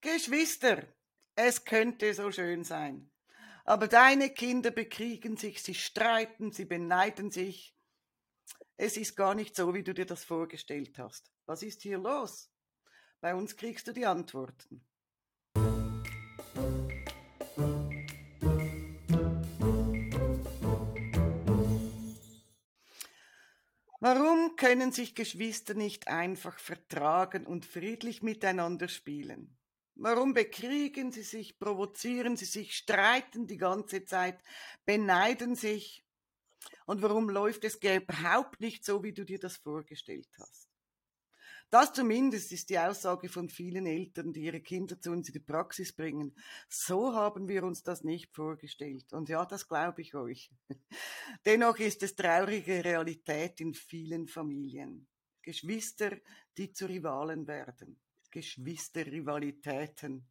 Geschwister, 0.00 0.86
es 1.34 1.64
könnte 1.64 2.14
so 2.14 2.32
schön 2.32 2.64
sein. 2.64 3.10
Aber 3.64 3.86
deine 3.86 4.30
Kinder 4.30 4.70
bekriegen 4.70 5.36
sich, 5.36 5.62
sie 5.62 5.74
streiten, 5.74 6.52
sie 6.52 6.64
beneiden 6.64 7.30
sich. 7.30 7.76
Es 8.78 8.96
ist 8.96 9.14
gar 9.14 9.34
nicht 9.34 9.54
so, 9.54 9.74
wie 9.74 9.82
du 9.82 9.92
dir 9.92 10.06
das 10.06 10.24
vorgestellt 10.24 10.98
hast. 10.98 11.30
Was 11.44 11.62
ist 11.62 11.82
hier 11.82 11.98
los? 11.98 12.50
Bei 13.20 13.34
uns 13.34 13.56
kriegst 13.56 13.86
du 13.86 13.92
die 13.92 14.06
Antworten. 14.06 14.86
Warum 24.02 24.56
können 24.56 24.92
sich 24.92 25.14
Geschwister 25.14 25.74
nicht 25.74 26.08
einfach 26.08 26.58
vertragen 26.58 27.46
und 27.46 27.66
friedlich 27.66 28.22
miteinander 28.22 28.88
spielen? 28.88 29.59
Warum 30.02 30.32
bekriegen 30.32 31.12
sie 31.12 31.22
sich, 31.22 31.58
provozieren 31.58 32.34
sie 32.34 32.46
sich, 32.46 32.74
streiten 32.74 33.46
die 33.46 33.58
ganze 33.58 34.06
Zeit, 34.06 34.42
beneiden 34.86 35.56
sich? 35.56 36.02
Und 36.86 37.02
warum 37.02 37.28
läuft 37.28 37.64
es 37.64 37.74
überhaupt 37.74 38.62
nicht 38.62 38.82
so, 38.82 39.02
wie 39.02 39.12
du 39.12 39.26
dir 39.26 39.38
das 39.38 39.58
vorgestellt 39.58 40.30
hast? 40.38 40.70
Das 41.68 41.92
zumindest 41.92 42.50
ist 42.50 42.70
die 42.70 42.78
Aussage 42.78 43.28
von 43.28 43.50
vielen 43.50 43.84
Eltern, 43.84 44.32
die 44.32 44.40
ihre 44.40 44.62
Kinder 44.62 44.98
zu 44.98 45.10
uns 45.10 45.28
in 45.28 45.34
die 45.34 45.40
Praxis 45.40 45.92
bringen. 45.92 46.34
So 46.70 47.14
haben 47.14 47.46
wir 47.46 47.62
uns 47.62 47.82
das 47.82 48.02
nicht 48.02 48.34
vorgestellt. 48.34 49.12
Und 49.12 49.28
ja, 49.28 49.44
das 49.44 49.68
glaube 49.68 50.00
ich 50.00 50.14
euch. 50.14 50.50
Dennoch 51.44 51.78
ist 51.78 52.02
es 52.02 52.16
traurige 52.16 52.82
Realität 52.82 53.60
in 53.60 53.74
vielen 53.74 54.28
Familien. 54.28 55.06
Geschwister, 55.42 56.16
die 56.56 56.72
zu 56.72 56.86
Rivalen 56.86 57.46
werden. 57.46 58.00
Geschwisterrivalitäten. 58.30 60.26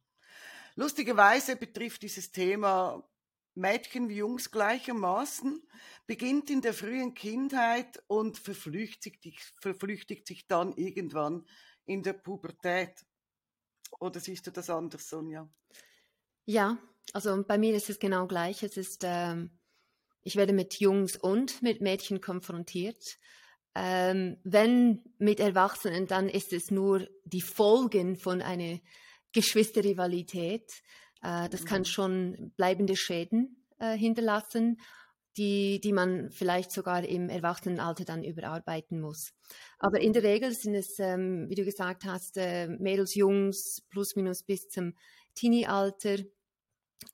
Lustigerweise 0.76 1.56
betrifft 1.56 2.02
dieses 2.02 2.30
Thema 2.32 3.06
Mädchen 3.54 4.08
wie 4.08 4.16
Jungs 4.16 4.50
gleichermaßen, 4.50 5.62
beginnt 6.06 6.50
in 6.50 6.60
der 6.60 6.72
frühen 6.72 7.14
Kindheit 7.14 8.02
und 8.06 8.38
verflüchtigt, 8.38 9.54
verflüchtigt 9.60 10.26
sich 10.26 10.46
dann 10.46 10.72
irgendwann 10.76 11.46
in 11.84 12.02
der 12.02 12.12
Pubertät. 12.14 13.04
Oder 13.98 14.20
siehst 14.20 14.46
du 14.46 14.52
das 14.52 14.70
anders, 14.70 15.08
Sonja? 15.08 15.48
Ja, 16.46 16.78
also 17.12 17.44
bei 17.44 17.58
mir 17.58 17.74
ist 17.74 17.90
es 17.90 17.98
genau 17.98 18.26
gleich. 18.26 18.62
Es 18.62 18.76
ist, 18.76 19.02
ähm, 19.04 19.50
ich 20.22 20.36
werde 20.36 20.52
mit 20.52 20.80
Jungs 20.80 21.16
und 21.16 21.60
mit 21.62 21.80
Mädchen 21.80 22.20
konfrontiert. 22.20 23.18
Ähm, 23.74 24.38
wenn 24.42 25.02
mit 25.18 25.38
Erwachsenen, 25.38 26.06
dann 26.06 26.28
ist 26.28 26.52
es 26.52 26.70
nur 26.70 27.06
die 27.24 27.40
Folgen 27.40 28.16
von 28.16 28.42
einer 28.42 28.80
Geschwisterrivalität. 29.32 30.82
Äh, 31.22 31.48
das 31.48 31.62
mhm. 31.62 31.66
kann 31.66 31.84
schon 31.84 32.52
bleibende 32.56 32.96
Schäden 32.96 33.64
äh, 33.78 33.96
hinterlassen, 33.96 34.80
die, 35.36 35.80
die 35.80 35.92
man 35.92 36.30
vielleicht 36.30 36.72
sogar 36.72 37.04
im 37.04 37.28
Erwachsenenalter 37.28 38.04
dann 38.04 38.24
überarbeiten 38.24 39.00
muss. 39.00 39.32
Aber 39.78 40.00
in 40.00 40.12
der 40.12 40.24
Regel 40.24 40.52
sind 40.52 40.74
es, 40.74 40.98
ähm, 40.98 41.48
wie 41.48 41.54
du 41.54 41.64
gesagt 41.64 42.04
hast, 42.04 42.36
äh, 42.36 42.66
Mädels, 42.68 43.14
Jungs, 43.14 43.82
plus 43.88 44.16
minus 44.16 44.42
bis 44.42 44.68
zum 44.68 44.94
Teenie-Alter. 45.36 46.16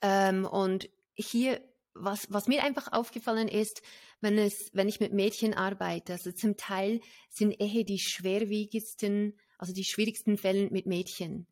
Ähm, 0.00 0.46
und 0.46 0.88
hier, 1.14 1.60
was, 1.94 2.26
was 2.30 2.48
mir 2.48 2.64
einfach 2.64 2.92
aufgefallen 2.92 3.48
ist, 3.48 3.82
wenn, 4.26 4.38
es, 4.38 4.70
wenn 4.72 4.88
ich 4.88 4.98
mit 4.98 5.12
Mädchen 5.12 5.54
arbeite, 5.54 6.14
also 6.14 6.32
zum 6.32 6.56
Teil 6.56 7.00
sind 7.30 7.60
eher 7.60 7.84
die 7.84 8.00
schwerwiegendsten, 8.00 9.38
also 9.56 9.72
die 9.72 9.84
schwierigsten 9.84 10.36
Fälle 10.36 10.68
mit 10.70 10.86
Mädchen. 10.86 11.46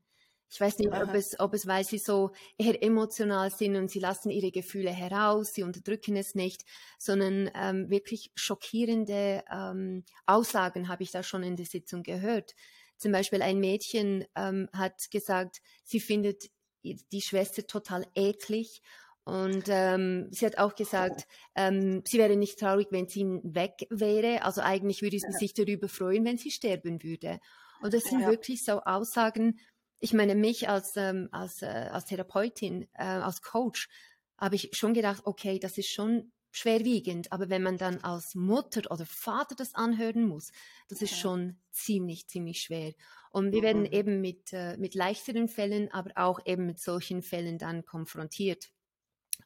Ich 0.50 0.60
weiß 0.60 0.78
nicht, 0.78 0.92
ob 0.92 1.14
es, 1.14 1.38
ob 1.38 1.54
es, 1.54 1.68
weil 1.68 1.84
sie 1.84 1.98
so 1.98 2.32
eher 2.58 2.82
emotional 2.82 3.50
sind 3.50 3.76
und 3.76 3.90
sie 3.92 4.00
lassen 4.00 4.30
ihre 4.30 4.50
Gefühle 4.50 4.90
heraus, 4.90 5.54
sie 5.54 5.62
unterdrücken 5.62 6.16
es 6.16 6.34
nicht, 6.34 6.64
sondern 6.98 7.48
ähm, 7.54 7.90
wirklich 7.90 8.32
schockierende 8.34 9.44
ähm, 9.50 10.04
Aussagen 10.26 10.88
habe 10.88 11.04
ich 11.04 11.12
da 11.12 11.22
schon 11.22 11.44
in 11.44 11.54
der 11.54 11.66
Sitzung 11.66 12.02
gehört. 12.02 12.54
Zum 12.96 13.12
Beispiel 13.12 13.42
ein 13.42 13.60
Mädchen 13.60 14.24
ähm, 14.34 14.68
hat 14.72 15.10
gesagt, 15.12 15.60
sie 15.84 16.00
findet 16.00 16.50
die 16.82 17.22
Schwester 17.22 17.66
total 17.66 18.04
eklig 18.14 18.82
und 19.24 19.64
ähm, 19.68 20.28
sie 20.30 20.44
hat 20.44 20.58
auch 20.58 20.74
gesagt, 20.74 21.26
ähm, 21.54 22.02
sie 22.06 22.18
wäre 22.18 22.36
nicht 22.36 22.58
traurig, 22.58 22.88
wenn 22.90 23.08
sie 23.08 23.24
weg 23.42 23.86
wäre. 23.88 24.42
Also 24.42 24.60
eigentlich 24.60 25.00
würde 25.00 25.18
sie 25.18 25.32
sich 25.32 25.54
darüber 25.54 25.88
freuen, 25.88 26.26
wenn 26.26 26.36
sie 26.36 26.50
sterben 26.50 27.02
würde. 27.02 27.40
Und 27.80 27.94
das 27.94 28.04
sind 28.04 28.20
ja. 28.20 28.28
wirklich 28.28 28.64
so 28.64 28.82
Aussagen, 28.82 29.58
ich 29.98 30.12
meine, 30.12 30.34
mich 30.34 30.68
als, 30.68 30.96
ähm, 30.96 31.28
als, 31.32 31.62
äh, 31.62 31.66
als 31.66 32.04
Therapeutin, 32.04 32.86
äh, 32.92 33.04
als 33.04 33.40
Coach, 33.40 33.88
habe 34.36 34.56
ich 34.56 34.70
schon 34.72 34.92
gedacht, 34.92 35.22
okay, 35.24 35.58
das 35.58 35.78
ist 35.78 35.88
schon 35.88 36.32
schwerwiegend, 36.50 37.32
aber 37.32 37.48
wenn 37.48 37.62
man 37.62 37.78
dann 37.78 37.98
als 38.00 38.34
Mutter 38.34 38.90
oder 38.90 39.06
Vater 39.06 39.54
das 39.54 39.74
anhören 39.74 40.26
muss, 40.26 40.52
das 40.88 41.02
ist 41.02 41.16
schon 41.16 41.58
ziemlich, 41.70 42.28
ziemlich 42.28 42.60
schwer. 42.60 42.92
Und 43.30 43.52
wir 43.52 43.62
werden 43.62 43.82
mhm. 43.82 43.92
eben 43.92 44.20
mit, 44.20 44.52
äh, 44.52 44.76
mit 44.76 44.94
leichteren 44.94 45.48
Fällen, 45.48 45.90
aber 45.92 46.12
auch 46.16 46.40
eben 46.44 46.66
mit 46.66 46.78
solchen 46.78 47.22
Fällen 47.22 47.58
dann 47.58 47.84
konfrontiert. 47.84 48.70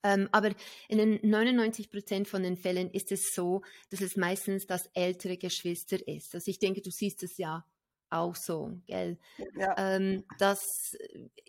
Ähm, 0.02 0.28
aber 0.32 0.54
in 0.88 0.98
den 0.98 1.20
99 1.22 1.90
Prozent 1.90 2.28
von 2.28 2.42
den 2.42 2.56
Fällen 2.56 2.90
ist 2.90 3.12
es 3.12 3.34
so, 3.34 3.62
dass 3.90 4.00
es 4.00 4.16
meistens 4.16 4.66
das 4.66 4.86
ältere 4.94 5.36
Geschwister 5.36 6.06
ist. 6.06 6.34
Also 6.34 6.50
ich 6.50 6.58
denke, 6.58 6.82
du 6.82 6.90
siehst 6.90 7.22
es 7.22 7.36
ja 7.36 7.64
auch 8.10 8.34
so, 8.34 8.80
gell? 8.86 9.18
Ja. 9.58 9.74
Ähm, 9.76 10.24
das, 10.38 10.96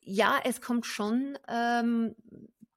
ja, 0.01 0.39
es 0.43 0.61
kommt 0.61 0.85
schon, 0.85 1.37
ähm, 1.47 2.15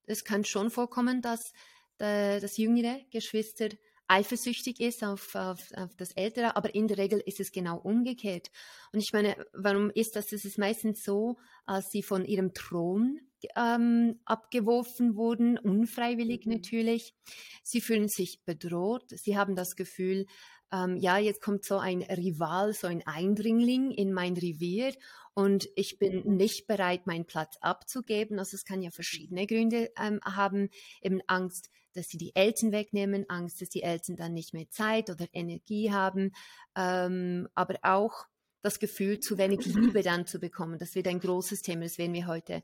es 0.06 0.24
kann 0.24 0.44
schon 0.44 0.70
vorkommen, 0.70 1.22
dass 1.22 1.52
äh, 1.98 2.40
das 2.40 2.56
jüngere 2.58 3.00
Geschwister 3.10 3.68
eifersüchtig 4.08 4.80
ist 4.80 5.02
auf, 5.02 5.34
auf, 5.34 5.72
auf, 5.74 5.96
das 5.96 6.12
Ältere, 6.12 6.56
aber 6.56 6.74
in 6.74 6.86
der 6.86 6.98
Regel 6.98 7.20
ist 7.20 7.40
es 7.40 7.50
genau 7.50 7.78
umgekehrt. 7.78 8.50
Und 8.92 9.00
ich 9.00 9.12
meine, 9.12 9.36
warum 9.52 9.90
ist 9.90 10.16
das? 10.16 10.32
Es 10.32 10.44
ist 10.44 10.58
meistens 10.58 11.02
so, 11.02 11.38
als 11.64 11.90
sie 11.90 12.02
von 12.02 12.24
ihrem 12.24 12.52
Thron 12.52 13.20
ähm, 13.56 14.20
abgeworfen 14.24 15.16
wurden, 15.16 15.58
unfreiwillig 15.58 16.46
mhm. 16.46 16.52
natürlich. 16.54 17.14
Sie 17.62 17.80
fühlen 17.80 18.08
sich 18.08 18.40
bedroht. 18.44 19.04
Sie 19.08 19.36
haben 19.36 19.56
das 19.56 19.76
Gefühl, 19.76 20.26
ähm, 20.72 20.96
ja, 20.96 21.18
jetzt 21.18 21.42
kommt 21.42 21.64
so 21.64 21.78
ein 21.78 22.02
Rival, 22.02 22.72
so 22.72 22.86
ein 22.86 23.06
Eindringling 23.06 23.90
in 23.90 24.12
mein 24.12 24.34
Revier 24.34 24.94
und 25.34 25.68
ich 25.76 25.98
bin 25.98 26.36
nicht 26.36 26.66
bereit, 26.66 27.06
meinen 27.06 27.26
Platz 27.26 27.56
abzugeben. 27.60 28.38
Also 28.38 28.54
es 28.54 28.64
kann 28.64 28.82
ja 28.82 28.90
verschiedene 28.90 29.46
Gründe 29.46 29.90
ähm, 29.98 30.20
haben, 30.24 30.70
eben 31.02 31.20
Angst, 31.26 31.70
dass 31.94 32.06
sie 32.08 32.18
die 32.18 32.34
Eltern 32.34 32.72
wegnehmen, 32.72 33.28
Angst, 33.28 33.60
dass 33.60 33.68
die 33.68 33.82
Eltern 33.82 34.16
dann 34.16 34.32
nicht 34.32 34.54
mehr 34.54 34.68
Zeit 34.70 35.10
oder 35.10 35.26
Energie 35.32 35.92
haben, 35.92 36.32
ähm, 36.74 37.48
aber 37.54 37.76
auch 37.82 38.26
das 38.62 38.78
Gefühl, 38.78 39.20
zu 39.20 39.38
wenig 39.38 39.66
Liebe 39.66 40.02
dann 40.02 40.26
zu 40.26 40.38
bekommen. 40.38 40.78
Das 40.78 40.94
wird 40.94 41.08
ein 41.08 41.20
großes 41.20 41.62
Thema, 41.62 41.82
das 41.82 41.98
werden 41.98 42.14
wir 42.14 42.26
heute 42.26 42.62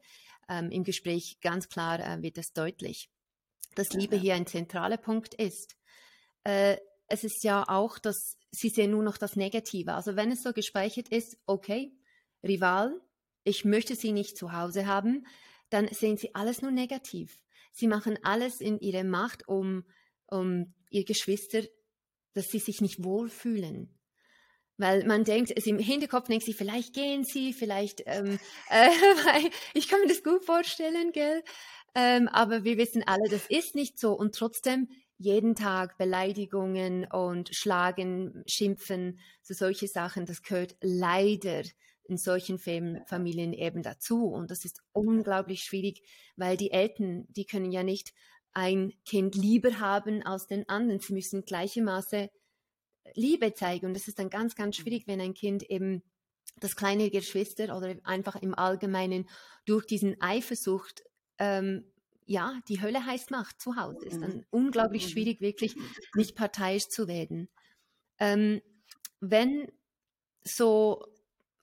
ähm, 0.49 0.71
im 0.71 0.85
Gespräch 0.85 1.39
ganz 1.41 1.69
klar, 1.69 2.01
äh, 2.01 2.23
wird 2.23 2.39
das 2.39 2.53
deutlich, 2.53 3.11
dass 3.75 3.93
Liebe 3.93 4.17
hier 4.17 4.35
ein 4.35 4.47
zentraler 4.47 4.97
Punkt 4.97 5.35
ist. 5.35 5.77
Äh, 6.45 6.77
es 7.09 7.25
ist 7.25 7.43
ja 7.43 7.65
auch, 7.69 7.99
dass 7.99 8.37
sie 8.51 8.69
sehen 8.69 8.93
nur 8.93 9.03
noch 9.03 9.19
das 9.19 9.37
Negative. 9.37 9.95
Also 9.95 10.17
wenn 10.17 10.31
es 10.31 10.43
so 10.43 10.53
gespeichert 10.53 11.09
ist, 11.09 11.37
okay, 11.47 11.93
Rival, 12.43 13.01
ich 13.45 13.65
möchte 13.65 13.95
sie 13.95 14.13
nicht 14.13 14.37
zu 14.37 14.53
Hause 14.53 14.87
haben, 14.87 15.27
dann 15.71 15.89
sehen 15.89 16.17
sie 16.17 16.35
alles 16.35 16.63
nur 16.63 16.71
negativ. 16.71 17.41
Sie 17.73 17.89
machen 17.89 18.19
alles 18.23 18.61
in 18.61 18.79
ihrer 18.79 19.05
Macht, 19.05 19.49
um, 19.49 19.85
um 20.27 20.75
ihr 20.91 21.05
Geschwister, 21.05 21.63
dass 22.35 22.49
sie 22.49 22.59
sich 22.59 22.81
nicht 22.81 23.03
wohlfühlen. 23.03 23.98
Weil 24.79 25.05
man 25.05 25.25
denkt, 25.25 25.53
es 25.55 25.67
im 25.67 25.79
Hinterkopf 25.79 26.29
denkt 26.29 26.45
sie, 26.45 26.55
vielleicht 26.55 26.95
gehen 26.95 27.25
sie, 27.25 27.53
vielleicht, 27.53 28.03
ähm, 28.07 28.39
äh, 28.71 28.91
ich 29.75 29.89
kann 29.89 30.01
mir 30.01 30.09
das 30.09 30.23
gut 30.23 30.45
vorstellen, 30.45 31.13
gell? 31.13 31.43
Ähm, 31.95 32.29
aber 32.29 32.65
wir 32.65 32.79
wissen 32.79 33.03
alle, 33.07 33.29
das 33.29 33.47
ist 33.47 33.75
nicht 33.75 33.99
so. 33.99 34.13
Und 34.13 34.35
trotzdem 34.35 34.89
jeden 35.19 35.57
Tag 35.57 35.99
Beleidigungen 35.99 37.05
und 37.07 37.51
Schlagen, 37.53 38.45
Schimpfen, 38.47 39.19
so 39.43 39.53
solche 39.53 39.89
Sachen, 39.89 40.27
das 40.27 40.43
gehört 40.43 40.77
leider 40.81 41.63
in 42.05 42.17
solchen 42.17 42.59
Familien 42.59 43.53
eben 43.53 43.83
dazu. 43.83 44.29
Und 44.29 44.51
das 44.51 44.65
ist 44.65 44.81
unglaublich 44.93 45.63
schwierig, 45.63 46.03
weil 46.37 46.57
die 46.57 46.71
Eltern, 46.71 47.27
die 47.31 47.45
können 47.45 47.73
ja 47.73 47.83
nicht 47.83 48.13
ein 48.53 48.93
Kind 49.05 49.35
lieber 49.35 49.81
haben 49.81 50.23
als 50.23 50.47
den 50.47 50.69
anderen. 50.69 51.01
Sie 51.01 51.13
müssen 51.13 51.45
gleichermaßen 51.45 52.29
Liebe 53.15 53.55
zeigen. 53.55 53.87
Und 53.87 53.95
das 53.95 54.09
ist 54.09 54.19
dann 54.19 54.31
ganz, 54.31 54.55
ganz 54.55 54.77
schwierig, 54.77 55.07
wenn 55.07 55.21
ein 55.21 55.35
Kind 55.35 55.63
eben 55.65 56.03
das 56.61 56.77
kleine 56.77 57.11
Geschwister 57.11 57.77
oder 57.77 57.95
einfach 58.05 58.37
im 58.37 58.55
Allgemeinen 58.55 59.29
durch 59.65 59.87
diesen 59.87 60.21
Eifersucht 60.21 61.05
ähm, 61.39 61.85
ja, 62.29 62.61
die 62.69 62.83
Hölle 62.83 63.07
heißt 63.07 63.31
Macht 63.31 63.61
zu 63.61 63.77
Hause. 63.77 64.05
Ist 64.05 64.21
dann 64.21 64.37
mhm. 64.37 64.45
unglaublich 64.51 65.07
mhm. 65.07 65.11
schwierig, 65.11 65.41
wirklich 65.41 65.75
nicht 66.15 66.37
parteiisch 66.37 66.89
zu 66.89 67.09
werden. 67.09 67.49
Ähm, 68.19 68.61
wenn 69.21 69.73
so 70.45 71.07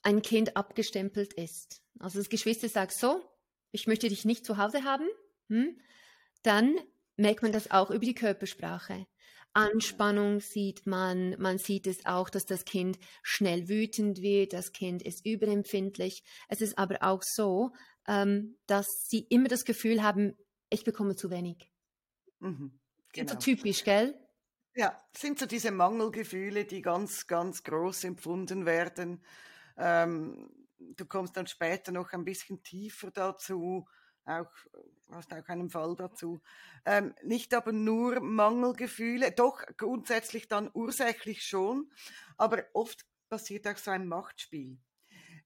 ein 0.02 0.22
Kind 0.24 0.58
abgestempelt 0.58 1.34
ist, 1.34 1.84
also 2.00 2.18
das 2.20 2.30
Geschwister 2.30 2.68
sagt 2.68 2.94
so, 2.94 3.24
ich 3.72 3.86
möchte 3.88 4.10
dich 4.10 4.26
nicht 4.26 4.46
zu 4.46 4.58
Hause 4.58 4.84
haben, 4.84 5.08
hm? 5.50 5.80
dann 6.44 6.76
merkt 7.16 7.44
man 7.44 7.52
das 7.52 7.72
auch 7.72 7.90
über 7.90 8.06
die 8.06 8.16
Körpersprache. 8.16 9.06
Anspannung 9.56 10.40
sieht 10.42 10.86
man, 10.86 11.36
man 11.40 11.58
sieht 11.58 11.88
es 11.88 12.06
auch, 12.06 12.30
dass 12.30 12.46
das 12.46 12.66
Kind 12.66 13.00
schnell 13.24 13.70
wütend 13.70 14.22
wird, 14.22 14.54
das 14.54 14.72
Kind 14.72 15.02
ist 15.02 15.26
überempfindlich. 15.26 16.24
Es 16.50 16.62
ist 16.62 16.78
aber 16.78 16.98
auch 17.02 17.24
so, 17.24 17.72
ähm, 18.08 18.58
dass 18.68 19.08
sie 19.10 19.20
immer 19.30 19.48
das 19.48 19.66
Gefühl 19.66 20.04
haben, 20.04 20.36
ich 20.70 20.84
bekomme 20.84 21.16
zu 21.16 21.30
wenig. 21.32 21.72
Mhm, 22.40 22.80
genau. 23.14 23.34
So 23.34 23.36
typisch, 23.38 23.84
gell? 23.84 24.16
Ja, 24.76 25.02
sind 25.16 25.40
so 25.40 25.46
diese 25.46 25.72
Mangelgefühle, 25.72 26.66
die 26.66 26.82
ganz, 26.82 27.28
ganz 27.28 27.64
groß 27.64 28.04
empfunden 28.04 28.66
werden. 28.66 29.24
Ähm, 29.78 30.50
du 30.78 31.06
kommst 31.06 31.38
dann 31.38 31.48
später 31.48 31.92
noch 31.94 32.12
ein 32.12 32.26
bisschen 32.26 32.62
tiefer 32.62 33.12
dazu, 33.12 33.88
auch, 34.26 34.52
hast 35.12 35.34
auch 35.34 35.48
einen 35.48 35.70
Fall 35.70 35.96
dazu. 35.96 36.42
Ähm, 36.86 37.14
nicht 37.24 37.54
aber 37.54 37.72
nur 37.72 38.20
Mangelgefühle, 38.20 39.32
doch 39.32 39.64
grundsätzlich 39.78 40.48
dann 40.48 40.70
ursächlich 40.74 41.44
schon, 41.44 41.92
aber 42.38 42.64
oft 42.74 43.06
passiert 43.30 43.68
auch 43.68 43.78
so 43.78 43.92
ein 43.92 44.08
Machtspiel. 44.08 44.78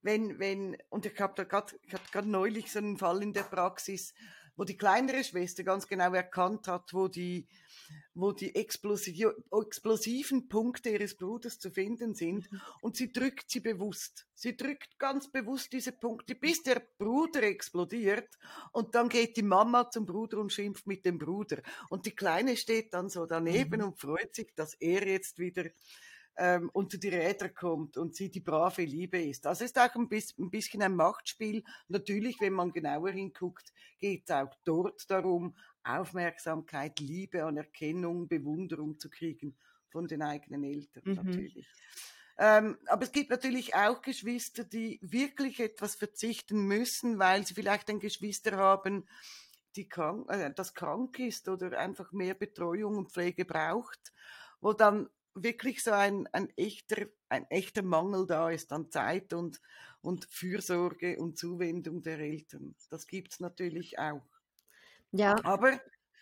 Wenn, 0.02 0.40
wenn, 0.40 0.78
und 0.90 1.06
ich 1.06 1.20
habe 1.20 1.34
da 1.36 1.44
gerade, 1.44 2.30
neulich 2.30 2.72
so 2.72 2.80
einen 2.80 2.98
Fall 2.98 3.22
in 3.22 3.34
der 3.34 3.44
Praxis, 3.44 4.14
wo 4.60 4.66
die 4.66 4.78
kleinere 4.78 5.24
Schwester 5.24 5.64
ganz 5.64 5.88
genau 5.88 6.14
erkannt 6.14 6.68
hat, 6.68 6.94
wo 6.94 7.08
die, 7.08 7.48
wo 8.14 8.34
die 8.34 8.54
explosiven 8.56 10.50
Punkte 10.50 10.90
ihres 10.90 11.16
Bruders 11.16 11.60
zu 11.60 11.72
finden 11.72 12.14
sind. 12.14 12.52
Mhm. 12.52 12.62
Und 12.82 12.98
sie 12.98 13.14
drückt 13.14 13.50
sie 13.50 13.62
bewusst. 13.62 14.28
Sie 14.36 14.58
drückt 14.58 15.00
ganz 15.00 15.32
bewusst 15.32 15.72
diese 15.72 15.94
Punkte, 15.94 16.36
bis 16.36 16.62
der 16.62 16.86
Bruder 16.98 17.42
explodiert. 17.44 18.28
Und 18.74 18.96
dann 18.96 19.08
geht 19.08 19.38
die 19.38 19.44
Mama 19.44 19.90
zum 19.90 20.06
Bruder 20.06 20.40
und 20.40 20.52
schimpft 20.52 20.88
mit 20.88 21.06
dem 21.06 21.18
Bruder. 21.20 21.62
Und 21.90 22.06
die 22.06 22.12
Kleine 22.12 22.58
steht 22.58 22.94
dann 22.94 23.08
so 23.08 23.26
daneben 23.26 23.80
mhm. 23.80 23.88
und 23.88 23.98
freut 23.98 24.36
sich, 24.36 24.54
dass 24.56 24.74
er 24.74 25.08
jetzt 25.08 25.40
wieder 25.40 25.70
ähm, 26.40 26.70
unter 26.72 26.98
die 26.98 27.10
Räder 27.10 27.50
kommt 27.50 27.98
und 27.98 28.16
sie 28.16 28.32
die 28.32 28.40
brave 28.40 28.84
Liebe 28.84 29.22
ist. 29.22 29.46
Das 29.46 29.60
ist 29.60 29.78
auch 29.78 29.94
ein 29.96 30.08
bisschen, 30.08 30.82
ein 30.82 30.96
Machtspiel. 30.96 31.64
Natürlich, 31.90 32.40
wenn 32.40 32.54
man 32.54 32.72
genauer 32.72 33.12
hinguckt, 33.12 33.74
geht 34.00 34.24
es 34.26 34.32
auch 34.32 34.56
dort 34.64 35.10
darum, 35.12 35.56
Aufmerksamkeit, 35.84 37.00
Liebe, 37.00 37.44
Anerkennung, 37.44 38.28
Bewunderung 38.28 38.98
zu 39.00 39.10
kriegen 39.10 39.58
von 39.90 40.08
den 40.08 40.22
eigenen 40.22 40.64
Eltern 40.64 41.04
mhm. 41.06 41.16
natürlich. 41.16 41.68
Ähm, 42.38 42.78
aber 42.86 43.04
es 43.04 43.12
gibt 43.12 43.32
natürlich 43.32 43.76
auch 43.76 44.02
Geschwister, 44.02 44.64
die 44.64 44.98
wirklich 45.02 45.60
etwas 45.60 45.96
verzichten 45.96 46.68
müssen, 46.68 47.20
weil 47.20 47.46
sie 47.46 47.54
vielleicht 47.54 47.90
ein 47.90 48.00
Geschwister 48.00 48.56
haben, 48.56 49.06
die 49.76 49.90
krank, 49.90 50.32
äh, 50.32 50.54
das 50.56 50.74
krank 50.74 51.20
ist 51.20 51.50
oder 51.50 51.78
einfach 51.78 52.14
mehr 52.14 52.34
Betreuung 52.34 52.96
und 52.96 53.12
Pflege 53.12 53.44
braucht, 53.44 54.14
wo 54.62 54.72
dann 54.72 55.10
wirklich 55.44 55.84
so 55.84 55.92
ein, 55.92 56.28
ein, 56.32 56.50
echter, 56.56 57.08
ein 57.30 57.46
echter 57.50 57.84
Mangel 57.84 58.26
da 58.28 58.50
ist 58.50 58.72
an 58.72 58.92
Zeit 58.92 59.34
und, 59.34 59.62
und 60.02 60.26
Fürsorge 60.26 61.18
und 61.20 61.38
Zuwendung 61.38 62.02
der 62.02 62.20
Eltern. 62.20 62.76
Das 62.90 63.08
gibt 63.08 63.34
es 63.34 63.40
natürlich 63.40 64.00
auch. 64.00 64.26
Ja. 65.12 65.44
Aber 65.44 65.80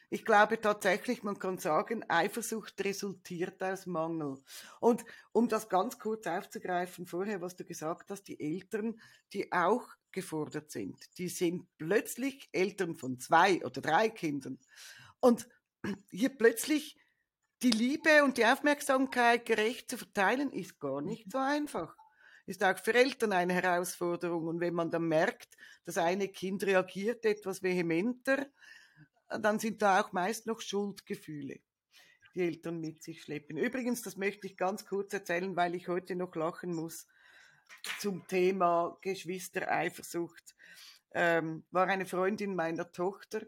ich 0.10 0.24
glaube 0.24 0.62
tatsächlich, 0.62 1.24
man 1.24 1.38
kann 1.38 1.58
sagen, 1.58 2.04
Eifersucht 2.08 2.82
resultiert 2.84 3.62
aus 3.62 3.86
Mangel. 3.86 4.38
Und 4.80 5.04
um 5.34 5.50
das 5.50 5.68
ganz 5.68 6.00
kurz 6.00 6.28
aufzugreifen, 6.28 7.06
vorher, 7.06 7.42
was 7.42 7.58
du 7.58 7.66
gesagt 7.66 8.10
hast, 8.10 8.24
die 8.24 8.40
Eltern, 8.40 9.02
die 9.34 9.52
auch 9.52 9.86
gefordert 10.12 10.72
sind, 10.72 11.18
die 11.18 11.28
sind 11.28 11.68
plötzlich 11.78 12.48
Eltern 12.54 12.96
von 12.96 13.20
zwei 13.20 13.64
oder 13.66 13.82
drei 13.82 14.10
Kindern. 14.10 14.58
Und 15.20 15.48
hier 16.10 16.30
plötzlich 16.30 16.98
die 17.64 17.72
Liebe 17.72 18.24
und 18.24 18.38
die 18.38 18.46
Aufmerksamkeit 18.46 19.46
gerecht 19.46 19.90
zu 19.90 19.98
verteilen, 19.98 20.52
ist 20.52 20.80
gar 20.80 21.02
nicht 21.02 21.32
so 21.32 21.40
einfach. 21.40 21.96
Ist 22.46 22.64
auch 22.64 22.78
für 22.78 22.94
Eltern 22.94 23.34
eine 23.34 23.54
Herausforderung. 23.54 24.48
Und 24.48 24.60
wenn 24.60 24.74
man 24.74 24.92
dann 24.92 25.08
merkt, 25.08 25.58
das 25.86 25.98
eine 25.98 26.30
Kind 26.30 26.64
reagiert 26.64 27.26
etwas 27.26 27.64
vehementer, 27.64 28.48
dann 29.28 29.60
sind 29.60 29.82
da 29.82 30.02
auch 30.02 30.14
meist 30.14 30.48
noch 30.48 30.62
Schuldgefühle, 30.62 31.60
die 32.34 32.42
Eltern 32.42 32.80
mit 32.80 33.04
sich 33.04 33.24
schleppen. 33.24 33.58
Übrigens, 33.58 34.02
das 34.02 34.16
möchte 34.16 34.48
ich 34.48 34.56
ganz 34.56 34.86
kurz 34.86 35.14
erzählen, 35.14 35.56
weil 35.56 35.76
ich 35.76 35.88
heute 35.88 36.16
noch 36.16 36.34
lachen 36.36 36.74
muss 36.74 37.08
zum 38.00 38.26
Thema 38.28 38.98
Geschwistereifersucht. 39.02 40.56
Ähm, 41.12 41.66
war 41.72 41.88
eine 41.88 42.06
Freundin 42.06 42.56
meiner 42.56 42.92
Tochter, 42.92 43.42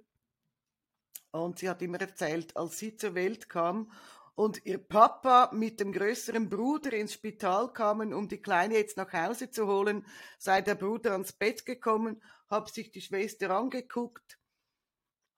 und 1.31 1.59
sie 1.59 1.69
hat 1.69 1.81
immer 1.81 1.99
erzählt, 2.01 2.55
als 2.55 2.77
sie 2.77 2.95
zur 2.95 3.15
Welt 3.15 3.49
kam 3.49 3.91
und 4.35 4.65
ihr 4.65 4.77
Papa 4.77 5.51
mit 5.53 5.79
dem 5.79 5.91
größeren 5.91 6.49
Bruder 6.49 6.93
ins 6.93 7.13
Spital 7.13 7.73
kamen, 7.73 8.13
um 8.13 8.29
die 8.29 8.41
Kleine 8.41 8.75
jetzt 8.75 8.95
nach 8.95 9.11
Hause 9.11 9.51
zu 9.51 9.67
holen, 9.67 10.05
sei 10.37 10.61
der 10.61 10.75
Bruder 10.75 11.11
ans 11.11 11.33
Bett 11.33 11.65
gekommen, 11.65 12.21
hat 12.47 12.73
sich 12.73 12.91
die 12.91 13.01
Schwester 13.01 13.51
angeguckt, 13.51 14.39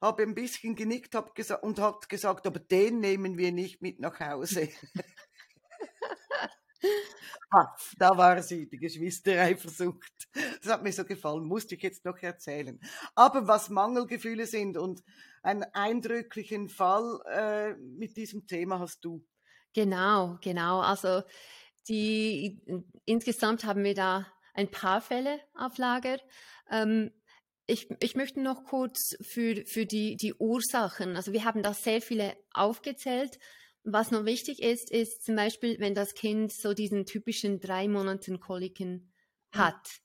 habe 0.02 0.24
ein 0.24 0.36
bisschen 0.36 0.76
genickt 0.76 1.16
hab 1.16 1.38
und 1.64 1.80
hat 1.80 2.10
gesagt, 2.10 2.46
aber 2.46 2.60
den 2.60 3.00
nehmen 3.00 3.38
wir 3.38 3.52
nicht 3.52 3.82
mit 3.82 4.00
nach 4.00 4.20
Hause. 4.20 4.70
Ah, 7.54 7.76
da 7.98 8.18
war 8.18 8.42
sie, 8.42 8.70
die 8.70 8.78
Geschwisterei 8.78 9.56
versucht. 9.58 10.30
Das 10.64 10.72
hat 10.72 10.84
mir 10.84 10.94
so 10.94 11.04
gefallen, 11.04 11.44
musste 11.44 11.76
ich 11.76 11.82
jetzt 11.82 12.06
noch 12.06 12.18
erzählen. 12.20 12.80
Aber 13.14 13.48
was 13.48 13.70
Mangelgefühle 13.70 14.46
sind 14.46 14.78
und 14.78 15.04
einen 15.44 15.64
eindrücklichen 15.74 16.70
Fall 16.70 17.20
äh, 17.30 17.74
mit 17.76 18.16
diesem 18.16 18.48
Thema 18.48 18.80
hast 18.80 19.04
du. 19.04 19.26
Genau, 19.74 20.38
genau. 20.42 20.80
Also 20.80 21.24
die 21.88 22.62
insgesamt 23.06 23.66
haben 23.66 23.84
wir 23.84 23.96
da 23.96 24.28
ein 24.54 24.70
paar 24.70 25.02
Fälle 25.02 25.40
auf 25.54 25.78
Lager. 25.78 26.20
Ähm, 26.70 27.12
ich, 27.68 27.90
ich 28.02 28.16
möchte 28.16 28.42
noch 28.42 28.66
kurz 28.66 29.16
für, 29.22 29.66
für 29.66 29.86
die, 29.86 30.18
die 30.18 30.34
Ursachen, 30.34 31.16
also 31.16 31.32
wir 31.32 31.46
haben 31.46 31.64
da 31.64 31.74
sehr 31.74 32.02
viele 32.02 32.36
aufgezählt, 32.54 33.40
was 33.84 34.12
noch 34.12 34.26
wichtig 34.26 34.62
ist, 34.62 34.92
ist 34.92 35.24
zum 35.24 35.36
Beispiel, 35.36 35.80
wenn 35.80 35.96
das 35.96 36.14
Kind 36.14 36.52
so 36.52 36.74
diesen 36.74 37.06
typischen 37.06 37.60
drei 37.60 37.88
Monaten 37.88 38.40
Koliken 38.40 39.12
hat. 39.52 40.02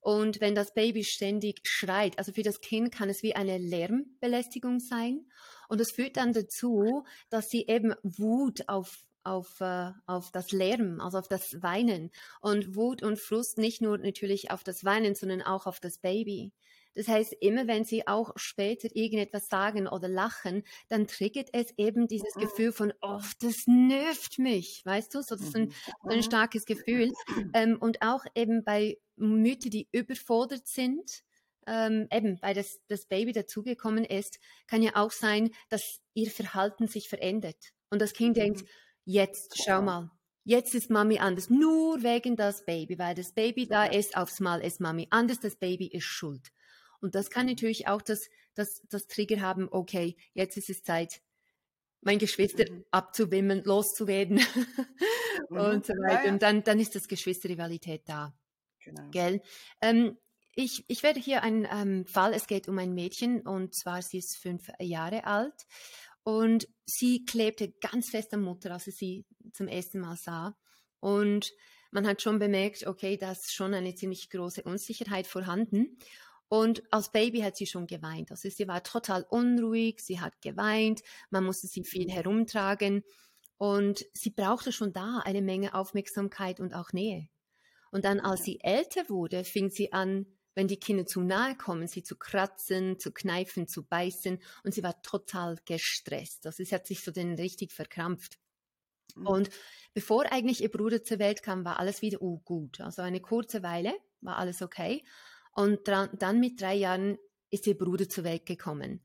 Und 0.00 0.40
wenn 0.40 0.54
das 0.54 0.72
Baby 0.72 1.02
ständig 1.02 1.60
schreit, 1.64 2.16
also 2.18 2.32
für 2.32 2.44
das 2.44 2.60
Kind 2.60 2.92
kann 2.92 3.08
es 3.08 3.24
wie 3.24 3.34
eine 3.34 3.58
Lärmbelästigung 3.58 4.78
sein. 4.78 5.26
Und 5.68 5.80
das 5.80 5.90
führt 5.90 6.16
dann 6.16 6.32
dazu, 6.32 7.04
dass 7.28 7.48
sie 7.48 7.66
eben 7.66 7.94
Wut 8.02 8.68
auf 8.68 9.04
auf, 9.26 9.60
äh, 9.60 9.90
auf 10.06 10.30
das 10.30 10.52
Lärm, 10.52 11.00
also 11.00 11.18
auf 11.18 11.26
das 11.26 11.60
Weinen. 11.60 12.12
Und 12.40 12.76
Wut 12.76 13.02
und 13.02 13.18
Frust 13.18 13.58
nicht 13.58 13.82
nur 13.82 13.98
natürlich 13.98 14.52
auf 14.52 14.62
das 14.62 14.84
Weinen, 14.84 15.16
sondern 15.16 15.42
auch 15.42 15.66
auf 15.66 15.80
das 15.80 15.98
Baby. 15.98 16.52
Das 16.96 17.08
heißt, 17.08 17.34
immer 17.40 17.66
wenn 17.66 17.84
sie 17.84 18.06
auch 18.06 18.32
später 18.36 18.88
irgendetwas 18.94 19.48
sagen 19.48 19.86
oder 19.86 20.08
lachen, 20.08 20.64
dann 20.88 21.06
triggert 21.06 21.50
es 21.52 21.74
eben 21.76 22.08
dieses 22.08 22.34
mhm. 22.34 22.40
Gefühl 22.40 22.72
von, 22.72 22.92
oh, 23.02 23.20
das 23.40 23.66
nervt 23.66 24.38
mich, 24.38 24.80
weißt 24.84 25.14
du? 25.14 25.20
So, 25.22 25.36
das 25.36 25.48
ist 25.48 25.56
ein, 25.56 25.72
mhm. 26.02 26.10
ein 26.10 26.22
starkes 26.22 26.64
Gefühl. 26.64 27.12
Ähm, 27.52 27.76
und 27.78 28.02
auch 28.02 28.24
eben 28.34 28.64
bei 28.64 28.98
Müttern, 29.16 29.70
die 29.70 29.88
überfordert 29.92 30.66
sind, 30.66 31.22
ähm, 31.66 32.08
eben 32.12 32.40
weil 32.42 32.54
das, 32.54 32.80
das 32.88 33.06
Baby 33.06 33.32
dazugekommen 33.32 34.04
ist, 34.04 34.38
kann 34.66 34.82
ja 34.82 34.92
auch 34.94 35.10
sein, 35.10 35.50
dass 35.68 36.00
ihr 36.14 36.30
Verhalten 36.30 36.88
sich 36.88 37.08
verändert. 37.08 37.72
Und 37.90 38.00
das 38.00 38.12
Kind 38.12 38.36
mhm. 38.36 38.40
denkt, 38.40 38.64
jetzt 39.04 39.62
schau 39.62 39.82
mal, 39.82 40.10
jetzt 40.44 40.74
ist 40.74 40.90
Mami 40.90 41.18
anders, 41.18 41.50
nur 41.50 42.02
wegen 42.02 42.36
das 42.36 42.64
Baby, 42.64 42.98
weil 42.98 43.14
das 43.14 43.32
Baby 43.32 43.66
da 43.66 43.84
ist, 43.84 44.16
aufs 44.16 44.40
Mal 44.40 44.60
ist 44.60 44.80
Mami 44.80 45.06
anders, 45.10 45.40
das 45.40 45.56
Baby 45.56 45.86
ist 45.86 46.04
schuld. 46.04 46.52
Und 47.00 47.14
das 47.14 47.30
kann 47.30 47.46
natürlich 47.46 47.88
auch 47.88 48.02
das, 48.02 48.28
das, 48.54 48.82
das 48.88 49.06
Trigger 49.06 49.40
haben, 49.40 49.68
okay, 49.70 50.16
jetzt 50.32 50.56
ist 50.56 50.70
es 50.70 50.82
Zeit, 50.82 51.20
mein 52.00 52.18
Geschwister 52.18 52.70
mhm. 52.70 52.84
abzuwimmeln, 52.90 53.64
loszuwerden 53.64 54.36
mhm. 55.50 55.58
und 55.58 55.86
so 55.86 55.92
weiter. 55.94 56.20
Ja, 56.20 56.24
ja. 56.24 56.32
Und 56.32 56.42
dann, 56.42 56.62
dann 56.62 56.78
ist 56.78 56.94
das 56.94 57.08
Geschwisterrivalität 57.08 58.02
da. 58.06 58.34
Genau. 58.80 59.10
Gell? 59.10 59.42
Ähm, 59.80 60.16
ich, 60.54 60.84
ich 60.88 61.02
werde 61.02 61.20
hier 61.20 61.42
einen 61.42 61.66
ähm, 61.70 62.06
Fall, 62.06 62.32
es 62.32 62.46
geht 62.46 62.68
um 62.68 62.78
ein 62.78 62.94
Mädchen 62.94 63.42
und 63.42 63.74
zwar 63.74 64.00
sie 64.00 64.18
ist 64.18 64.38
fünf 64.38 64.70
Jahre 64.80 65.24
alt 65.24 65.66
und 66.22 66.66
sie 66.86 67.24
klebte 67.24 67.72
ganz 67.80 68.10
fest 68.10 68.32
an 68.32 68.42
Mutter, 68.42 68.72
als 68.72 68.84
sie 68.84 68.90
sie 68.90 69.26
zum 69.52 69.68
ersten 69.68 70.00
Mal 70.00 70.16
sah. 70.16 70.56
Und 71.00 71.52
man 71.90 72.06
hat 72.06 72.22
schon 72.22 72.38
bemerkt, 72.38 72.86
okay, 72.86 73.16
da 73.16 73.32
ist 73.32 73.52
schon 73.52 73.74
eine 73.74 73.94
ziemlich 73.94 74.30
große 74.30 74.62
Unsicherheit 74.62 75.26
vorhanden. 75.26 75.98
Und 76.48 76.82
als 76.92 77.10
Baby 77.10 77.40
hat 77.40 77.56
sie 77.56 77.66
schon 77.66 77.86
geweint. 77.86 78.30
Also 78.30 78.48
sie 78.48 78.68
war 78.68 78.82
total 78.82 79.26
unruhig, 79.28 80.00
sie 80.00 80.20
hat 80.20 80.40
geweint, 80.40 81.02
man 81.30 81.44
musste 81.44 81.66
sie 81.66 81.84
viel 81.84 82.10
herumtragen 82.10 83.02
und 83.58 84.04
sie 84.12 84.30
brauchte 84.30 84.70
schon 84.70 84.92
da 84.92 85.20
eine 85.24 85.42
Menge 85.42 85.74
Aufmerksamkeit 85.74 86.60
und 86.60 86.74
auch 86.74 86.92
Nähe. 86.92 87.28
Und 87.90 88.04
dann, 88.04 88.20
als 88.20 88.44
sie 88.44 88.60
älter 88.62 89.08
wurde, 89.08 89.44
fing 89.44 89.70
sie 89.70 89.92
an, 89.92 90.26
wenn 90.54 90.68
die 90.68 90.78
Kinder 90.78 91.06
zu 91.06 91.20
nahe 91.20 91.56
kommen, 91.56 91.86
sie 91.86 92.02
zu 92.02 92.16
kratzen, 92.16 92.98
zu 92.98 93.12
kneifen, 93.12 93.68
zu 93.68 93.84
beißen. 93.84 94.38
Und 94.64 94.74
sie 94.74 94.82
war 94.82 95.00
total 95.02 95.58
gestresst. 95.64 96.46
Also 96.46 96.64
sie 96.64 96.74
hat 96.74 96.86
sich 96.86 97.02
so 97.02 97.10
den 97.10 97.34
richtig 97.34 97.72
verkrampft. 97.72 98.38
Mhm. 99.14 99.26
Und 99.26 99.50
bevor 99.94 100.30
eigentlich 100.32 100.62
ihr 100.62 100.70
Bruder 100.70 101.04
zur 101.04 101.18
Welt 101.18 101.42
kam, 101.42 101.64
war 101.64 101.78
alles 101.78 102.02
wieder 102.02 102.22
uh, 102.22 102.38
gut. 102.40 102.80
Also 102.80 103.02
eine 103.02 103.20
kurze 103.20 103.62
Weile 103.62 103.94
war 104.20 104.36
alles 104.36 104.62
okay. 104.62 105.04
Und 105.56 105.88
dann 105.88 106.38
mit 106.38 106.60
drei 106.60 106.74
Jahren 106.74 107.16
ist 107.50 107.66
ihr 107.66 107.78
Bruder 107.78 108.08
zur 108.08 108.24
Welt 108.24 108.44
gekommen. 108.44 109.00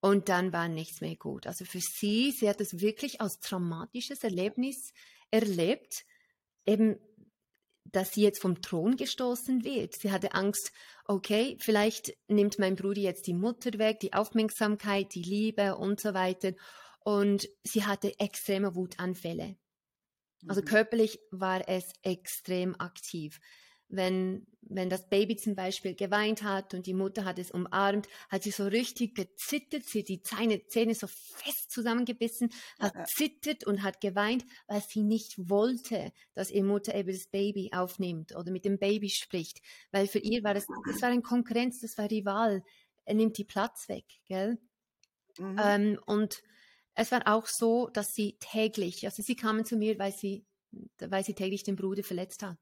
Und 0.00 0.28
dann 0.28 0.52
war 0.52 0.68
nichts 0.68 1.00
mehr 1.00 1.16
gut. 1.16 1.46
Also 1.46 1.64
für 1.64 1.80
sie, 1.80 2.30
sie 2.30 2.46
hat 2.46 2.60
es 2.60 2.80
wirklich 2.80 3.22
als 3.22 3.40
traumatisches 3.40 4.22
Erlebnis 4.22 4.92
erlebt, 5.30 6.04
eben, 6.66 6.98
dass 7.86 8.10
sie 8.10 8.20
jetzt 8.20 8.42
vom 8.42 8.60
Thron 8.60 8.96
gestoßen 8.96 9.64
wird. 9.64 9.94
Sie 9.98 10.12
hatte 10.12 10.34
Angst, 10.34 10.72
okay, 11.06 11.56
vielleicht 11.58 12.12
nimmt 12.28 12.58
mein 12.58 12.76
Bruder 12.76 13.00
jetzt 13.00 13.26
die 13.26 13.32
Mutter 13.32 13.78
weg, 13.78 14.00
die 14.00 14.12
Aufmerksamkeit, 14.12 15.14
die 15.14 15.22
Liebe 15.22 15.76
und 15.76 16.00
so 16.00 16.12
weiter. 16.12 16.52
Und 17.00 17.48
sie 17.62 17.86
hatte 17.86 18.18
extreme 18.18 18.74
Wutanfälle. 18.74 19.56
Also 20.46 20.60
mhm. 20.60 20.66
körperlich 20.66 21.18
war 21.30 21.66
es 21.66 21.84
extrem 22.02 22.78
aktiv 22.78 23.40
wenn, 23.88 24.46
wenn 24.62 24.88
das 24.88 25.08
Baby 25.08 25.36
zum 25.36 25.54
Beispiel 25.54 25.94
geweint 25.94 26.42
hat 26.42 26.74
und 26.74 26.86
die 26.86 26.94
Mutter 26.94 27.24
hat 27.24 27.38
es 27.38 27.50
umarmt, 27.50 28.08
hat 28.28 28.42
sie 28.42 28.50
so 28.50 28.64
richtig 28.64 29.14
gezittert, 29.14 29.84
sie 29.84 30.00
hat 30.00 30.08
die 30.08 30.22
Zähne, 30.22 30.66
Zähne 30.66 30.94
so 30.94 31.06
fest 31.06 31.70
zusammengebissen, 31.70 32.50
hat 32.78 32.94
ja. 32.94 33.04
zittert 33.04 33.64
und 33.66 33.82
hat 33.82 34.00
geweint, 34.00 34.44
weil 34.66 34.82
sie 34.82 35.02
nicht 35.02 35.34
wollte, 35.48 36.12
dass 36.34 36.50
ihre 36.50 36.64
Mutter 36.64 36.94
eben 36.94 37.12
das 37.12 37.26
Baby 37.26 37.70
aufnimmt 37.74 38.34
oder 38.34 38.50
mit 38.50 38.64
dem 38.64 38.78
Baby 38.78 39.10
spricht, 39.10 39.60
weil 39.92 40.06
für 40.06 40.18
ihr 40.18 40.42
war 40.42 40.54
das, 40.54 40.66
das 40.86 41.02
war 41.02 41.10
ein 41.10 41.22
Konkurrenz, 41.22 41.80
das 41.80 41.98
war 41.98 42.10
Rival, 42.10 42.64
er 43.04 43.14
nimmt 43.14 43.38
die 43.38 43.44
Platz 43.44 43.88
weg, 43.88 44.04
gell? 44.26 44.58
Mhm. 45.38 45.60
Ähm, 45.62 46.00
und 46.06 46.42
es 46.94 47.10
war 47.10 47.22
auch 47.26 47.46
so, 47.46 47.88
dass 47.88 48.14
sie 48.14 48.36
täglich, 48.38 49.04
also 49.04 49.22
sie 49.22 49.36
kamen 49.36 49.64
zu 49.64 49.76
mir, 49.76 49.98
weil 49.98 50.12
sie, 50.12 50.44
weil 50.98 51.24
sie 51.24 51.34
täglich 51.34 51.64
den 51.64 51.76
Bruder 51.76 52.04
verletzt 52.04 52.42
hat. 52.42 52.58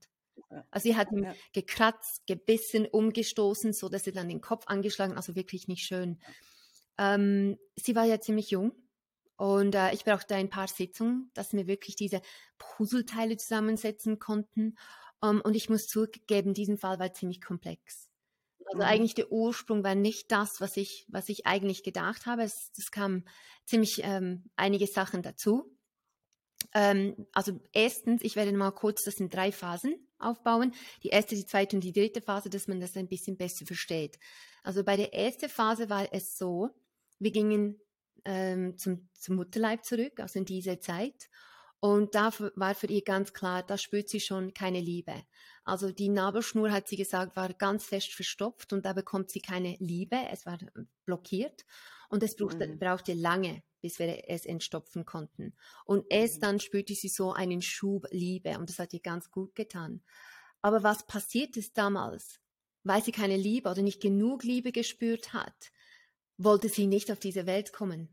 Also 0.70 0.88
sie 0.88 0.96
hat 0.96 1.10
ihn 1.12 1.24
ja. 1.24 1.34
gekratzt, 1.52 2.26
gebissen, 2.26 2.86
umgestoßen, 2.86 3.72
so 3.72 3.88
dass 3.88 4.06
er 4.06 4.12
dann 4.12 4.28
den 4.28 4.40
Kopf 4.40 4.64
angeschlagen, 4.66 5.14
also 5.14 5.34
wirklich 5.34 5.68
nicht 5.68 5.84
schön. 5.84 6.18
Ähm, 6.98 7.58
sie 7.76 7.94
war 7.96 8.04
ja 8.04 8.20
ziemlich 8.20 8.50
jung 8.50 8.72
und 9.36 9.74
äh, 9.74 9.92
ich 9.92 10.04
brauchte 10.04 10.34
ein 10.34 10.50
paar 10.50 10.68
Sitzungen, 10.68 11.30
dass 11.34 11.52
wir 11.52 11.66
wirklich 11.66 11.96
diese 11.96 12.20
Puzzleteile 12.58 13.36
zusammensetzen 13.36 14.18
konnten. 14.18 14.76
Um, 15.20 15.36
ähm, 15.36 15.40
und 15.42 15.54
ich 15.54 15.68
muss 15.68 15.86
zugeben, 15.86 16.54
diesen 16.54 16.78
Fall 16.78 16.98
war 16.98 17.12
ziemlich 17.12 17.40
komplex. 17.40 18.08
Also 18.66 18.78
mhm. 18.78 18.82
eigentlich 18.82 19.14
der 19.14 19.32
Ursprung 19.32 19.84
war 19.84 19.94
nicht 19.94 20.30
das, 20.30 20.60
was 20.60 20.76
ich, 20.76 21.06
was 21.08 21.28
ich 21.28 21.46
eigentlich 21.46 21.82
gedacht 21.82 22.26
habe. 22.26 22.42
Es, 22.42 22.70
es 22.76 22.90
kamen 22.90 23.24
ziemlich 23.64 24.00
ähm, 24.02 24.44
einige 24.56 24.86
Sachen 24.86 25.22
dazu. 25.22 25.76
Ähm, 26.74 27.26
also 27.32 27.60
erstens, 27.72 28.22
ich 28.22 28.36
werde 28.36 28.52
mal 28.52 28.70
kurz 28.70 29.04
das 29.04 29.20
in 29.20 29.28
drei 29.28 29.52
Phasen 29.52 29.94
aufbauen. 30.18 30.72
Die 31.02 31.08
erste, 31.08 31.34
die 31.34 31.46
zweite 31.46 31.76
und 31.76 31.84
die 31.84 31.92
dritte 31.92 32.22
Phase, 32.22 32.50
dass 32.50 32.68
man 32.68 32.80
das 32.80 32.96
ein 32.96 33.08
bisschen 33.08 33.36
besser 33.36 33.66
versteht. 33.66 34.18
Also 34.62 34.84
bei 34.84 34.96
der 34.96 35.12
ersten 35.12 35.48
Phase 35.48 35.90
war 35.90 36.12
es 36.12 36.36
so, 36.36 36.70
wir 37.18 37.30
gingen 37.30 37.80
ähm, 38.24 38.78
zum, 38.78 39.08
zum 39.14 39.36
Mutterleib 39.36 39.84
zurück, 39.84 40.20
also 40.20 40.38
in 40.38 40.44
diese 40.44 40.78
Zeit. 40.78 41.28
Und 41.80 42.14
da 42.14 42.30
war 42.54 42.76
für 42.76 42.86
ihr 42.86 43.02
ganz 43.02 43.32
klar, 43.32 43.64
da 43.64 43.76
spürt 43.76 44.08
sie 44.08 44.20
schon 44.20 44.54
keine 44.54 44.80
Liebe. 44.80 45.14
Also 45.64 45.90
die 45.90 46.08
Nabelschnur, 46.08 46.70
hat 46.70 46.86
sie 46.86 46.96
gesagt, 46.96 47.34
war 47.34 47.52
ganz 47.54 47.84
fest 47.84 48.12
verstopft 48.12 48.72
und 48.72 48.86
da 48.86 48.92
bekommt 48.92 49.30
sie 49.30 49.40
keine 49.40 49.76
Liebe. 49.80 50.16
Es 50.30 50.46
war 50.46 50.58
blockiert 51.04 51.64
und 52.08 52.22
es 52.22 52.36
brauchte, 52.36 52.68
mhm. 52.68 52.78
brauchte 52.78 53.14
lange, 53.14 53.64
bis 53.82 53.98
wir 53.98 54.30
es 54.30 54.46
entstopfen 54.46 55.04
konnten. 55.04 55.54
Und 55.84 56.06
erst 56.08 56.36
mhm. 56.36 56.40
dann 56.40 56.60
spürte 56.60 56.94
sie 56.94 57.08
so 57.08 57.32
einen 57.32 57.60
Schub 57.60 58.06
Liebe 58.10 58.58
und 58.58 58.70
das 58.70 58.78
hat 58.78 58.94
ihr 58.94 59.00
ganz 59.00 59.30
gut 59.30 59.54
getan. 59.54 60.02
Aber 60.62 60.82
was 60.82 61.06
passiert 61.06 61.56
ist 61.56 61.76
damals? 61.76 62.40
Weil 62.84 63.02
sie 63.02 63.12
keine 63.12 63.36
Liebe 63.36 63.68
oder 63.68 63.82
nicht 63.82 64.00
genug 64.00 64.44
Liebe 64.44 64.72
gespürt 64.72 65.34
hat, 65.34 65.72
wollte 66.38 66.68
sie 66.68 66.86
nicht 66.86 67.10
auf 67.10 67.20
diese 67.20 67.46
Welt 67.46 67.72
kommen. 67.72 68.08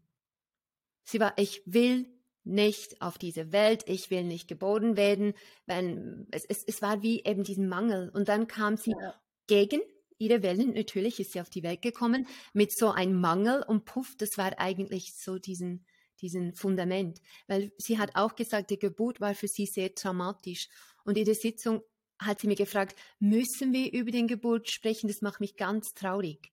Sie 1.04 1.20
war, 1.20 1.34
ich 1.38 1.64
will 1.66 2.08
nicht 2.44 3.02
auf 3.02 3.18
diese 3.18 3.52
Welt, 3.52 3.84
ich 3.88 4.10
will 4.10 4.24
nicht 4.24 4.48
geboren 4.48 4.98
werden. 4.98 5.34
Wenn, 5.66 6.28
es, 6.32 6.46
es, 6.46 6.64
es 6.64 6.82
war 6.82 7.02
wie 7.02 7.24
eben 7.24 7.44
diesen 7.44 7.68
Mangel. 7.68 8.10
Und 8.10 8.28
dann 8.28 8.48
kam 8.48 8.78
sie 8.78 8.94
ja. 9.00 9.20
gegen 9.48 9.82
ihre 10.20 10.44
Wellen, 10.44 10.74
natürlich 10.74 11.20
ist 11.20 11.34
sie 11.34 11.42
auf 11.42 11.50
die 11.50 11.64
Welt 11.64 11.82
gekommen, 11.82 12.28
mit 12.54 12.72
so 12.72 12.92
einem 12.92 13.20
Mangel 13.20 13.64
und 13.68 13.86
puff, 13.86 14.16
das 14.18 14.38
war 14.38 14.60
eigentlich 14.60 15.14
so 15.16 15.40
diesen, 15.40 15.86
diesen 16.22 16.54
Fundament. 16.54 17.22
Weil 17.48 17.72
sie 17.78 17.98
hat 17.98 18.12
auch 18.16 18.36
gesagt, 18.36 18.70
die 18.70 18.78
Geburt 18.78 19.20
war 19.20 19.34
für 19.34 19.48
sie 19.48 19.66
sehr 19.66 19.96
traumatisch. 19.96 20.70
Und 21.04 21.18
in 21.18 21.26
der 21.26 21.36
Sitzung 21.36 21.82
hat 22.20 22.42
sie 22.42 22.48
mir 22.48 22.56
gefragt, 22.56 23.00
müssen 23.20 23.74
wir 23.74 23.92
über 23.94 24.12
den 24.12 24.28
Geburt 24.28 24.70
sprechen? 24.70 25.08
Das 25.08 25.22
macht 25.22 25.40
mich 25.40 25.56
ganz 25.56 25.94
traurig. 25.94 26.52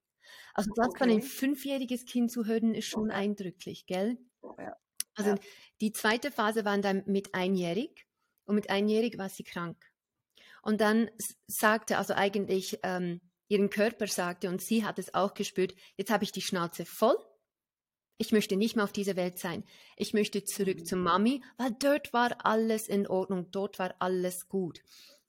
Also 0.55 0.71
das 0.75 0.89
okay. 0.89 0.99
von 0.99 1.11
ein 1.11 1.23
fünfjähriges 1.23 2.05
Kind 2.07 2.31
zu 2.31 2.47
hören, 2.47 2.75
ist 2.75 2.87
schon 2.87 3.11
eindrücklich, 3.11 3.87
gell? 3.87 4.17
Ja. 4.59 4.77
Also 5.15 5.31
ja. 5.31 5.39
die 5.81 5.93
zweite 5.93 6.31
Phase 6.31 6.65
war 6.65 6.79
dann 6.79 7.03
mit 7.07 7.35
einjährig 7.35 8.07
und 8.45 8.55
mit 8.55 8.71
einjährig 8.71 9.19
war 9.19 9.29
sie 9.29 9.45
krank. 9.45 9.77
Und 10.63 10.81
dann 10.81 11.11
sagte 11.47 11.99
also 11.99 12.15
eigentlich 12.15 12.79
ähm, 12.83 13.21
ihren 13.49 13.71
Körper 13.71 14.07
sagte, 14.07 14.49
und 14.49 14.61
sie 14.61 14.85
hat 14.85 14.99
es 14.99 15.15
auch 15.15 15.35
gespürt, 15.35 15.75
jetzt 15.97 16.11
habe 16.11 16.25
ich 16.25 16.33
die 16.33 16.43
Schnauze 16.43 16.85
voll. 16.85 17.17
Ich 18.19 18.33
möchte 18.33 18.57
nicht 18.57 18.77
mehr 18.77 18.85
auf 18.85 18.93
dieser 18.93 19.17
Welt 19.17 19.39
sein. 19.39 19.65
Ich 19.97 20.15
möchte 20.15 20.45
zurück 20.45 20.87
zu 20.87 20.97
Mami, 20.97 21.43
weil 21.59 21.73
dort 21.79 22.13
war 22.13 22.45
alles 22.47 22.89
in 22.89 23.07
Ordnung, 23.07 23.51
dort 23.51 23.79
war 23.79 23.95
alles 23.99 24.49
gut. 24.49 24.81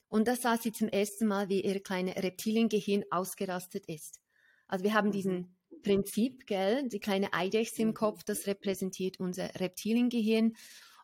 Und 0.08 0.28
da 0.28 0.36
sah 0.36 0.58
sie 0.58 0.72
zum 0.72 0.88
ersten 0.88 1.28
Mal, 1.28 1.50
wie 1.50 1.62
ihr 1.62 1.82
kleines 1.82 2.16
Reptiliengehirn 2.16 3.04
ausgerastet 3.12 3.86
ist. 3.88 4.22
Also 4.68 4.86
wir 4.86 4.94
haben 4.94 5.12
diesen 5.12 5.58
mhm. 5.70 5.82
Prinzip, 5.82 6.48
gell, 6.48 6.88
die 6.88 7.00
kleine 7.00 7.34
Eidechse 7.34 7.82
im 7.82 7.94
Kopf, 7.94 8.24
das 8.24 8.48
repräsentiert 8.48 9.20
unser 9.20 9.54
Reptiliengehirn. 9.56 10.56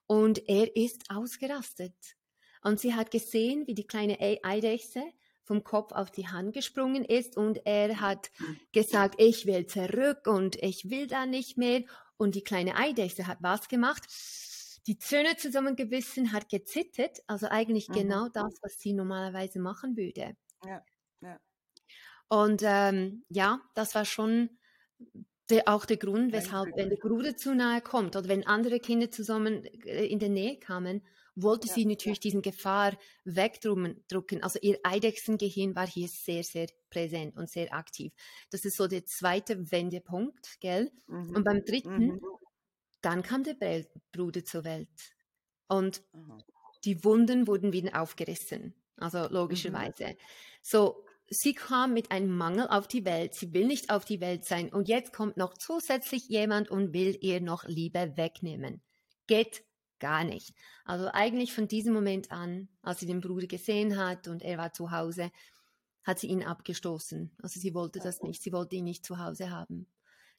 Und 0.08 0.48
er 0.48 0.76
ist 0.76 1.10
ausgerastet. 1.10 1.96
Und 2.62 2.80
sie 2.80 2.94
hat 2.94 3.12
gesehen, 3.12 3.68
wie 3.68 3.74
die 3.74 3.88
kleine 3.88 4.20
Eidechse 4.20 5.04
vom 5.44 5.64
Kopf 5.64 5.92
auf 5.92 6.12
die 6.12 6.28
Hand 6.28 6.54
gesprungen 6.54 7.04
ist 7.04 7.38
und 7.38 7.66
er 7.66 8.00
hat 8.00 8.32
gesagt, 8.72 9.16
ich 9.18 9.46
will 9.46 9.66
zurück 9.68 10.28
und 10.28 10.56
ich 10.62 10.90
will 10.90 11.08
da 11.08 11.26
nicht 11.26 11.58
mehr. 11.58 11.84
Und 12.18 12.36
die 12.36 12.44
kleine 12.44 12.76
Eidechse 12.76 13.28
hat 13.28 13.40
was 13.42 13.68
gemacht? 13.68 14.04
Die 14.88 14.98
Zähne 14.98 15.36
zusammengebissen, 15.38 16.32
hat 16.32 16.50
gezittert, 16.50 17.20
also 17.28 17.48
eigentlich 17.48 17.90
mhm. 17.90 17.94
genau 17.94 18.30
das, 18.30 18.54
was 18.62 18.80
sie 18.80 18.94
normalerweise 18.94 19.60
machen 19.60 19.98
würde. 19.98 20.36
Ja, 20.66 20.84
ja. 21.22 21.40
Und 22.30 22.62
ähm, 22.64 23.24
ja, 23.30 23.62
das 23.76 23.96
war 23.96 24.06
schon 24.06 24.50
der, 25.50 25.68
auch 25.68 25.86
der 25.86 25.98
Grund, 25.98 26.32
weshalb, 26.32 26.76
wenn 26.76 26.90
der 26.90 26.98
Bruder 26.98 27.36
zu 27.36 27.54
nahe 27.54 27.82
kommt 27.82 28.16
oder 28.16 28.28
wenn 28.28 28.48
andere 28.48 28.80
Kinder 28.80 29.12
zusammen 29.12 29.66
äh, 29.66 30.06
in 30.06 30.20
der 30.20 30.30
Nähe 30.30 30.58
kamen, 30.58 31.04
wollte 31.36 31.68
ja, 31.68 31.74
sie 31.74 31.86
natürlich 31.86 32.20
ja. 32.20 32.24
diesen 32.24 32.42
Gefahr 32.42 32.98
wegdrücken. 33.26 34.44
Also 34.44 34.60
ihr 34.62 34.80
Eidechsengehirn 34.84 35.76
war 35.76 35.88
hier 35.88 36.08
sehr, 36.08 36.44
sehr 36.44 36.68
präsent 36.90 37.36
und 37.38 37.50
sehr 37.50 37.74
aktiv. 37.74 38.14
Das 38.52 38.66
ist 38.66 38.78
so 38.78 38.88
der 38.88 39.06
zweite 39.06 39.72
Wendepunkt, 39.72 40.60
gell? 40.60 40.92
Mhm. 41.08 41.36
Und 41.36 41.44
beim 41.44 41.64
dritten, 41.66 42.08
mhm. 42.08 42.22
dann 43.02 43.24
kam 43.24 43.44
der 43.44 43.56
Bruder 44.12 44.46
zur 44.46 44.64
Welt. 44.64 44.90
Und 45.68 46.04
mhm. 46.14 46.44
die 46.86 47.04
Wunden 47.04 47.48
wurden 47.48 47.74
wieder 47.74 48.02
aufgerissen. 48.02 48.76
Also 48.98 49.28
logischerweise. 49.28 50.10
Mhm. 50.10 50.18
So, 50.62 51.04
sie 51.28 51.54
kam 51.54 51.94
mit 51.94 52.12
einem 52.12 52.36
Mangel 52.36 52.68
auf 52.68 52.88
die 52.88 53.06
Welt. 53.06 53.34
Sie 53.34 53.54
will 53.54 53.66
nicht 53.66 53.90
auf 53.90 54.06
die 54.06 54.22
Welt 54.22 54.46
sein. 54.46 54.72
Und 54.72 54.88
jetzt 54.88 55.14
kommt 55.14 55.38
noch 55.38 55.56
zusätzlich 55.56 56.28
jemand 56.30 56.70
und 56.70 56.94
will 56.94 57.18
ihr 57.22 57.42
noch 57.42 57.64
Liebe 57.66 58.16
wegnehmen. 58.16 58.82
Geht 59.26 59.64
gar 60.04 60.26
nicht. 60.26 60.54
Also 60.84 61.08
eigentlich 61.14 61.54
von 61.54 61.70
diesem 61.70 61.94
Moment 61.94 62.30
an, 62.30 62.68
als 62.82 63.00
sie 63.00 63.06
den 63.06 63.22
Bruder 63.22 63.48
gesehen 63.48 63.98
hat 63.98 64.28
und 64.28 64.44
er 64.44 64.58
war 64.58 64.74
zu 64.74 64.92
Hause, 64.92 65.32
hat 66.04 66.20
sie 66.20 66.28
ihn 66.28 66.44
abgestoßen. 66.44 67.32
Also 67.42 67.58
sie 67.62 67.74
wollte 67.74 68.00
das 68.00 68.22
nicht. 68.22 68.44
Sie 68.44 68.52
wollte 68.52 68.76
ihn 68.76 68.84
nicht 68.84 69.06
zu 69.06 69.18
Hause 69.18 69.50
haben. 69.50 69.88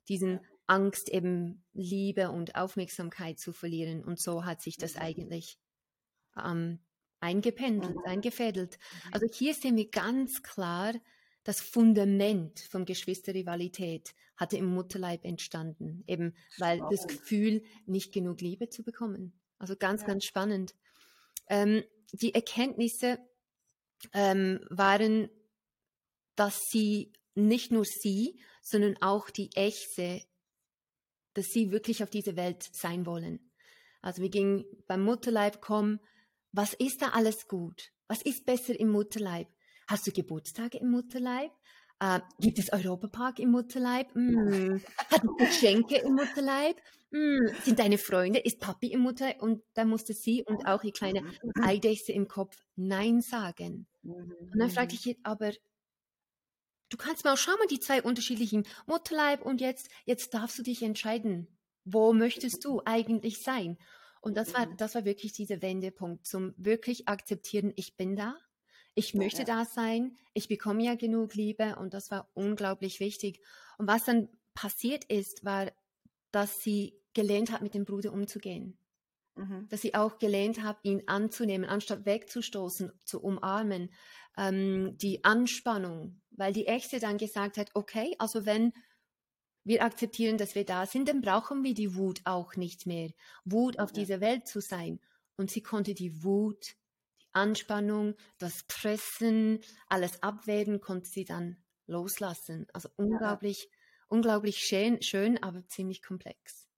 Diesen 0.06 0.40
Angst 0.66 1.08
eben 1.08 1.64
Liebe 1.72 2.30
und 2.30 2.56
Aufmerksamkeit 2.56 3.38
zu 3.38 3.54
verlieren. 3.54 4.04
Und 4.04 4.20
so 4.20 4.44
hat 4.44 4.60
sich 4.60 4.76
das 4.76 4.96
eigentlich 4.96 5.58
ähm, 6.36 6.80
eingependelt, 7.20 7.96
eingefädelt. 8.04 8.78
Also 9.12 9.26
hier 9.32 9.54
sehen 9.54 9.76
wir 9.76 9.90
ganz 9.90 10.42
klar, 10.42 10.92
das 11.42 11.62
Fundament 11.62 12.60
von 12.60 12.84
Geschwisterrivalität 12.84 14.14
hatte 14.36 14.58
im 14.58 14.66
Mutterleib 14.66 15.24
entstanden, 15.24 16.04
eben 16.06 16.34
weil 16.58 16.82
das 16.90 17.06
Gefühl, 17.06 17.62
nicht 17.86 18.12
genug 18.12 18.42
Liebe 18.42 18.68
zu 18.68 18.82
bekommen. 18.82 19.32
Also 19.58 19.76
ganz, 19.76 20.02
ja. 20.02 20.08
ganz 20.08 20.24
spannend. 20.24 20.74
Ähm, 21.48 21.84
die 22.12 22.34
Erkenntnisse 22.34 23.18
ähm, 24.12 24.60
waren 24.70 25.30
dass 26.36 26.68
sie 26.68 27.12
nicht 27.34 27.72
nur 27.72 27.84
sie, 27.84 28.40
sondern 28.62 28.96
auch 29.00 29.30
die 29.30 29.50
Echte, 29.54 30.22
dass 31.34 31.46
sie 31.46 31.70
wirklich 31.70 32.02
auf 32.02 32.10
dieser 32.10 32.36
Welt 32.36 32.62
sein 32.62 33.06
wollen. 33.06 33.50
Also 34.00 34.22
wir 34.22 34.30
gingen 34.30 34.64
beim 34.86 35.02
Mutterleib 35.02 35.60
kommen, 35.60 36.00
was 36.52 36.74
ist 36.74 37.02
da 37.02 37.10
alles 37.10 37.48
gut? 37.48 37.90
Was 38.06 38.22
ist 38.22 38.44
besser 38.46 38.78
im 38.78 38.90
Mutterleib? 38.90 39.48
Hast 39.88 40.06
du 40.06 40.12
Geburtstage 40.12 40.78
im 40.78 40.90
Mutterleib? 40.90 41.50
Äh, 42.00 42.20
gibt 42.40 42.58
es 42.58 42.72
Europapark 42.72 43.38
im 43.38 43.50
Mutterleib? 43.50 44.14
Mm. 44.14 44.80
Hat 45.10 45.22
Geschenke 45.38 45.96
im 45.98 46.14
Mutterleib? 46.14 46.76
Mm. 47.10 47.46
Sind 47.62 47.78
deine 47.78 47.98
Freunde? 47.98 48.40
Ist 48.40 48.60
Papi 48.60 48.92
im 48.92 49.00
Mutterleib? 49.00 49.40
Und 49.40 49.62
da 49.74 49.84
musste 49.84 50.12
sie 50.12 50.42
und 50.42 50.66
auch 50.66 50.82
die 50.82 50.92
kleine 50.92 51.22
Eidechse 51.62 52.12
im 52.12 52.28
Kopf 52.28 52.56
Nein 52.76 53.20
sagen. 53.20 53.86
Und 54.02 54.58
dann 54.58 54.70
fragte 54.70 54.96
ich, 54.96 55.18
aber 55.22 55.52
du 56.90 56.96
kannst 56.96 57.24
mal, 57.24 57.36
schau 57.36 57.52
mal 57.52 57.66
die 57.68 57.80
zwei 57.80 58.02
unterschiedlichen 58.02 58.66
Mutterleib 58.86 59.42
und 59.42 59.60
jetzt, 59.60 59.88
jetzt 60.04 60.34
darfst 60.34 60.58
du 60.58 60.62
dich 60.62 60.82
entscheiden. 60.82 61.48
Wo 61.84 62.12
möchtest 62.12 62.64
du 62.64 62.82
eigentlich 62.84 63.42
sein? 63.42 63.78
Und 64.20 64.36
das 64.36 64.54
war, 64.54 64.66
das 64.66 64.94
war 64.94 65.04
wirklich 65.04 65.32
dieser 65.32 65.60
Wendepunkt 65.60 66.26
zum 66.26 66.54
wirklich 66.56 67.08
akzeptieren, 67.08 67.72
ich 67.76 67.96
bin 67.96 68.16
da, 68.16 68.36
ich 68.94 69.14
möchte 69.14 69.40
ja. 69.40 69.44
da 69.44 69.64
sein, 69.64 70.16
ich 70.34 70.48
bekomme 70.48 70.84
ja 70.84 70.94
genug 70.94 71.34
Liebe 71.34 71.76
und 71.76 71.94
das 71.94 72.10
war 72.10 72.30
unglaublich 72.34 73.00
wichtig. 73.00 73.40
Und 73.78 73.88
was 73.88 74.04
dann 74.04 74.28
passiert 74.54 75.04
ist, 75.04 75.44
war, 75.44 75.70
dass 76.30 76.62
sie 76.62 76.94
gelernt 77.12 77.50
hat, 77.52 77.62
mit 77.62 77.74
dem 77.74 77.84
Bruder 77.84 78.12
umzugehen. 78.12 78.78
Mhm. 79.36 79.68
Dass 79.68 79.82
sie 79.82 79.94
auch 79.94 80.18
gelernt 80.18 80.62
hat, 80.62 80.78
ihn 80.82 81.02
anzunehmen, 81.06 81.68
anstatt 81.68 82.06
wegzustoßen, 82.06 82.92
zu 83.04 83.20
umarmen. 83.22 83.90
Ähm, 84.36 84.96
die 84.98 85.24
Anspannung, 85.24 86.20
weil 86.30 86.52
die 86.52 86.66
Echte 86.66 87.00
dann 87.00 87.18
gesagt 87.18 87.56
hat, 87.56 87.70
okay, 87.74 88.14
also 88.18 88.46
wenn 88.46 88.72
wir 89.64 89.82
akzeptieren, 89.82 90.38
dass 90.38 90.54
wir 90.54 90.64
da 90.64 90.86
sind, 90.86 91.08
dann 91.08 91.20
brauchen 91.20 91.64
wir 91.64 91.74
die 91.74 91.96
Wut 91.96 92.20
auch 92.24 92.54
nicht 92.56 92.86
mehr. 92.86 93.10
Wut 93.44 93.78
auf 93.78 93.90
ja. 93.90 93.94
dieser 93.94 94.20
Welt 94.20 94.46
zu 94.46 94.60
sein. 94.60 95.00
Und 95.36 95.50
sie 95.50 95.62
konnte 95.62 95.94
die 95.94 96.22
Wut 96.22 96.76
Anspannung, 97.34 98.14
das 98.38 98.62
Pressen, 98.64 99.60
alles 99.88 100.22
abwehren, 100.22 100.80
konnte 100.80 101.08
sie 101.08 101.24
dann 101.24 101.56
loslassen. 101.86 102.66
Also 102.72 102.88
unglaublich, 102.96 103.64
ja. 103.64 103.70
unglaublich 104.08 104.58
schön, 104.58 105.02
schön, 105.02 105.42
aber 105.42 105.66
ziemlich 105.68 106.02
komplex. 106.02 106.68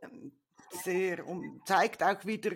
Ähm, 0.00 0.32
sehr 0.70 1.26
und 1.26 1.62
zeigt 1.66 2.02
auch 2.02 2.24
wieder 2.24 2.52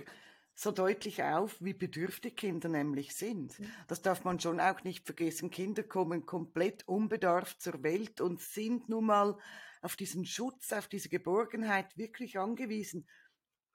so 0.54 0.72
deutlich 0.72 1.22
auf, 1.22 1.56
wie 1.60 1.74
bedürftig 1.74 2.34
Kinder 2.34 2.70
nämlich 2.70 3.14
sind. 3.14 3.54
Das 3.88 4.00
darf 4.00 4.24
man 4.24 4.40
schon 4.40 4.58
auch 4.58 4.82
nicht 4.84 5.04
vergessen. 5.04 5.50
Kinder 5.50 5.82
kommen 5.82 6.24
komplett 6.24 6.88
unbedarft 6.88 7.60
zur 7.60 7.82
Welt 7.82 8.22
und 8.22 8.40
sind 8.40 8.88
nun 8.88 9.04
mal 9.04 9.38
auf 9.82 9.96
diesen 9.96 10.24
Schutz, 10.24 10.72
auf 10.72 10.88
diese 10.88 11.10
Geborgenheit 11.10 11.98
wirklich 11.98 12.38
angewiesen 12.38 13.06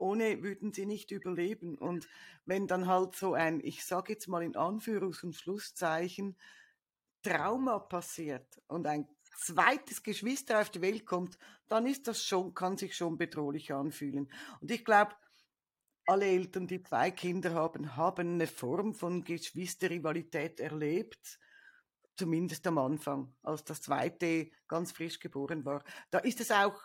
ohne 0.02 0.44
würden 0.44 0.74
sie 0.74 0.86
nicht 0.86 1.12
überleben. 1.12 1.78
Und 1.78 2.08
wenn 2.46 2.68
dann 2.68 2.88
halt 2.88 3.16
so 3.16 3.34
ein, 3.34 3.62
ich 3.64 3.86
sage 3.86 4.14
jetzt 4.14 4.28
mal 4.28 4.44
in 4.44 4.56
Anführungs- 4.56 5.24
und 5.24 5.36
Schlusszeichen, 5.36 6.38
Trauma 7.22 7.80
passiert 7.80 8.62
und 8.68 8.88
ein 8.88 9.08
zweites 9.38 10.04
Geschwister 10.04 10.60
auf 10.60 10.72
die 10.72 10.82
Welt 10.82 11.06
kommt, 11.06 11.38
dann 11.68 11.86
ist 11.86 12.08
das 12.08 12.24
schon, 12.24 12.54
kann 12.54 12.78
sich 12.78 12.96
schon 12.96 13.18
bedrohlich 13.18 13.72
anfühlen. 13.74 14.32
Und 14.60 14.72
ich 14.72 14.84
glaube, 14.84 15.16
alle 16.08 16.26
Eltern, 16.26 16.68
die 16.68 16.82
zwei 16.82 17.12
Kinder 17.12 17.54
haben, 17.54 17.96
haben 17.96 18.34
eine 18.34 18.48
Form 18.48 18.94
von 18.96 19.24
Geschwisterrivalität 19.24 20.60
erlebt. 20.60 21.40
Zumindest 22.18 22.66
am 22.68 22.78
Anfang, 22.78 23.34
als 23.44 23.64
das 23.64 23.82
zweite 23.82 24.52
ganz 24.68 24.92
frisch 24.92 25.20
geboren 25.20 25.64
war. 25.64 25.84
Da 26.10 26.20
ist 26.20 26.42
es 26.42 26.52
auch 26.52 26.82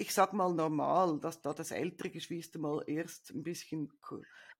ich 0.00 0.14
sag 0.14 0.32
mal 0.32 0.54
normal, 0.54 1.20
dass 1.20 1.42
da 1.42 1.52
das 1.52 1.72
ältere 1.72 2.08
Geschwister 2.08 2.58
mal 2.58 2.82
erst 2.86 3.32
ein 3.32 3.42
bisschen 3.42 3.92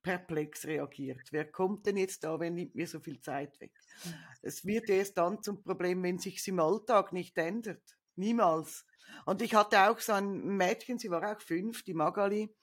perplex 0.03 0.67
reagiert. 0.67 1.23
Wer 1.31 1.51
kommt 1.51 1.87
denn 1.87 1.97
jetzt 1.97 2.25
da, 2.25 2.39
wer 2.39 2.51
nimmt 2.51 2.75
mir 2.75 2.87
so 2.87 3.01
viel 3.01 3.23
Zeit 3.23 3.59
weg? 3.59 3.73
Mhm. 4.05 4.15
Es 4.43 4.67
wird 4.67 4.91
erst 4.91 5.17
dann 5.17 5.43
zum 5.43 5.63
Problem, 5.63 6.03
wenn 6.03 6.19
sich 6.19 6.47
im 6.47 6.61
Alltag 6.61 7.15
nicht 7.15 7.39
ändert. 7.39 7.97
Niemals. 8.17 8.85
Und 9.25 9.41
ich 9.41 9.55
hatte 9.55 9.89
auch 9.89 9.99
so 9.99 10.13
ein 10.13 10.57
Mädchen, 10.59 10.99
sie 10.99 11.11
war 11.11 11.35
auch 11.35 11.41
fünf, 11.41 11.85
die 11.85 11.95
Magali, 11.95 12.55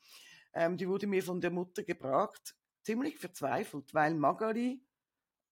ähm, 0.53 0.77
die 0.77 0.87
wurde 0.87 1.07
mir 1.07 1.23
von 1.23 1.41
der 1.41 1.51
Mutter 1.51 1.81
gebracht, 1.81 2.55
ziemlich 2.83 3.17
verzweifelt, 3.17 3.91
weil 3.95 4.13
Magali 4.13 4.85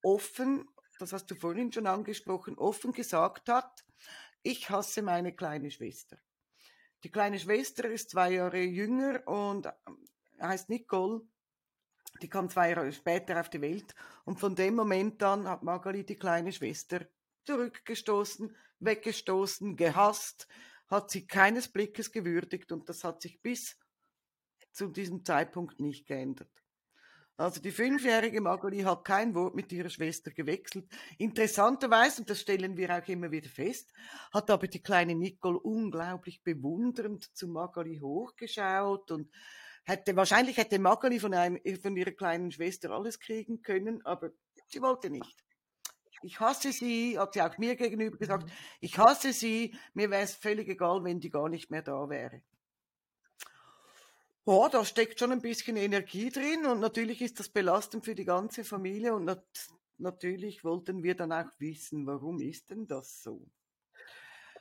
offen, 0.03 0.69
das 0.99 1.11
hast 1.11 1.25
du 1.31 1.35
vorhin 1.35 1.71
schon 1.71 1.87
angesprochen, 1.87 2.55
offen 2.59 2.91
gesagt 2.91 3.49
hat, 3.49 3.83
ich 4.43 4.69
hasse 4.69 5.01
meine 5.01 5.35
kleine 5.35 5.71
Schwester. 5.71 6.17
Die 7.05 7.11
kleine 7.11 7.37
Schwester 7.37 7.87
ist 7.87 8.09
zwei 8.09 8.31
Jahre 8.31 8.63
jünger 8.63 9.21
und 9.27 9.67
äh, 9.67 9.71
heißt 10.41 10.69
Nicole. 10.69 11.21
Die 12.23 12.27
kam 12.27 12.49
zwei 12.49 12.71
Jahre 12.71 12.91
später 12.91 13.39
auf 13.39 13.47
die 13.47 13.61
Welt 13.61 13.93
und 14.23 14.39
von 14.39 14.55
dem 14.55 14.73
Moment 14.73 15.21
an 15.21 15.47
hat 15.47 15.61
Magali 15.61 16.03
die 16.03 16.15
kleine 16.15 16.51
Schwester 16.51 17.05
zurückgestoßen, 17.43 18.57
weggestoßen, 18.79 19.75
gehasst, 19.75 20.47
hat 20.87 21.11
sie 21.11 21.27
keines 21.27 21.71
Blickes 21.71 22.11
gewürdigt 22.11 22.71
und 22.71 22.89
das 22.89 23.03
hat 23.03 23.21
sich 23.21 23.39
bis 23.39 23.77
zu 24.71 24.87
diesem 24.87 25.23
Zeitpunkt 25.23 25.79
nicht 25.79 26.07
geändert. 26.07 26.64
Also 27.37 27.59
die 27.59 27.71
fünfjährige 27.71 28.39
Magali 28.39 28.81
hat 28.81 29.03
kein 29.03 29.35
Wort 29.35 29.55
mit 29.55 29.69
ihrer 29.73 29.89
Schwester 29.89 30.31
gewechselt. 30.31 30.87
Interessanterweise, 31.17 32.21
und 32.21 32.29
das 32.29 32.39
stellen 32.39 32.77
wir 32.77 32.95
auch 32.95 33.07
immer 33.09 33.29
wieder 33.29 33.49
fest, 33.49 33.91
hat 34.33 34.49
aber 34.49 34.67
die 34.67 34.81
kleine 34.81 35.15
Nicole 35.15 35.59
unglaublich 35.59 36.43
bewundernd 36.43 37.35
zu 37.35 37.49
Magali 37.49 37.99
hochgeschaut 37.99 39.11
und 39.11 39.29
hätte, 39.83 40.15
wahrscheinlich 40.15 40.55
hätte 40.55 40.79
Magali 40.79 41.19
von, 41.19 41.33
einem, 41.33 41.59
von 41.81 41.97
ihrer 41.97 42.11
kleinen 42.11 42.51
Schwester 42.51 42.91
alles 42.91 43.19
kriegen 43.19 43.61
können, 43.61 44.05
aber 44.05 44.31
sie 44.67 44.81
wollte 44.81 45.09
nicht. 45.09 45.43
Ich 46.21 46.39
hasse 46.39 46.71
sie, 46.71 47.19
hat 47.19 47.33
sie 47.33 47.41
auch 47.41 47.57
mir 47.57 47.75
gegenüber 47.75 48.17
gesagt, 48.17 48.45
mhm. 48.45 48.51
ich 48.79 48.97
hasse 48.97 49.33
sie, 49.33 49.75
mir 49.93 50.09
wäre 50.09 50.23
es 50.23 50.35
völlig 50.35 50.69
egal, 50.69 51.03
wenn 51.03 51.19
die 51.19 51.29
gar 51.29 51.49
nicht 51.49 51.69
mehr 51.69 51.81
da 51.81 52.09
wäre. 52.09 52.41
Ja, 54.47 54.69
da 54.69 54.85
steckt 54.85 55.19
schon 55.19 55.31
ein 55.31 55.41
bisschen 55.41 55.75
Energie 55.75 56.29
drin 56.29 56.67
und 56.67 56.79
natürlich 56.79 57.21
ist 57.23 57.39
das 57.39 57.49
belastend 57.49 58.05
für 58.05 58.13
die 58.13 58.25
ganze 58.25 58.63
Familie 58.63 59.15
und 59.15 59.25
nat 59.25 59.43
natürlich 59.97 60.63
wollten 60.63 61.01
wir 61.01 61.15
dann 61.15 61.31
auch 61.31 61.49
wissen, 61.57 62.05
warum 62.05 62.39
ist 62.39 62.69
denn 62.69 62.85
das 62.85 63.23
so? 63.23 63.49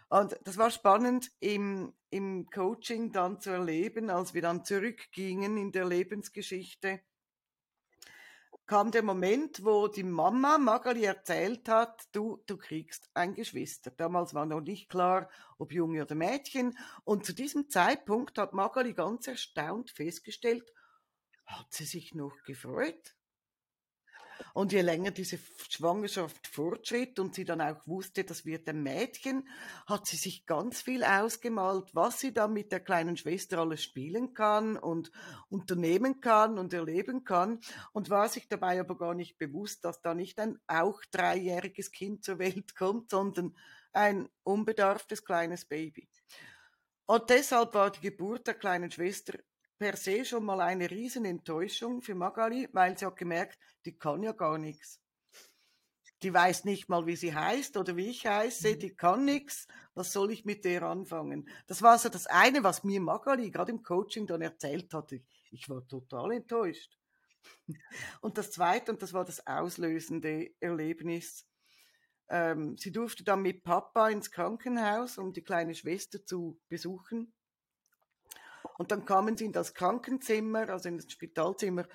Und 0.08 0.38
das 0.44 0.56
war 0.56 0.70
spannend 0.70 1.32
im, 1.40 1.92
im 2.08 2.48
Coaching 2.48 3.12
dann 3.12 3.40
zu 3.40 3.50
erleben, 3.50 4.08
als 4.08 4.32
wir 4.32 4.42
dann 4.42 4.64
zurückgingen 4.64 5.58
in 5.58 5.72
der 5.72 5.84
Lebensgeschichte 5.84 7.00
kam 8.66 8.90
der 8.90 9.02
Moment, 9.02 9.64
wo 9.64 9.88
die 9.88 10.02
Mama 10.02 10.58
Magali 10.58 11.04
erzählt 11.04 11.68
hat, 11.68 12.08
du, 12.12 12.42
du 12.46 12.56
kriegst 12.56 13.10
ein 13.14 13.34
Geschwister. 13.34 13.90
Damals 13.90 14.34
war 14.34 14.46
noch 14.46 14.60
nicht 14.60 14.88
klar, 14.88 15.28
ob 15.58 15.72
Junge 15.72 16.02
oder 16.02 16.14
Mädchen. 16.14 16.76
Und 17.04 17.26
zu 17.26 17.34
diesem 17.34 17.68
Zeitpunkt 17.68 18.38
hat 18.38 18.54
Magali 18.54 18.94
ganz 18.94 19.26
erstaunt 19.28 19.90
festgestellt, 19.90 20.72
hat 21.44 21.66
sie 21.70 21.84
sich 21.84 22.14
noch 22.14 22.42
gefreut? 22.44 23.14
Und 24.52 24.72
je 24.72 24.82
länger 24.82 25.10
diese 25.10 25.38
Schwangerschaft 25.68 26.46
fortschritt 26.46 27.18
und 27.18 27.34
sie 27.34 27.44
dann 27.44 27.60
auch 27.60 27.86
wusste, 27.86 28.24
das 28.24 28.44
wird 28.44 28.68
ein 28.68 28.82
Mädchen, 28.82 29.48
hat 29.86 30.06
sie 30.06 30.16
sich 30.16 30.46
ganz 30.46 30.82
viel 30.82 31.04
ausgemalt, 31.04 31.94
was 31.94 32.20
sie 32.20 32.32
dann 32.32 32.52
mit 32.52 32.72
der 32.72 32.80
kleinen 32.80 33.16
Schwester 33.16 33.58
alles 33.58 33.82
spielen 33.82 34.34
kann 34.34 34.76
und 34.76 35.10
unternehmen 35.48 36.20
kann 36.20 36.58
und 36.58 36.72
erleben 36.72 37.24
kann 37.24 37.60
und 37.92 38.10
war 38.10 38.28
sich 38.28 38.48
dabei 38.48 38.80
aber 38.80 38.96
gar 38.96 39.14
nicht 39.14 39.38
bewusst, 39.38 39.84
dass 39.84 40.00
da 40.00 40.14
nicht 40.14 40.38
ein 40.38 40.58
auch 40.66 41.00
dreijähriges 41.10 41.92
Kind 41.92 42.24
zur 42.24 42.38
Welt 42.38 42.76
kommt, 42.76 43.10
sondern 43.10 43.56
ein 43.92 44.28
unbedarftes 44.42 45.24
kleines 45.24 45.64
Baby. 45.64 46.08
Und 47.06 47.28
deshalb 47.28 47.74
war 47.74 47.90
die 47.90 48.00
Geburt 48.00 48.46
der 48.46 48.54
kleinen 48.54 48.90
Schwester 48.90 49.38
per 49.78 49.96
se 49.96 50.24
schon 50.24 50.44
mal 50.44 50.60
eine 50.60 50.90
riesen 50.90 51.24
Enttäuschung 51.24 52.02
für 52.02 52.14
Magali, 52.14 52.68
weil 52.72 52.96
sie 52.96 53.06
hat 53.06 53.16
gemerkt, 53.16 53.58
die 53.84 53.96
kann 53.96 54.22
ja 54.22 54.32
gar 54.32 54.58
nichts. 54.58 55.00
Die 56.22 56.32
weiß 56.32 56.64
nicht 56.64 56.88
mal, 56.88 57.06
wie 57.06 57.16
sie 57.16 57.34
heißt 57.34 57.76
oder 57.76 57.96
wie 57.96 58.08
ich 58.08 58.26
heiße, 58.26 58.74
mhm. 58.74 58.78
die 58.78 58.94
kann 58.94 59.24
nichts. 59.24 59.66
Was 59.94 60.12
soll 60.12 60.30
ich 60.30 60.44
mit 60.44 60.64
der 60.64 60.82
anfangen? 60.82 61.48
Das 61.66 61.82
war 61.82 61.98
so 61.98 62.08
das 62.08 62.26
eine, 62.26 62.64
was 62.64 62.82
mir 62.82 63.00
Magali 63.00 63.50
gerade 63.50 63.72
im 63.72 63.82
Coaching 63.82 64.26
dann 64.26 64.40
erzählt 64.40 64.94
hatte. 64.94 65.22
Ich 65.50 65.68
war 65.68 65.86
total 65.86 66.32
enttäuscht. 66.32 66.98
Und 68.22 68.38
das 68.38 68.52
zweite, 68.52 68.90
und 68.90 69.02
das 69.02 69.12
war 69.12 69.26
das 69.26 69.46
auslösende 69.46 70.50
Erlebnis, 70.60 71.46
ähm, 72.30 72.76
sie 72.78 72.90
durfte 72.90 73.22
dann 73.22 73.42
mit 73.42 73.64
Papa 73.64 74.08
ins 74.08 74.30
Krankenhaus, 74.30 75.18
um 75.18 75.32
die 75.32 75.42
kleine 75.42 75.74
Schwester 75.74 76.24
zu 76.24 76.58
besuchen. 76.68 77.34
Und 78.78 78.90
dann 78.90 79.04
kamen 79.04 79.36
sie 79.36 79.46
in 79.46 79.52
das 79.52 79.74
Krankenzimmer, 79.74 80.68
also 80.68 80.88
in 80.88 80.96
das 80.96 81.10
Spitalzimmer. 81.10 81.86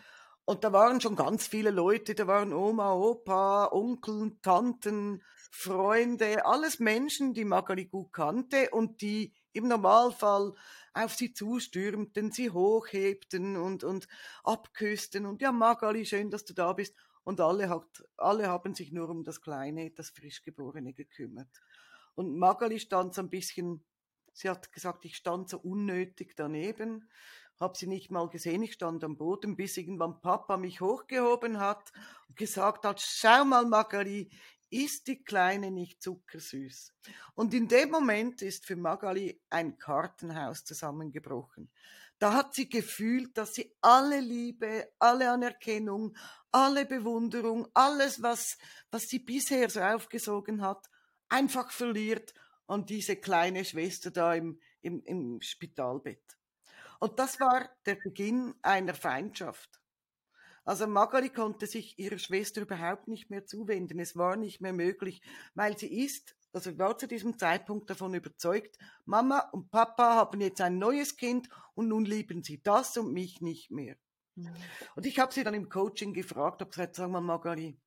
Und 0.46 0.64
da 0.64 0.74
waren 0.74 1.00
schon 1.00 1.16
ganz 1.16 1.46
viele 1.46 1.70
Leute, 1.70 2.16
da 2.16 2.26
waren 2.26 2.54
Oma, 2.54 2.94
Opa, 2.94 3.70
Onkel, 3.72 4.38
Tanten, 4.42 5.22
Freunde, 5.52 6.46
alles 6.46 6.80
Menschen, 6.80 7.34
die 7.34 7.46
Magali 7.46 7.86
gut 7.86 8.14
kannte 8.14 8.70
und 8.72 9.02
die 9.02 9.36
im 9.54 9.68
Normalfall 9.68 10.54
auf 10.94 11.14
sie 11.14 11.34
zustürmten, 11.34 12.32
sie 12.32 12.50
hochhebten 12.50 13.58
und, 13.58 13.84
und 13.84 14.08
abküssten 14.44 15.26
und 15.26 15.42
ja, 15.42 15.52
Magali, 15.52 16.06
schön, 16.06 16.32
dass 16.32 16.46
du 16.46 16.54
da 16.54 16.74
bist. 16.74 16.96
Und 17.24 17.42
alle, 17.42 17.70
hat, 17.70 18.04
alle 18.18 18.48
haben 18.48 18.74
sich 18.74 18.92
nur 18.92 19.10
um 19.10 19.24
das 19.24 19.42
Kleine, 19.42 19.92
das 19.92 20.10
Frischgeborene 20.10 20.94
gekümmert. 20.94 21.62
Und 22.16 22.38
Magali 22.38 22.80
stand 22.80 23.14
so 23.14 23.22
ein 23.22 23.30
bisschen, 23.30 23.86
sie 24.40 24.50
hat 24.50 24.72
gesagt, 24.72 25.06
ich 25.06 25.16
stand 25.16 25.50
so 25.50 25.58
unnötig 25.58 26.36
daneben, 26.36 27.10
habe 27.60 27.78
sie 27.78 27.88
nicht 27.88 28.10
mal 28.10 28.30
gesehen, 28.30 28.64
ich 28.64 28.74
stand 28.74 29.04
am 29.04 29.18
Boden, 29.18 29.58
bis 29.58 29.76
irgendwann 29.76 30.22
Papa 30.22 30.56
mich 30.56 30.80
hochgehoben 30.80 31.60
hat 31.60 31.92
und 32.30 32.38
gesagt 32.38 32.86
hat, 32.86 33.02
schau 33.02 33.44
mal 33.44 33.66
Magali, 33.66 34.30
ist 34.70 35.08
die 35.08 35.24
Kleine 35.24 35.72
nicht 35.72 36.02
zuckersüß? 36.02 36.94
Und 37.36 37.54
in 37.54 37.68
dem 37.68 37.90
Moment 37.90 38.42
ist 38.42 38.66
für 38.66 38.76
Magali 38.76 39.42
ein 39.50 39.78
Kartenhaus 39.78 40.64
zusammengebrochen. 40.64 41.70
Da 42.20 42.34
hat 42.34 42.54
sie 42.54 42.70
gefühlt, 42.70 43.38
dass 43.38 43.56
sie 43.56 43.76
alle 43.82 44.20
Liebe, 44.20 44.90
alle 45.00 45.32
Anerkennung, 45.32 46.16
alle 46.52 46.86
Bewunderung, 46.86 47.68
alles, 47.74 48.22
was, 48.22 48.58
was 48.92 49.10
sie 49.10 49.20
bisher 49.20 49.70
so 49.70 49.82
aufgesogen 49.82 50.62
hat, 50.62 50.90
einfach 51.30 51.72
verliert 51.72 52.34
an 52.70 52.86
diese 52.86 53.16
kleine 53.16 53.66
Schwester 53.66 54.12
da 54.12 54.34
im, 54.36 54.60
im, 54.82 55.04
im 55.04 55.42
Spitalbett. 55.42 56.38
Und 57.00 57.18
das 57.18 57.40
war 57.40 57.70
der 57.86 57.96
Beginn 57.96 58.54
einer 58.62 58.94
Feindschaft. 58.94 59.82
Also 60.66 60.86
Magali 60.86 61.30
konnte 61.30 61.66
sich 61.66 61.98
ihrer 61.98 62.20
Schwester 62.20 62.62
überhaupt 62.62 63.08
nicht 63.08 63.32
mehr 63.32 63.46
zuwenden. 63.46 64.00
Es 64.00 64.16
war 64.16 64.36
nicht 64.36 64.62
mehr 64.62 64.74
möglich, 64.74 65.22
weil 65.56 65.78
sie 65.78 66.04
ist, 66.04 66.36
also 66.54 66.78
war 66.78 66.98
zu 66.98 67.08
diesem 67.08 67.40
Zeitpunkt 67.40 67.90
davon 67.90 68.14
überzeugt, 68.14 68.78
Mama 69.06 69.40
und 69.52 69.72
Papa 69.72 70.16
haben 70.16 70.42
jetzt 70.42 70.62
ein 70.62 70.78
neues 70.78 71.18
Kind 71.18 71.50
und 71.74 71.88
nun 71.88 72.06
lieben 72.06 72.44
sie 72.44 72.62
das 72.62 72.98
und 72.98 73.14
mich 73.14 73.42
nicht 73.42 73.72
mehr. 73.72 73.96
Mhm. 74.36 74.54
Und 74.96 75.08
ich 75.08 75.18
habe 75.18 75.34
sie 75.34 75.44
dann 75.44 75.56
im 75.56 75.70
Coaching 75.70 76.14
gefragt, 76.14 76.62
habe 76.62 76.70
gesagt, 76.70 76.96
sag 76.96 77.10
mal 77.10 77.22
Magali, 77.22 77.80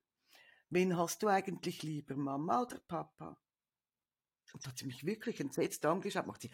wen 0.71 0.97
hast 0.97 1.23
du 1.23 1.29
eigentlich 1.29 1.85
lieber, 1.85 2.17
Mama 2.17 2.63
oder 2.63 2.81
Papa? 2.89 3.39
Und 4.53 4.67
hat 4.67 4.79
sie 4.79 4.87
mich 4.87 5.05
wirklich 5.05 5.41
entsetzt 5.41 5.85
angeschaut, 5.85 6.27
macht 6.27 6.43
sie, 6.43 6.51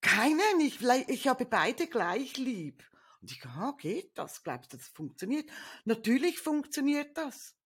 keinen, 0.00 0.60
ich, 0.60 0.80
ich 1.08 1.28
habe 1.28 1.44
beide 1.44 1.86
gleich 1.86 2.36
lieb. 2.36 2.84
Und 3.20 3.32
ich, 3.32 3.44
ah, 3.46 3.74
geht 3.78 4.16
das? 4.16 4.42
Glaubst 4.42 4.72
du, 4.72 4.76
das 4.76 4.88
funktioniert? 4.88 5.50
Natürlich 5.84 6.38
funktioniert 6.38 7.16
das. 7.16 7.56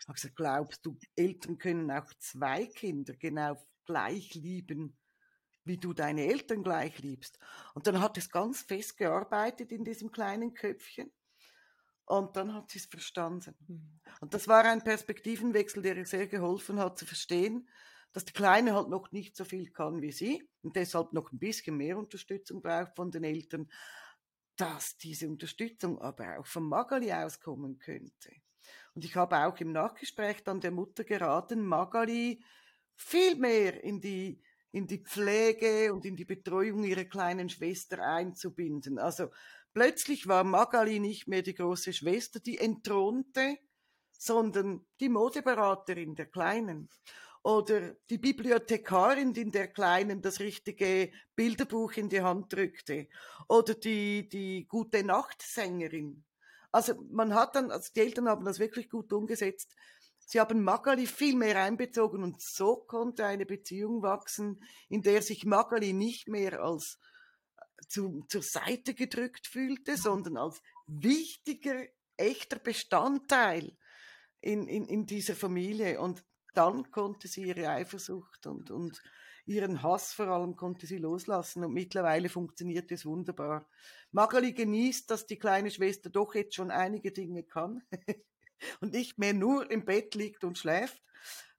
Ich 0.00 0.08
habe 0.08 0.14
gesagt, 0.14 0.36
glaubst 0.36 0.86
du, 0.86 0.98
Eltern 1.16 1.58
können 1.58 1.90
auch 1.90 2.12
zwei 2.18 2.66
Kinder 2.66 3.14
genau 3.14 3.56
gleich 3.84 4.34
lieben, 4.34 4.96
wie 5.64 5.76
du 5.76 5.92
deine 5.92 6.26
Eltern 6.26 6.62
gleich 6.62 6.98
liebst? 7.00 7.38
Und 7.74 7.86
dann 7.86 8.00
hat 8.00 8.16
es 8.16 8.30
ganz 8.30 8.62
fest 8.62 8.96
gearbeitet 8.96 9.72
in 9.72 9.84
diesem 9.84 10.10
kleinen 10.10 10.54
Köpfchen. 10.54 11.12
Und 12.06 12.36
dann 12.36 12.54
hat 12.54 12.70
sie 12.70 12.78
es 12.78 12.86
verstanden. 12.86 13.54
Mhm. 13.68 14.00
Und 14.20 14.34
das 14.34 14.48
war 14.48 14.64
ein 14.64 14.82
Perspektivenwechsel, 14.82 15.82
der 15.82 15.96
ihr 15.96 16.06
sehr 16.06 16.26
geholfen 16.26 16.78
hat 16.80 16.98
zu 16.98 17.06
verstehen, 17.06 17.68
dass 18.12 18.24
die 18.24 18.32
Kleine 18.32 18.74
halt 18.74 18.88
noch 18.88 19.12
nicht 19.12 19.36
so 19.36 19.44
viel 19.44 19.70
kann 19.70 20.02
wie 20.02 20.12
sie 20.12 20.48
und 20.62 20.76
deshalb 20.76 21.12
noch 21.12 21.32
ein 21.32 21.38
bisschen 21.38 21.76
mehr 21.76 21.96
Unterstützung 21.96 22.60
braucht 22.62 22.96
von 22.96 23.10
den 23.10 23.24
Eltern 23.24 23.68
dass 24.60 24.98
diese 24.98 25.26
Unterstützung 25.26 25.98
aber 26.02 26.38
auch 26.38 26.46
von 26.46 26.64
Magali 26.64 27.10
auskommen 27.10 27.78
könnte. 27.78 28.30
Und 28.94 29.06
ich 29.06 29.16
habe 29.16 29.46
auch 29.46 29.58
im 29.58 29.72
Nachgespräch 29.72 30.44
dann 30.44 30.60
der 30.60 30.70
Mutter 30.70 31.04
geraten, 31.04 31.64
Magali 31.64 32.44
viel 32.94 33.36
mehr 33.36 33.82
in 33.82 34.02
die, 34.02 34.42
in 34.70 34.86
die 34.86 34.98
Pflege 34.98 35.94
und 35.94 36.04
in 36.04 36.14
die 36.14 36.26
Betreuung 36.26 36.84
ihrer 36.84 37.04
kleinen 37.04 37.48
Schwester 37.48 38.04
einzubinden. 38.04 38.98
Also 38.98 39.30
plötzlich 39.72 40.26
war 40.26 40.44
Magali 40.44 41.00
nicht 41.00 41.26
mehr 41.26 41.40
die 41.40 41.54
große 41.54 41.94
Schwester, 41.94 42.38
die 42.38 42.58
entthronte, 42.58 43.56
sondern 44.12 44.84
die 45.00 45.08
Modeberaterin 45.08 46.16
der 46.16 46.26
Kleinen 46.26 46.90
oder 47.42 47.94
die 48.10 48.18
Bibliothekarin, 48.18 49.32
die 49.32 49.42
in 49.42 49.52
der 49.52 49.68
Kleinen 49.68 50.20
das 50.20 50.40
richtige 50.40 51.10
Bilderbuch 51.34 51.92
in 51.92 52.08
die 52.08 52.20
Hand 52.20 52.52
drückte 52.52 53.08
oder 53.48 53.74
die, 53.74 54.28
die 54.28 54.66
gute 54.68 55.02
Nachtsängerin. 55.02 56.24
Also 56.70 56.94
man 57.10 57.34
hat 57.34 57.56
dann, 57.56 57.70
also 57.70 57.90
die 57.94 58.00
Eltern 58.00 58.28
haben 58.28 58.44
das 58.44 58.58
wirklich 58.58 58.90
gut 58.90 59.12
umgesetzt. 59.12 59.74
Sie 60.18 60.38
haben 60.38 60.62
Magali 60.62 61.06
viel 61.06 61.34
mehr 61.34 61.60
einbezogen 61.60 62.22
und 62.22 62.40
so 62.40 62.76
konnte 62.76 63.26
eine 63.26 63.46
Beziehung 63.46 64.02
wachsen, 64.02 64.62
in 64.88 65.02
der 65.02 65.22
sich 65.22 65.44
Magali 65.44 65.92
nicht 65.92 66.28
mehr 66.28 66.62
als 66.62 66.98
äh, 67.56 67.86
zu, 67.88 68.24
zur 68.28 68.42
Seite 68.42 68.94
gedrückt 68.94 69.48
fühlte, 69.48 69.96
sondern 69.96 70.36
als 70.36 70.62
wichtiger, 70.86 71.82
echter 72.16 72.60
Bestandteil 72.60 73.76
in, 74.40 74.68
in, 74.68 74.86
in 74.86 75.06
dieser 75.06 75.34
Familie. 75.34 76.00
Und 76.00 76.24
dann 76.54 76.90
konnte 76.90 77.28
sie 77.28 77.44
ihre 77.44 77.68
Eifersucht 77.68 78.46
und, 78.46 78.70
und 78.70 79.02
ihren 79.46 79.82
Hass 79.82 80.12
vor 80.12 80.28
allem 80.28 80.56
konnte 80.56 80.86
sie 80.86 80.98
loslassen 80.98 81.64
und 81.64 81.72
mittlerweile 81.72 82.28
funktioniert 82.28 82.90
es 82.92 83.04
wunderbar. 83.04 83.68
Magali 84.12 84.52
genießt, 84.52 85.10
dass 85.10 85.26
die 85.26 85.38
kleine 85.38 85.70
Schwester 85.70 86.10
doch 86.10 86.34
jetzt 86.34 86.54
schon 86.54 86.70
einige 86.70 87.12
Dinge 87.12 87.42
kann 87.42 87.82
und 88.80 88.92
nicht 88.92 89.18
mehr 89.18 89.34
nur 89.34 89.70
im 89.70 89.84
Bett 89.84 90.14
liegt 90.14 90.44
und 90.44 90.58
schläft. 90.58 91.02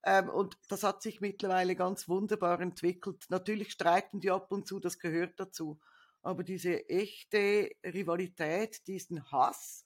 Ähm, 0.04 0.30
und 0.30 0.58
das 0.70 0.84
hat 0.84 1.02
sich 1.02 1.22
mittlerweile 1.22 1.76
ganz 1.76 2.08
wunderbar 2.08 2.60
entwickelt. 2.60 3.26
Natürlich 3.30 3.72
streiten 3.72 4.20
die 4.20 4.32
ab 4.32 4.52
und 4.52 4.68
zu, 4.68 4.80
das 4.80 4.98
gehört 5.00 5.40
dazu. 5.40 5.80
Aber 6.24 6.44
diese 6.44 6.88
echte 6.88 7.72
Rivalität, 7.84 8.86
diesen 8.88 9.32
Hass, 9.32 9.86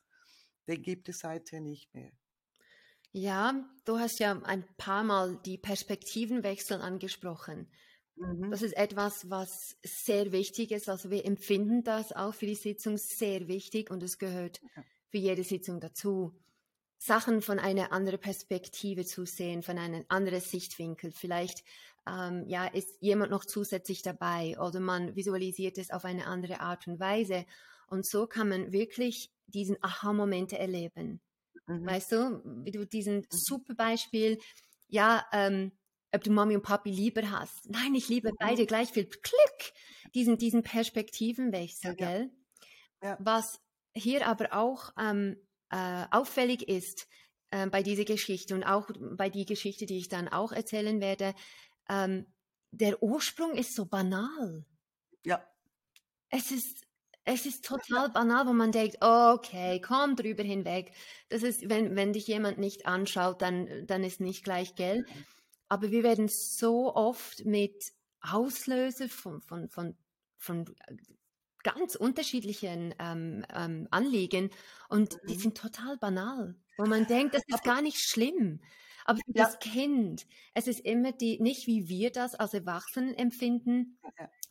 den 0.68 0.82
gibt 0.82 1.10
es 1.10 1.20
seither 1.20 1.62
nicht 1.62 1.94
mehr. 1.94 2.12
Ja, 3.18 3.54
du 3.86 3.98
hast 3.98 4.20
ja 4.20 4.38
ein 4.44 4.66
paar 4.76 5.06
Mal 5.06 5.40
die 5.46 5.58
Perspektivenwechsel 5.58 6.82
angesprochen. 6.82 7.72
Mhm. 8.18 8.52
Das 8.52 8.62
ist 8.62 8.76
etwas, 8.76 9.30
was 9.30 9.78
sehr 9.84 10.34
wichtig 10.34 10.72
ist. 10.72 10.90
Also 10.90 11.10
wir 11.10 11.24
empfinden 11.24 11.86
das 11.86 12.12
auch 12.12 12.34
für 12.34 12.46
die 12.46 12.56
Sitzung 12.56 12.98
sehr 12.98 13.48
wichtig 13.48 13.90
und 13.90 14.04
es 14.04 14.18
gehört 14.18 14.60
für 15.08 15.18
jede 15.18 15.46
Sitzung 15.46 15.80
dazu. 15.80 16.38
Sachen 16.98 17.42
von 17.42 17.58
einer 17.58 17.94
anderen 17.94 18.20
Perspektive 18.20 19.06
zu 19.06 19.26
sehen, 19.26 19.64
von 19.64 19.78
einem 19.78 20.04
anderen 20.10 20.42
Sichtwinkel. 20.42 21.14
Vielleicht 21.14 21.64
ähm, 22.06 22.44
ja, 22.48 22.66
ist 22.66 22.98
jemand 23.00 23.32
noch 23.32 23.46
zusätzlich 23.46 24.02
dabei 24.02 24.60
oder 24.60 24.82
man 24.82 25.16
visualisiert 25.16 25.78
es 25.78 25.90
auf 25.90 26.04
eine 26.04 26.28
andere 26.28 26.60
Art 26.60 26.86
und 26.86 27.00
Weise. 27.00 27.46
Und 27.88 28.06
so 28.06 28.28
kann 28.28 28.50
man 28.50 28.74
wirklich 28.74 29.32
diesen 29.48 29.82
Aha-Momente 29.82 30.58
erleben. 30.58 31.22
Mhm. 31.68 31.86
Weißt 31.86 32.12
du, 32.12 32.42
wie 32.64 32.72
du 32.72 32.86
diesen 32.86 33.18
mhm. 33.18 33.26
super 33.30 33.76
Beispiel, 33.76 34.40
ja, 34.88 35.26
ähm, 35.32 35.72
ob 36.14 36.24
du 36.24 36.32
Mami 36.32 36.56
und 36.56 36.64
Papi 36.64 36.92
lieber 36.92 37.30
hast. 37.30 37.70
Nein, 37.70 37.94
ich 37.96 38.08
liebe 38.10 38.32
mhm. 38.32 38.38
beide 38.40 38.66
gleich 38.66 38.92
viel. 38.92 39.06
Klick! 39.06 39.74
Diesen, 40.14 40.38
diesen 40.38 40.64
Perspektivenwechsel, 40.64 41.92
ja, 41.92 41.94
gell? 41.96 42.32
Ja. 43.02 43.18
Was 43.20 43.60
hier 43.94 44.28
aber 44.28 44.54
auch 44.54 44.92
ähm, 44.98 45.38
äh, 45.70 46.06
auffällig 46.12 46.68
ist 46.68 47.08
äh, 47.52 47.68
bei 47.68 47.84
dieser 47.84 48.06
Geschichte 48.06 48.56
und 48.56 48.64
auch 48.64 48.90
bei 49.18 49.30
die 49.30 49.46
Geschichte, 49.46 49.86
die 49.86 49.98
ich 49.98 50.10
dann 50.10 50.28
auch 50.28 50.52
erzählen 50.52 51.02
werde, 51.02 51.34
ähm, 51.90 52.26
der 52.72 53.02
Ursprung 53.02 53.56
ist 53.56 53.76
so 53.76 53.86
banal. 53.86 54.66
Ja. 55.26 55.46
Es 56.30 56.52
ist 56.52 56.85
es 57.26 57.48
ist 57.48 57.66
total 57.66 58.10
banal, 58.10 58.46
wo 58.46 58.54
man 58.54 58.72
denkt, 58.72 58.98
okay, 59.02 59.82
komm 59.82 60.16
drüber 60.16 60.44
hinweg. 60.44 60.92
Das 61.30 61.42
ist, 61.42 61.68
wenn, 61.70 61.96
wenn 61.96 62.14
dich 62.14 62.28
jemand 62.28 62.60
nicht 62.60 62.86
anschaut, 62.86 63.42
dann, 63.42 63.88
dann 63.88 64.04
ist 64.04 64.22
nicht 64.22 64.44
gleich 64.44 64.76
Geld. 64.76 65.08
Aber 65.68 65.90
wir 65.90 66.04
werden 66.04 66.28
so 66.28 66.96
oft 66.96 67.44
mit 67.44 67.94
Auslöser 68.22 69.10
von, 69.10 69.42
von, 69.42 69.68
von, 69.70 69.96
von 70.38 70.66
ganz 71.64 71.96
unterschiedlichen 71.96 72.94
ähm, 73.00 73.44
ähm, 73.52 73.88
Anliegen 73.90 74.52
und 74.88 75.18
die 75.28 75.34
mhm. 75.34 75.40
sind 75.40 75.58
total 75.58 75.98
banal, 75.98 76.56
wo 76.78 76.86
man 76.86 77.08
denkt, 77.08 77.34
das 77.34 77.44
ist 77.48 77.64
gar 77.64 77.82
nicht 77.82 77.98
schlimm. 77.98 78.62
Aber 79.06 79.20
für 79.26 79.38
ja. 79.38 79.46
das 79.46 79.58
Kind, 79.58 80.28
es 80.54 80.68
ist 80.68 80.80
immer 80.82 81.12
die, 81.12 81.40
nicht 81.40 81.66
wie 81.66 81.90
wir 81.90 82.12
das 82.12 82.36
als 82.36 82.54
Erwachsenen 82.54 83.16
empfinden, 83.16 83.98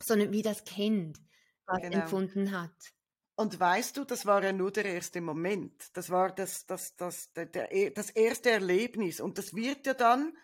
sondern 0.01 0.33
wie 0.33 0.41
das 0.41 0.65
Kind 0.65 1.19
was 1.65 1.81
genau. 1.81 2.01
empfunden 2.01 2.51
hat. 2.51 2.93
Und 3.35 3.59
weißt 3.59 3.97
du, 3.97 4.05
das 4.05 4.25
war 4.25 4.43
ja 4.43 4.53
nur 4.53 4.71
der 4.71 4.85
erste 4.85 5.19
Moment. 5.19 5.89
Das 5.93 6.09
war 6.09 6.33
das, 6.33 6.65
das, 6.65 6.95
das, 6.95 7.33
der, 7.33 7.47
der, 7.47 7.91
das 7.91 8.09
erste 8.11 8.51
Erlebnis. 8.51 9.19
Und 9.19 9.37
das 9.37 9.53
wird 9.53 9.85
ja 9.85 9.93
dann 9.93 10.37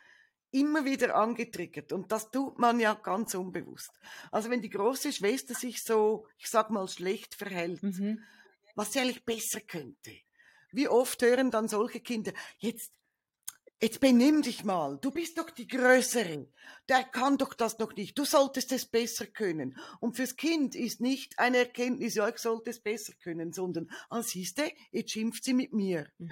immer 0.52 0.84
wieder 0.84 1.16
angetriggert. 1.16 1.94
Und 1.94 2.12
das 2.12 2.32
tut 2.32 2.60
man 2.60 2.80
ja 2.82 2.94
ganz 2.94 3.34
unbewusst. 3.34 3.92
Also 4.30 4.50
wenn 4.50 4.62
die 4.62 4.70
große 4.70 5.14
Schwester 5.14 5.54
sich 5.54 5.84
so, 5.84 6.28
ich 6.38 6.50
sag 6.50 6.70
mal, 6.70 6.88
schlecht 6.90 7.36
verhält, 7.36 7.82
mhm. 7.82 8.24
was 8.76 8.92
sie 8.92 9.00
eigentlich 9.00 9.24
besser 9.24 9.62
könnte, 9.62 10.12
wie 10.74 10.90
oft 10.90 11.22
hören 11.22 11.50
dann 11.50 11.70
solche 11.70 12.02
Kinder, 12.02 12.34
jetzt 12.58 12.92
Jetzt 13.84 14.00
benimm 14.00 14.44
dich 14.44 14.64
mal. 14.64 15.00
Du 15.02 15.10
bist 15.10 15.40
doch 15.40 15.50
die 15.50 15.68
Größere. 15.68 16.48
Der 16.88 17.04
kann 17.04 17.40
doch 17.40 17.56
das 17.56 17.80
noch 17.80 17.96
nicht. 17.96 18.16
Du 18.16 18.26
solltest 18.26 18.72
es 18.72 18.86
besser 18.86 19.26
können. 19.26 19.76
Und 20.00 20.16
fürs 20.16 20.36
Kind 20.36 20.76
ist 20.76 21.02
nicht 21.02 21.40
eine 21.40 21.58
Erkenntnis, 21.58 22.14
ja, 22.14 22.30
ich 22.30 22.38
sollte 22.38 22.70
es 22.70 22.80
besser 22.80 23.14
können, 23.24 23.54
sondern, 23.54 23.90
ah, 24.12 24.22
siehste, 24.22 24.72
jetzt 24.92 25.10
schimpft 25.10 25.44
sie 25.44 25.56
mit 25.56 25.74
mir. 25.74 26.08
Mhm. 26.20 26.30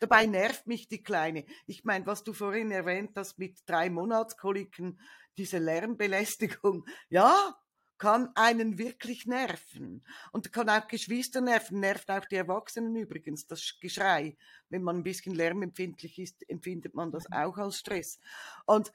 Dabei 0.00 0.26
nervt 0.26 0.66
mich 0.66 0.88
die 0.88 1.04
Kleine. 1.04 1.44
Ich 1.66 1.84
meine, 1.84 2.06
was 2.06 2.24
du 2.24 2.32
vorhin 2.32 2.72
erwähnt 2.72 3.12
hast 3.14 3.38
mit 3.38 3.60
drei 3.66 3.88
Monatskoliken, 3.88 4.98
diese 5.38 5.58
Lärmbelästigung. 5.58 6.86
Ja, 7.08 7.56
kann 8.00 8.30
einen 8.34 8.78
wirklich 8.78 9.26
nerven. 9.26 10.02
Und 10.32 10.52
kann 10.52 10.70
auch 10.70 10.88
Geschwister 10.88 11.42
nerven, 11.42 11.80
nervt 11.80 12.10
auch 12.10 12.24
die 12.24 12.36
Erwachsenen 12.36 12.96
übrigens, 12.96 13.46
das 13.46 13.78
Geschrei. 13.78 14.36
Wenn 14.70 14.82
man 14.82 14.96
ein 14.96 15.02
bisschen 15.02 15.34
lärmempfindlich 15.34 16.18
ist, 16.18 16.48
empfindet 16.48 16.94
man 16.94 17.12
das 17.12 17.28
mhm. 17.28 17.36
auch 17.36 17.58
als 17.58 17.78
Stress. 17.78 18.18
Und 18.64 18.90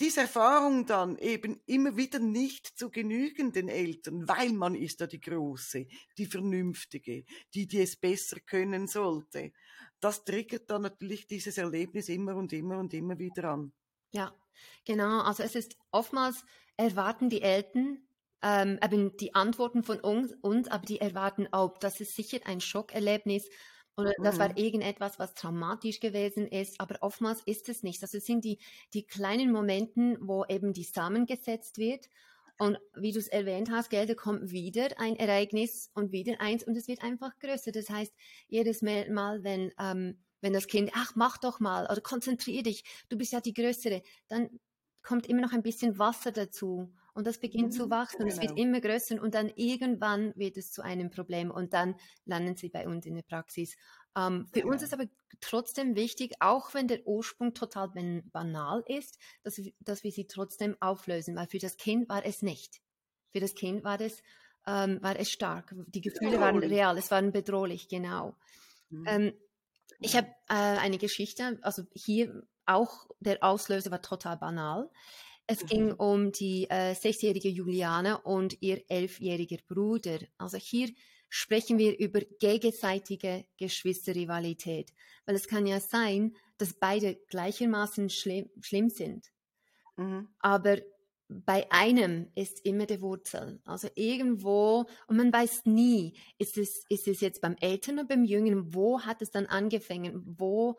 diese 0.00 0.22
Erfahrung 0.22 0.86
dann 0.86 1.16
eben 1.18 1.60
immer 1.66 1.96
wieder 1.96 2.18
nicht 2.18 2.66
zu 2.66 2.90
genügen 2.90 3.52
den 3.52 3.68
Eltern, 3.68 4.26
weil 4.26 4.52
man 4.52 4.74
ist 4.74 5.00
da 5.00 5.06
die 5.06 5.20
Große, 5.20 5.86
die 6.18 6.26
Vernünftige, 6.26 7.24
die, 7.54 7.68
die 7.68 7.80
es 7.80 7.94
besser 7.94 8.40
können 8.40 8.88
sollte. 8.88 9.52
Das 10.00 10.24
triggert 10.24 10.68
dann 10.68 10.82
natürlich 10.82 11.28
dieses 11.28 11.58
Erlebnis 11.58 12.08
immer 12.08 12.34
und 12.34 12.52
immer 12.52 12.78
und 12.78 12.92
immer 12.92 13.16
wieder 13.20 13.52
an. 13.52 13.72
Ja, 14.10 14.34
genau. 14.84 15.20
Also 15.20 15.44
es 15.44 15.54
ist 15.54 15.76
oftmals 15.92 16.44
erwarten 16.76 17.30
die 17.30 17.42
Eltern 17.42 18.02
ähm, 18.42 18.78
eben 18.82 19.16
die 19.16 19.34
Antworten 19.34 19.82
von 19.82 20.00
uns, 20.00 20.32
uns, 20.40 20.68
aber 20.68 20.84
die 20.84 21.00
erwarten 21.00 21.48
auch, 21.52 21.78
das 21.78 22.00
ist 22.00 22.16
sicher 22.16 22.38
ein 22.44 22.60
Schockerlebnis 22.60 23.48
oder 23.96 24.12
das 24.22 24.38
war 24.38 24.50
mhm. 24.50 24.56
irgendetwas, 24.56 25.18
was 25.18 25.34
traumatisch 25.34 26.00
gewesen 26.00 26.46
ist, 26.46 26.80
aber 26.80 26.96
oftmals 27.02 27.42
ist 27.44 27.68
es 27.68 27.82
nicht. 27.82 28.02
Also 28.02 28.18
es 28.18 28.24
sind 28.24 28.44
die, 28.44 28.58
die 28.94 29.04
kleinen 29.04 29.52
Momenten, 29.52 30.16
wo 30.20 30.44
eben 30.46 30.72
die 30.72 30.84
Samen 30.84 31.26
gesetzt 31.26 31.76
wird 31.76 32.08
und 32.58 32.78
wie 32.94 33.12
du 33.12 33.18
es 33.18 33.28
erwähnt 33.28 33.70
hast, 33.70 33.90
gell, 33.90 34.06
da 34.06 34.14
kommt 34.14 34.50
wieder 34.50 34.88
ein 34.98 35.16
Ereignis 35.16 35.90
und 35.94 36.10
wieder 36.10 36.40
eins 36.40 36.64
und 36.64 36.76
es 36.76 36.88
wird 36.88 37.02
einfach 37.02 37.38
größer. 37.38 37.70
Das 37.70 37.90
heißt, 37.90 38.14
jedes 38.48 38.82
Mal, 38.82 39.44
wenn, 39.44 39.72
ähm, 39.78 40.18
wenn 40.40 40.52
das 40.54 40.68
Kind, 40.68 40.90
ach, 40.94 41.12
mach 41.14 41.38
doch 41.38 41.60
mal 41.60 41.84
oder 41.84 42.00
konzentrier 42.00 42.62
dich, 42.62 42.84
du 43.10 43.18
bist 43.18 43.32
ja 43.32 43.40
die 43.40 43.54
Größere, 43.54 44.02
dann 44.28 44.58
kommt 45.02 45.26
immer 45.26 45.42
noch 45.42 45.52
ein 45.52 45.62
bisschen 45.62 45.98
Wasser 45.98 46.32
dazu 46.32 46.92
und 47.14 47.26
das 47.26 47.38
beginnt 47.38 47.68
mhm, 47.68 47.72
zu 47.72 47.90
wachsen 47.90 48.22
und 48.22 48.28
genau. 48.28 48.34
es 48.34 48.40
wird 48.40 48.56
genau. 48.56 48.68
immer 48.68 48.80
größer 48.80 49.20
und 49.20 49.34
dann 49.34 49.50
irgendwann 49.56 50.32
wird 50.36 50.56
es 50.56 50.72
zu 50.72 50.82
einem 50.82 51.10
Problem 51.10 51.50
und 51.50 51.72
dann 51.72 51.94
landen 52.24 52.56
sie 52.56 52.68
bei 52.68 52.86
uns 52.86 53.06
in 53.06 53.14
der 53.14 53.22
Praxis. 53.22 53.76
Ähm, 54.16 54.46
für 54.52 54.60
genau. 54.60 54.72
uns 54.72 54.82
ist 54.82 54.92
aber 54.92 55.04
trotzdem 55.40 55.94
wichtig, 55.94 56.34
auch 56.40 56.74
wenn 56.74 56.88
der 56.88 57.06
Ursprung 57.06 57.54
total 57.54 57.88
banal 58.32 58.82
ist, 58.86 59.18
dass, 59.42 59.60
dass 59.80 60.04
wir 60.04 60.12
sie 60.12 60.26
trotzdem 60.26 60.76
auflösen, 60.80 61.36
weil 61.36 61.46
für 61.46 61.58
das 61.58 61.76
Kind 61.76 62.08
war 62.08 62.24
es 62.24 62.42
nicht. 62.42 62.80
Für 63.32 63.40
das 63.40 63.54
Kind 63.54 63.84
war 63.84 64.00
es, 64.00 64.22
ähm, 64.66 65.02
war 65.02 65.18
es 65.18 65.30
stark. 65.30 65.74
Die 65.88 66.00
Gefühle 66.02 66.40
waren 66.40 66.58
real, 66.58 66.96
es 66.98 67.10
waren 67.10 67.32
bedrohlich, 67.32 67.88
genau. 67.88 68.36
Mhm. 68.90 69.04
Ähm, 69.06 69.32
ich 70.00 70.16
habe 70.16 70.28
äh, 70.48 70.54
eine 70.54 70.98
Geschichte, 70.98 71.58
also 71.62 71.84
hier 71.94 72.42
auch 72.66 73.06
der 73.20 73.42
Auslöser 73.42 73.90
war 73.90 74.02
total 74.02 74.36
banal. 74.36 74.90
Es 75.46 75.62
mhm. 75.62 75.66
ging 75.66 75.92
um 75.92 76.32
die 76.32 76.68
äh, 76.70 76.94
sechsjährige 76.94 77.48
Juliane 77.48 78.20
und 78.22 78.60
ihr 78.60 78.82
elfjähriger 78.88 79.58
Bruder. 79.68 80.18
Also 80.38 80.56
hier 80.56 80.90
sprechen 81.28 81.78
wir 81.78 81.98
über 81.98 82.20
gegenseitige 82.40 83.46
Geschwisterrivalität, 83.56 84.92
weil 85.26 85.34
es 85.34 85.48
kann 85.48 85.66
ja 85.66 85.80
sein, 85.80 86.36
dass 86.58 86.74
beide 86.74 87.16
gleichermaßen 87.28 88.10
schlimm, 88.10 88.50
schlimm 88.60 88.90
sind. 88.90 89.32
Mhm. 89.96 90.28
Aber 90.38 90.78
bei 91.28 91.70
einem 91.70 92.30
ist 92.34 92.60
immer 92.64 92.86
die 92.86 93.00
Wurzel. 93.00 93.60
Also 93.64 93.88
irgendwo, 93.94 94.84
und 95.06 95.16
man 95.16 95.32
weiß 95.32 95.64
nie, 95.64 96.14
ist 96.38 96.58
es, 96.58 96.84
ist 96.88 97.08
es 97.08 97.20
jetzt 97.20 97.40
beim 97.40 97.56
Eltern 97.60 97.98
oder 97.98 98.08
beim 98.08 98.24
Jüngeren, 98.24 98.74
wo 98.74 99.00
hat 99.00 99.22
es 99.22 99.30
dann 99.30 99.46
angefangen, 99.46 100.22
wo, 100.38 100.78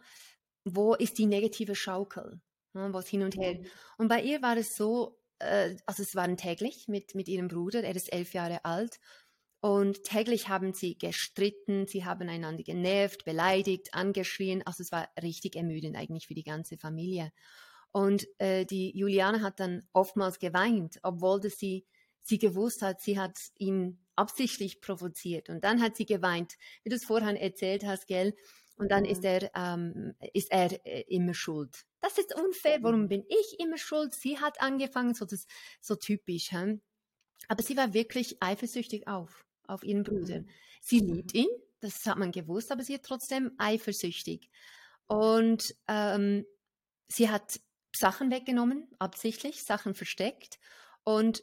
wo 0.64 0.94
ist 0.94 1.18
die 1.18 1.26
negative 1.26 1.76
Schaukel? 1.76 2.40
Ne, 2.74 2.94
was 2.94 3.08
hin 3.08 3.24
und 3.24 3.36
her. 3.36 3.56
Mhm. 3.56 3.66
Und 3.98 4.08
bei 4.08 4.22
ihr 4.22 4.42
war 4.42 4.58
es 4.58 4.76
so, 4.76 5.20
äh, 5.40 5.76
also 5.86 6.04
es 6.04 6.16
waren 6.16 6.38
täglich 6.38 6.88
mit, 6.88 7.16
mit 7.16 7.28
ihrem 7.28 7.48
Bruder, 7.48 7.84
er 7.84 7.96
ist 7.96 8.12
elf 8.12 8.34
Jahre 8.34 8.66
alt. 8.66 9.00
Und 9.62 10.04
täglich 10.04 10.50
haben 10.50 10.74
sie 10.74 10.98
gestritten, 10.98 11.88
sie 11.88 12.04
haben 12.04 12.28
einander 12.28 12.64
genervt, 12.64 13.24
beleidigt, 13.24 13.94
angeschrien. 13.94 14.62
Also 14.66 14.84
es 14.84 14.92
war 14.92 15.08
richtig 15.22 15.56
ermüdend 15.56 15.96
eigentlich 15.96 16.28
für 16.28 16.34
die 16.34 16.44
ganze 16.44 16.78
Familie. 16.78 17.32
Und 17.94 18.28
äh, 18.40 18.66
die 18.66 18.92
Juliane 18.98 19.42
hat 19.42 19.62
dann 19.62 19.88
oftmals 19.94 20.40
geweint, 20.40 21.00
obwohl 21.02 21.40
das 21.40 21.60
sie, 21.60 21.86
sie 22.22 22.40
gewusst 22.40 22.82
hat, 22.82 23.00
sie 23.00 23.18
hat 23.18 23.40
ihn 23.58 24.04
absichtlich 24.18 24.82
provoziert. 24.82 25.50
Und 25.50 25.64
dann 25.64 25.82
hat 25.82 25.96
sie 25.96 26.06
geweint, 26.06 26.56
wie 26.84 26.90
du 26.90 26.96
es 26.98 27.06
vorhin 27.06 27.38
erzählt 27.38 27.86
hast, 27.86 28.08
gell? 28.08 28.36
Und 28.76 28.92
dann 28.92 29.06
ist 29.06 29.20
mhm. 29.20 29.30
er, 29.30 29.52
ähm, 29.56 30.14
ist 30.34 30.52
er 30.52 30.86
äh, 30.86 31.06
immer 31.08 31.34
schuld. 31.34 31.86
Das 32.04 32.18
ist 32.18 32.36
unfair. 32.36 32.84
Warum 32.84 33.08
bin 33.08 33.24
ich 33.30 33.62
immer 33.62 33.78
schuld? 33.78 34.14
Sie 34.14 34.38
hat 34.38 34.62
angefangen, 34.62 35.14
so, 35.14 35.24
das, 35.24 35.48
so 35.80 35.96
typisch. 35.96 36.52
Hm? 36.52 36.82
Aber 37.48 37.64
sie 37.64 37.78
war 37.78 37.94
wirklich 37.94 38.44
eifersüchtig 38.44 39.08
auf, 39.08 39.46
auf 39.68 39.86
ihren 39.86 40.04
Bruder. 40.04 40.42
Mhm. 40.42 40.50
Sie 40.82 41.00
liebt 41.00 41.34
ihn, 41.34 41.48
das 41.80 42.06
hat 42.06 42.18
man 42.18 42.34
gewusst, 42.34 42.74
aber 42.74 42.84
sie 42.84 42.96
ist 42.96 43.06
trotzdem 43.06 43.54
eifersüchtig. 43.58 44.50
Und 45.08 45.74
ähm, 45.88 46.46
sie 47.08 47.30
hat 47.30 47.62
Sachen 47.96 48.32
weggenommen, 48.32 48.90
absichtlich, 49.00 49.64
Sachen 49.64 49.96
versteckt. 49.96 50.60
Und 51.06 51.42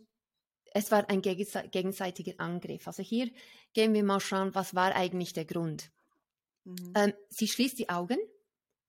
es 0.74 0.90
war 0.90 1.08
ein 1.08 1.22
gegenseitiger 1.22 2.34
Angriff. 2.36 2.86
Also 2.86 3.02
hier 3.02 3.30
gehen 3.72 3.94
wir 3.94 4.04
mal 4.04 4.20
schauen, 4.20 4.54
was 4.54 4.74
war 4.74 4.94
eigentlich 4.94 5.32
der 5.32 5.46
Grund. 5.46 5.90
Mhm. 6.64 6.92
Ähm, 6.94 7.12
sie 7.30 7.48
schließt 7.48 7.78
die 7.78 7.88
Augen 7.88 8.18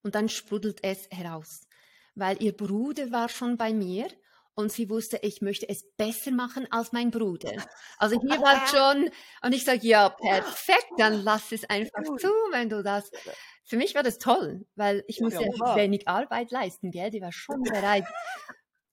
und 0.03 0.15
dann 0.15 0.29
sprudelt 0.29 0.83
es 0.83 1.07
heraus, 1.11 1.67
weil 2.15 2.41
ihr 2.41 2.55
Bruder 2.55 3.11
war 3.11 3.29
schon 3.29 3.57
bei 3.57 3.73
mir 3.73 4.07
und 4.53 4.71
sie 4.71 4.89
wusste, 4.89 5.19
ich 5.21 5.41
möchte 5.41 5.67
es 5.69 5.83
besser 5.95 6.31
machen 6.31 6.67
als 6.71 6.91
mein 6.91 7.11
Bruder. 7.11 7.51
Also 7.97 8.19
hier 8.19 8.41
war 8.41 8.67
schon, 8.67 9.09
und 9.43 9.53
ich 9.53 9.63
sage, 9.63 9.87
ja, 9.87 10.09
perfekt, 10.09 10.91
dann 10.97 11.13
lass 11.23 11.51
es 11.51 11.63
einfach 11.69 12.03
zu, 12.17 12.29
wenn 12.51 12.69
du 12.69 12.83
das. 12.83 13.11
Für 13.63 13.77
mich 13.77 13.95
war 13.95 14.03
das 14.03 14.17
toll, 14.17 14.65
weil 14.75 15.03
ich 15.07 15.21
musste 15.21 15.43
ja, 15.43 15.75
wenig 15.75 16.07
Arbeit 16.07 16.51
leisten, 16.51 16.91
gell? 16.91 17.11
Die 17.11 17.21
war 17.21 17.31
schon 17.31 17.61
bereit. 17.61 18.05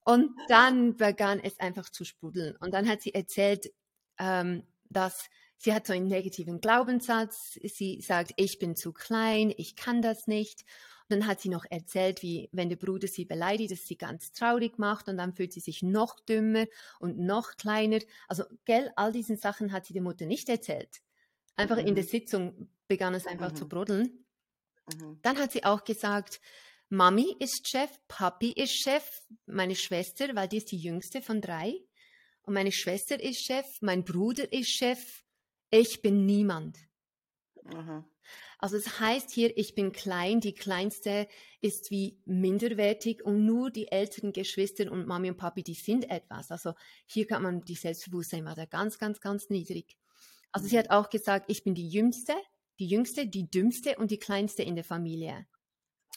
Und 0.05 0.31
dann 0.49 0.97
begann 0.97 1.41
es 1.41 1.59
einfach 1.59 1.91
zu 1.91 2.05
sprudeln. 2.05 2.55
Und 2.61 2.75
dann 2.75 2.89
hat 2.89 3.01
sie 3.01 3.15
erzählt, 3.15 3.73
ähm, 4.19 4.67
dass 4.85 5.29
Sie 5.61 5.75
hat 5.75 5.87
so 5.87 5.93
einen 5.93 6.07
negativen 6.07 6.61
Glaubenssatz. 6.61 7.59
Sie 7.65 8.01
sagt, 8.01 8.33
ich 8.37 8.61
bin 8.61 8.77
zu 8.77 8.93
klein, 8.93 9.53
ich 9.57 9.75
kann 9.75 10.03
das 10.03 10.29
nicht. 10.29 10.65
Dann 11.09 11.27
hat 11.27 11.41
sie 11.41 11.49
noch 11.49 11.65
erzählt, 11.69 12.23
wie 12.23 12.49
wenn 12.53 12.69
der 12.69 12.77
Bruder 12.77 13.09
sie 13.09 13.25
beleidigt, 13.25 13.73
dass 13.73 13.87
sie 13.87 13.97
ganz 13.97 14.33
traurig 14.33 14.79
macht 14.79 15.09
und 15.09 15.17
dann 15.17 15.33
fühlt 15.33 15.53
sie 15.53 15.61
sich 15.61 15.83
noch 15.83 16.21
dümmer 16.21 16.67
und 17.01 17.19
noch 17.19 17.57
kleiner. 17.57 18.01
Also, 18.29 18.45
gell, 18.65 18.93
all 18.97 19.13
diesen 19.13 19.37
Sachen 19.37 19.73
hat 19.73 19.87
sie 19.87 19.95
der 19.95 20.03
Mutter 20.03 20.27
nicht 20.27 20.49
erzählt. 20.49 21.01
Einfach 21.57 21.77
mhm. 21.77 21.89
in 21.89 21.95
der 21.95 22.05
mhm. 22.05 22.09
Sitzung 22.09 22.71
begann 22.87 23.15
es 23.15 23.27
einfach 23.27 23.53
mhm. 23.53 23.57
zu 23.57 23.69
brodeln. 23.69 24.27
Mhm. 24.95 25.19
Dann 25.23 25.39
hat 25.39 25.53
sie 25.53 25.65
auch 25.65 25.85
gesagt, 25.85 26.41
Mami 26.91 27.37
ist 27.39 27.69
Chef, 27.69 27.91
Papi 28.09 28.53
ist 28.53 28.73
Chef, 28.73 29.05
meine 29.47 29.77
Schwester, 29.77 30.35
weil 30.35 30.49
die 30.49 30.59
ist 30.59 30.73
die 30.73 30.79
jüngste 30.79 31.21
von 31.21 31.41
drei. 31.41 31.75
Und 32.43 32.55
meine 32.55 32.73
Schwester 32.73 33.23
ist 33.23 33.45
Chef, 33.45 33.67
mein 33.83 34.05
Bruder 34.05 34.51
ist 34.53 34.71
Chef, 34.71 35.25
ich 35.71 36.01
bin 36.01 36.25
niemand. 36.25 36.79
Aha. 37.67 38.09
Also 38.59 38.77
es 38.77 38.85
das 38.85 39.01
heißt 39.01 39.31
hier, 39.31 39.57
ich 39.57 39.77
bin 39.77 39.93
klein, 39.93 40.41
die 40.41 40.55
kleinste 40.55 41.29
ist 41.61 41.93
wie 41.93 42.21
minderwertig 42.25 43.25
und 43.25 43.47
nur 43.47 43.71
die 43.71 43.91
älteren 43.93 44.33
Geschwister 44.33 44.91
und 44.91 45.07
Mami 45.07 45.31
und 45.31 45.37
Papi, 45.37 45.63
die 45.63 45.75
sind 45.75 46.11
etwas. 46.11 46.51
Also 46.51 46.75
hier 47.07 47.27
kann 47.27 47.43
man 47.43 47.61
die 47.63 47.77
Selbstbewusstsein 47.77 48.45
war 48.45 48.57
da 48.57 48.65
ganz, 48.65 48.99
ganz, 48.99 49.21
ganz 49.21 49.49
niedrig. 49.49 49.97
Also 50.51 50.67
sie 50.67 50.79
hat 50.79 50.91
auch 50.91 51.09
gesagt, 51.09 51.47
ich 51.49 51.63
bin 51.63 51.75
die 51.75 51.89
jüngste, 51.89 52.35
die 52.81 52.89
jüngste, 52.89 53.29
die 53.29 53.49
dümmste 53.49 53.97
und 53.97 54.11
die 54.11 54.19
kleinste 54.19 54.65
in 54.65 54.75
der 54.75 54.85
Familie. 54.85 55.47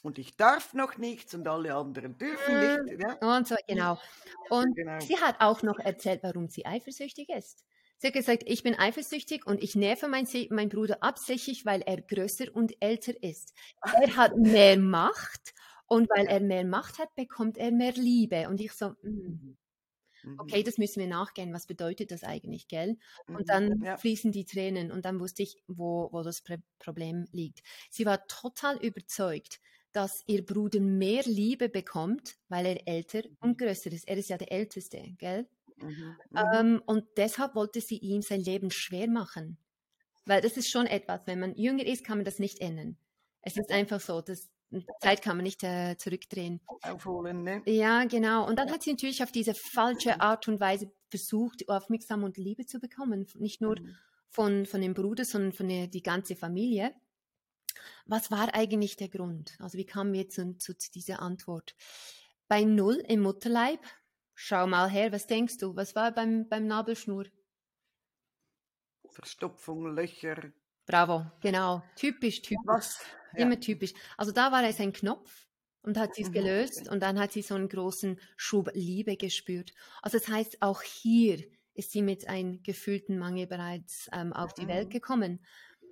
Und 0.03 0.17
ich 0.17 0.35
darf 0.35 0.73
noch 0.73 0.97
nichts 0.97 1.35
und 1.35 1.47
alle 1.47 1.75
anderen 1.75 2.17
dürfen 2.17 2.85
nicht. 2.85 2.99
Ja? 3.01 3.35
Und 3.37 3.47
so, 3.47 3.55
genau. 3.67 3.99
Und 4.49 4.75
genau. 4.75 4.99
sie 4.99 5.17
hat 5.17 5.35
auch 5.39 5.61
noch 5.61 5.77
erzählt, 5.77 6.23
warum 6.23 6.47
sie 6.47 6.65
eifersüchtig 6.65 7.29
ist. 7.29 7.63
Sie 8.01 8.07
hat 8.07 8.13
gesagt, 8.15 8.43
ich 8.47 8.63
bin 8.63 8.73
eifersüchtig 8.73 9.45
und 9.45 9.61
ich 9.61 9.75
nerve 9.75 10.07
meinen 10.07 10.27
mein 10.49 10.69
Bruder 10.69 11.03
absichtlich, 11.03 11.67
weil 11.67 11.81
er 11.83 12.01
größer 12.01 12.47
und 12.51 12.73
älter 12.79 13.13
ist. 13.21 13.53
Er 13.83 14.15
hat 14.15 14.35
mehr 14.37 14.79
Macht 14.79 15.53
und 15.85 16.09
weil 16.09 16.25
er 16.25 16.39
mehr 16.39 16.65
Macht 16.65 16.97
hat, 16.97 17.13
bekommt 17.15 17.59
er 17.59 17.71
mehr 17.71 17.91
Liebe. 17.93 18.49
Und 18.49 18.59
ich 18.59 18.71
so, 18.73 18.95
mm. 19.03 19.55
okay, 20.37 20.61
Mhm. 20.61 20.65
das 20.65 20.79
müssen 20.79 20.99
wir 20.99 21.07
nachgehen, 21.07 21.53
was 21.53 21.67
bedeutet 21.67 22.09
das 22.11 22.23
eigentlich, 22.23 22.67
gell? 22.67 22.97
Und 23.33 23.41
Mhm. 23.41 23.45
dann 23.47 23.83
Ja. 23.83 23.97
fließen 23.97 24.31
die 24.31 24.45
Tränen 24.45 24.91
und 24.91 25.05
dann 25.05 25.19
wusste 25.19 25.43
ich, 25.43 25.61
wo, 25.67 26.09
wo 26.11 26.23
das 26.23 26.41
Pro- 26.41 26.55
Problem 26.79 27.27
liegt. 27.31 27.61
Sie 27.91 28.05
war 28.07 28.25
total 28.27 28.77
überzeugt, 28.77 29.59
dass 29.91 30.23
ihr 30.25 30.43
Bruder 30.45 30.79
mehr 30.79 31.21
Liebe 31.25 31.69
bekommt, 31.69 32.37
weil 32.49 32.65
er 32.65 32.87
älter 32.87 33.23
und 33.41 33.59
größer 33.59 33.91
ist. 33.91 34.07
Er 34.07 34.17
ist 34.17 34.29
ja 34.29 34.37
der 34.39 34.51
Älteste, 34.51 35.13
gell? 35.19 35.47
Mhm. 35.77 36.15
Mhm. 36.29 36.37
Ähm, 36.53 36.81
und 36.85 37.05
deshalb 37.17 37.55
wollte 37.55 37.81
sie 37.81 37.97
ihm 37.97 38.21
sein 38.21 38.41
Leben 38.41 38.71
schwer 38.71 39.09
machen. 39.09 39.57
Weil 40.25 40.41
das 40.41 40.57
ist 40.57 40.69
schon 40.69 40.85
etwas, 40.85 41.25
wenn 41.25 41.39
man 41.39 41.55
jünger 41.55 41.85
ist, 41.85 42.03
kann 42.03 42.17
man 42.17 42.25
das 42.25 42.39
nicht 42.39 42.59
ändern. 42.61 42.97
Es 43.41 43.57
ist 43.57 43.71
einfach 43.71 43.99
so, 43.99 44.21
dass 44.21 44.49
Zeit 45.01 45.21
kann 45.21 45.35
man 45.37 45.43
nicht 45.43 45.63
äh, 45.63 45.97
zurückdrehen. 45.97 46.61
Aufholen, 46.83 47.43
ne? 47.43 47.61
Ja, 47.65 48.05
genau. 48.05 48.47
Und 48.47 48.57
dann 48.57 48.71
hat 48.71 48.83
sie 48.83 48.91
natürlich 48.91 49.21
auf 49.23 49.31
diese 49.31 49.53
falsche 49.53 50.21
Art 50.21 50.47
und 50.47 50.59
Weise 50.59 50.91
versucht, 51.09 51.67
Aufmerksamkeit 51.67 52.25
und 52.25 52.37
Liebe 52.37 52.65
zu 52.65 52.79
bekommen. 52.79 53.27
Nicht 53.35 53.61
nur 53.61 53.77
Mhm. 53.79 53.95
von, 54.29 54.65
von 54.65 54.81
dem 54.81 54.93
Bruder, 54.93 55.25
sondern 55.25 55.51
von 55.51 55.67
der 55.67 55.87
die 55.87 56.03
ganze 56.03 56.35
Familie. 56.35 56.93
Was 58.05 58.31
war 58.31 58.53
eigentlich 58.53 58.95
der 58.95 59.09
Grund? 59.09 59.57
Also 59.59 59.77
wie 59.77 59.85
kamen 59.85 60.13
wir 60.13 60.29
zu, 60.29 60.57
zu, 60.57 60.77
zu 60.77 60.91
dieser 60.91 61.21
Antwort? 61.21 61.75
Bei 62.47 62.63
Null 62.63 63.03
im 63.07 63.21
Mutterleib, 63.21 63.79
schau 64.43 64.65
mal 64.67 64.89
her, 64.89 65.11
was 65.11 65.27
denkst 65.27 65.57
du? 65.57 65.75
Was 65.75 65.95
war 65.95 66.11
beim, 66.11 66.47
beim 66.49 66.65
Nabelschnur? 66.67 67.25
Verstopfung, 69.09 69.95
Löcher. 69.95 70.51
Bravo, 70.85 71.25
genau. 71.41 71.83
Typisch, 71.95 72.41
typisch. 72.41 72.65
Was? 72.65 72.99
Ja. 73.33 73.43
Immer 73.45 73.59
typisch. 73.59 73.93
Also 74.17 74.31
da 74.31 74.51
war 74.51 74.63
es 74.63 74.79
ein 74.79 74.93
Knopf 74.93 75.47
und 75.83 75.97
hat 75.97 76.15
sie 76.15 76.23
es 76.23 76.29
Mhm. 76.29 76.33
gelöst 76.33 76.89
und 76.89 77.01
dann 77.01 77.19
hat 77.19 77.31
sie 77.31 77.41
so 77.41 77.55
einen 77.55 77.69
großen 77.69 78.19
Schub 78.35 78.71
Liebe 78.73 79.15
gespürt. 79.15 79.71
Also 80.01 80.17
das 80.17 80.27
heißt, 80.27 80.61
auch 80.61 80.81
hier 80.81 81.43
ist 81.73 81.91
sie 81.91 82.01
mit 82.01 82.27
einem 82.27 82.63
gefühlten 82.63 83.17
Mangel 83.17 83.47
bereits 83.47 84.09
ähm, 84.11 84.33
auf 84.33 84.53
die 84.53 84.67
Welt 84.67 84.87
Mhm. 84.87 84.91
gekommen. 84.91 85.45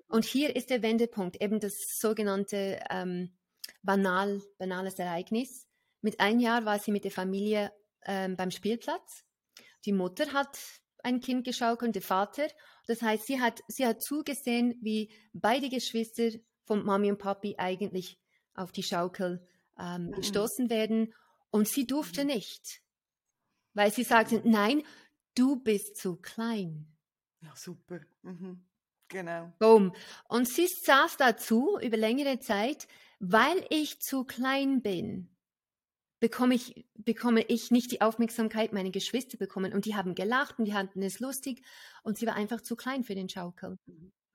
Und 0.08 0.26
hier 0.26 0.56
ist 0.56 0.70
der 0.70 0.82
Wendepunkt, 0.82 1.42
eben 1.42 1.60
das 1.60 2.00
sogenannte 2.00 2.80
ähm, 2.90 3.38
banal, 3.84 4.42
banales 4.58 4.98
Ereignis. 4.98 5.68
Mit 6.02 6.20
einem 6.20 6.40
Jahr 6.40 6.66
war 6.66 6.80
sie 6.80 6.92
mit 6.92 7.04
der 7.04 7.12
Familie 7.12 7.72
ähm, 8.06 8.36
beim 8.36 8.52
Spielplatz. 8.52 9.24
Die 9.86 9.94
Mutter 9.94 10.34
hat 10.34 10.58
ein 11.04 11.22
Kind 11.22 11.46
geschaukelt, 11.46 11.96
der 11.96 12.02
Vater. 12.02 12.48
Das 12.88 13.02
heißt, 13.02 13.26
sie 13.26 13.40
hat, 13.40 13.62
sie 13.68 13.86
hat 13.86 14.02
zugesehen, 14.02 14.76
wie 14.82 15.12
beide 15.34 15.70
Geschwister 15.70 16.32
von 16.66 16.84
Mami 16.86 17.10
und 17.12 17.18
Papi 17.20 17.56
eigentlich 17.58 18.20
auf 18.54 18.72
die 18.72 18.84
Schaukel 18.84 19.46
ähm, 19.80 20.08
Mhm. 20.08 20.12
gestoßen 20.12 20.70
werden. 20.70 21.14
Und 21.52 21.68
sie 21.68 21.88
durfte 21.88 22.22
Mhm. 22.26 22.28
nicht, 22.32 22.82
weil 23.74 23.92
sie 23.92 24.04
sagte, 24.04 24.42
nein, 24.44 24.84
du 25.36 25.56
bist 25.58 25.96
zu 25.98 26.18
klein. 26.18 26.86
Ja, 27.42 27.56
super. 27.56 28.02
Mhm. 28.24 28.66
Genau. 29.08 29.52
Boom. 29.58 29.96
Und 30.28 30.48
sie 30.48 30.68
saß 30.68 31.18
dazu 31.18 31.80
über 31.82 31.98
längere 31.98 32.40
Zeit, 32.40 32.88
weil 33.20 33.66
ich 33.70 34.02
zu 34.02 34.24
klein 34.26 34.82
bin, 34.82 35.36
bekomme 36.20 36.56
ich, 36.56 36.86
bekomme 36.96 37.44
ich 37.48 37.72
nicht 37.72 37.92
die 37.92 38.02
Aufmerksamkeit 38.02 38.74
meine 38.74 38.92
Geschwister 38.92 39.38
bekommen. 39.38 39.74
Und 39.74 39.86
die 39.86 39.96
haben 39.96 40.16
gelacht 40.16 40.60
und 40.60 40.66
die 40.66 40.74
hatten 40.74 41.02
es 41.02 41.20
lustig 41.20 41.64
und 42.04 42.18
sie 42.18 42.28
war 42.28 42.36
einfach 42.36 42.62
zu 42.62 42.76
klein 42.76 43.04
für 43.04 43.16
den 43.16 43.30
Schaukel. 43.30 43.78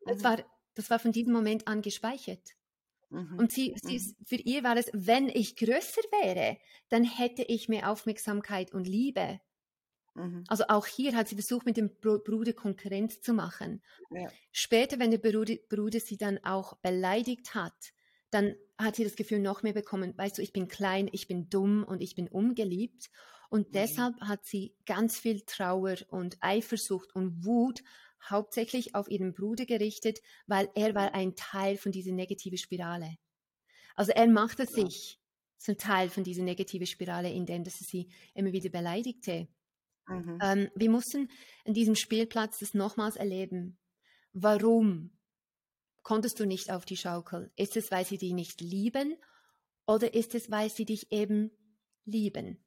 Das 0.06 0.18
Mhm. 0.18 0.24
war, 0.24 0.44
das 0.74 0.90
war 0.90 0.98
von 0.98 1.12
diesem 1.12 1.32
Moment 1.32 1.68
an 1.68 1.82
gespeichert. 1.82 2.52
Mhm. 3.10 3.38
Und 3.38 3.52
sie, 3.52 3.74
sie, 3.82 4.14
für 4.26 4.36
ihr 4.36 4.64
war 4.64 4.76
es, 4.76 4.90
wenn 4.92 5.28
ich 5.28 5.56
größer 5.56 6.02
wäre, 6.22 6.58
dann 6.88 7.04
hätte 7.04 7.42
ich 7.42 7.68
mehr 7.68 7.90
Aufmerksamkeit 7.90 8.72
und 8.72 8.88
Liebe. 8.88 9.40
Mhm. 10.14 10.44
Also 10.48 10.64
auch 10.68 10.86
hier 10.86 11.14
hat 11.14 11.28
sie 11.28 11.34
versucht, 11.34 11.66
mit 11.66 11.76
dem 11.76 11.90
Bru- 12.00 12.18
Bruder 12.22 12.52
Konkurrenz 12.52 13.20
zu 13.20 13.34
machen. 13.34 13.82
Ja. 14.10 14.28
Später, 14.52 14.98
wenn 14.98 15.10
der 15.10 15.18
Bruder, 15.18 15.56
Bruder 15.68 16.00
sie 16.00 16.16
dann 16.16 16.38
auch 16.44 16.76
beleidigt 16.78 17.54
hat, 17.54 17.92
dann 18.34 18.56
hat 18.78 18.96
sie 18.96 19.04
das 19.04 19.16
Gefühl 19.16 19.40
noch 19.40 19.62
mehr 19.62 19.72
bekommen, 19.72 20.14
weißt 20.16 20.38
du, 20.38 20.42
ich 20.42 20.52
bin 20.52 20.68
klein, 20.68 21.08
ich 21.12 21.28
bin 21.28 21.48
dumm 21.50 21.84
und 21.84 22.02
ich 22.02 22.14
bin 22.16 22.28
ungeliebt. 22.28 23.10
Und 23.50 23.74
Mhm. 23.74 23.74
deshalb 23.76 24.20
hat 24.20 24.44
sie 24.46 24.76
ganz 24.86 25.18
viel 25.18 25.42
Trauer 25.42 25.96
und 26.08 26.36
Eifersucht 26.40 27.14
und 27.14 27.44
Wut 27.44 27.82
hauptsächlich 28.28 28.94
auf 28.94 29.08
ihren 29.10 29.34
Bruder 29.34 29.66
gerichtet, 29.66 30.20
weil 30.46 30.70
er 30.74 30.94
war 30.94 31.14
ein 31.14 31.36
Teil 31.36 31.76
von 31.76 31.92
dieser 31.92 32.12
negativen 32.12 32.58
Spirale. 32.58 33.16
Also 33.94 34.12
er 34.12 34.26
machte 34.28 34.66
Ja. 34.68 34.88
sich 34.88 35.20
zum 35.58 35.78
Teil 35.78 36.10
von 36.10 36.24
dieser 36.24 36.42
negativen 36.42 36.86
Spirale, 36.86 37.32
indem 37.32 37.64
dass 37.64 37.80
er 37.80 37.86
sie 37.86 38.08
immer 38.34 38.52
wieder 38.52 38.70
beleidigte. 38.70 39.48
Mhm. 40.08 40.42
Ähm, 40.42 40.70
wir 40.74 40.90
mussten 40.90 41.30
an 41.64 41.74
diesem 41.74 41.94
Spielplatz 41.96 42.58
das 42.58 42.74
nochmals 42.74 43.16
erleben. 43.16 43.78
Warum 44.32 45.12
konntest 46.04 46.38
du 46.38 46.46
nicht 46.46 46.70
auf 46.70 46.84
die 46.84 46.96
Schaukel? 46.96 47.50
Ist 47.56 47.76
es, 47.76 47.90
weil 47.90 48.04
sie 48.06 48.18
dich 48.18 48.32
nicht 48.32 48.60
lieben 48.60 49.16
oder 49.86 50.14
ist 50.14 50.36
es, 50.36 50.50
weil 50.50 50.70
sie 50.70 50.84
dich 50.84 51.10
eben 51.10 51.50
lieben? 52.04 52.64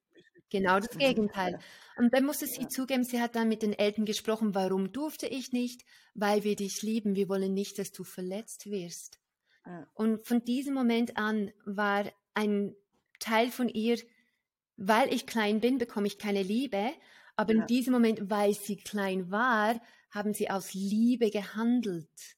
Genau 0.50 0.80
das. 0.80 0.98
Gegenteil. 0.98 1.60
Und 1.98 2.14
dann 2.14 2.26
musste 2.26 2.48
sie 2.48 2.64
Ja. 2.64 2.70
zugeben, 2.70 3.04
sie 3.04 3.22
hat 3.22 3.36
dann 3.36 3.50
mit 3.50 3.62
den 3.64 3.74
Eltern 3.74 4.06
gesprochen, 4.06 4.56
warum 4.56 4.92
durfte 4.94 5.28
ich 5.28 5.52
nicht? 5.52 5.84
Weil 6.14 6.44
wir 6.44 6.56
dich 6.56 6.82
lieben, 6.82 7.16
wir 7.16 7.28
wollen 7.30 7.54
nicht, 7.54 7.80
dass 7.80 7.92
du 7.92 8.04
verletzt 8.04 8.70
wirst. 8.70 9.20
Ja. 9.66 9.86
Und 9.94 10.26
von 10.26 10.44
diesem 10.46 10.74
Moment 10.74 11.18
an 11.18 11.52
war 11.66 12.06
ein 12.34 12.76
Teil 13.20 13.52
von 13.52 13.68
ihr, 13.68 14.00
weil 14.78 15.14
ich 15.14 15.26
klein 15.28 15.60
bin, 15.60 15.78
bekomme 15.80 16.08
ich 16.08 16.18
keine 16.18 16.44
Liebe. 16.44 16.92
Aber 17.36 17.54
in 17.54 17.66
diesem 17.68 17.94
Moment, 17.94 18.30
weil 18.30 18.54
sie 18.54 18.78
klein 18.78 19.30
war, 19.30 19.82
haben 20.12 20.34
sie 20.34 20.50
aus 20.50 20.74
Liebe 20.74 21.30
gehandelt. 21.30 22.37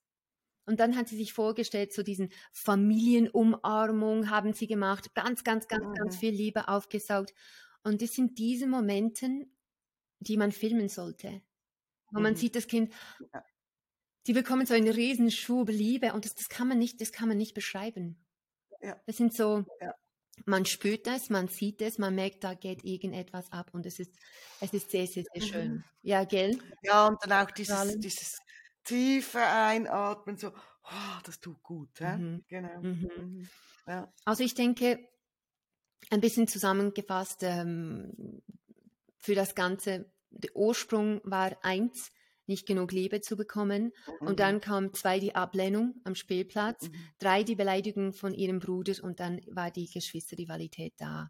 Und 0.69 0.79
dann 0.79 0.95
hat 0.95 1.09
sie 1.09 1.17
sich 1.17 1.33
vorgestellt, 1.33 1.93
so 1.93 2.03
diesen 2.03 2.29
Familienumarmung 2.53 4.29
haben 4.29 4.53
sie 4.53 4.67
gemacht, 4.67 5.13
ganz, 5.15 5.43
ganz, 5.43 5.67
ganz, 5.67 5.83
ganz 5.97 6.15
Mhm. 6.15 6.19
viel 6.19 6.33
Liebe 6.33 6.67
aufgesaugt. 6.69 7.33
Und 7.83 8.01
das 8.01 8.13
sind 8.13 8.37
diese 8.39 8.67
Momenten, 8.67 9.55
die 10.19 10.37
man 10.37 10.51
filmen 10.51 10.89
sollte. 10.89 11.41
Wo 12.13 12.21
man 12.21 12.33
Mhm. 12.33 12.37
sieht, 12.37 12.55
das 12.55 12.67
Kind, 12.67 12.93
die 14.27 14.33
bekommen 14.33 14.65
so 14.65 14.73
einen 14.73 14.89
riesen 14.89 15.31
Schub 15.31 15.69
Liebe 15.69 16.13
und 16.13 16.25
das, 16.25 16.35
das 16.35 16.49
kann 16.49 16.67
man 16.67 16.77
nicht, 16.77 17.01
das 17.01 17.11
kann 17.11 17.27
man 17.27 17.37
nicht 17.37 17.53
beschreiben. 17.53 18.25
Ja. 18.81 19.01
Das 19.05 19.17
sind 19.17 19.33
so, 19.33 19.65
Ja. 19.81 19.93
man 20.45 20.65
spürt 20.65 21.07
es, 21.07 21.29
man 21.29 21.47
sieht 21.49 21.81
es, 21.81 21.97
man 21.99 22.15
merkt, 22.15 22.43
da 22.43 22.53
geht 22.55 22.83
irgendetwas 22.85 23.51
ab 23.51 23.71
und 23.73 23.85
es 23.85 23.99
ist, 23.99 24.15
es 24.61 24.73
ist 24.73 24.91
sehr, 24.91 25.07
sehr, 25.07 25.23
sehr 25.33 25.41
Mhm. 25.41 25.45
schön. 25.45 25.83
Ja, 26.01 26.23
gell? 26.25 26.59
Ja, 26.83 27.07
und 27.07 27.17
dann 27.23 27.33
auch 27.47 27.51
dieses, 27.51 27.97
dieses 27.99 28.37
tiefe 28.89 29.39
Einatmen, 29.41 30.37
so, 30.37 30.49
oh, 30.49 31.19
das 31.23 31.39
tut 31.39 31.61
gut. 31.63 31.99
hä? 31.99 32.17
Mhm. 32.17 32.43
Genau. 32.47 32.81
Mhm. 32.81 33.09
Mhm. 33.17 33.49
Ja. 33.87 34.11
Also 34.25 34.43
ich 34.43 34.53
denke, 34.55 34.99
ein 36.09 36.21
bisschen 36.21 36.47
zusammengefasst, 36.47 37.43
ähm, 37.43 38.41
für 39.17 39.35
das 39.35 39.55
Ganze, 39.55 40.11
der 40.31 40.55
Ursprung 40.55 41.21
war 41.23 41.57
eins, 41.63 42.11
nicht 42.45 42.65
genug 42.65 42.91
Liebe 42.91 43.21
zu 43.21 43.37
bekommen. 43.37 43.91
Mhm. 44.21 44.27
Und 44.27 44.39
dann 44.39 44.59
kam 44.59 44.93
zwei 44.93 45.19
die 45.19 45.35
Ablehnung 45.35 46.01
am 46.03 46.15
Spielplatz, 46.15 46.89
Mhm. 46.89 46.95
drei 47.19 47.43
die 47.43 47.55
Beleidigung 47.55 48.13
von 48.13 48.33
ihrem 48.33 48.59
Bruder 48.59 48.93
und 49.03 49.19
dann 49.19 49.39
war 49.51 49.69
die 49.71 49.85
Geschwisterrivalität 49.89 50.93
da. 50.97 51.29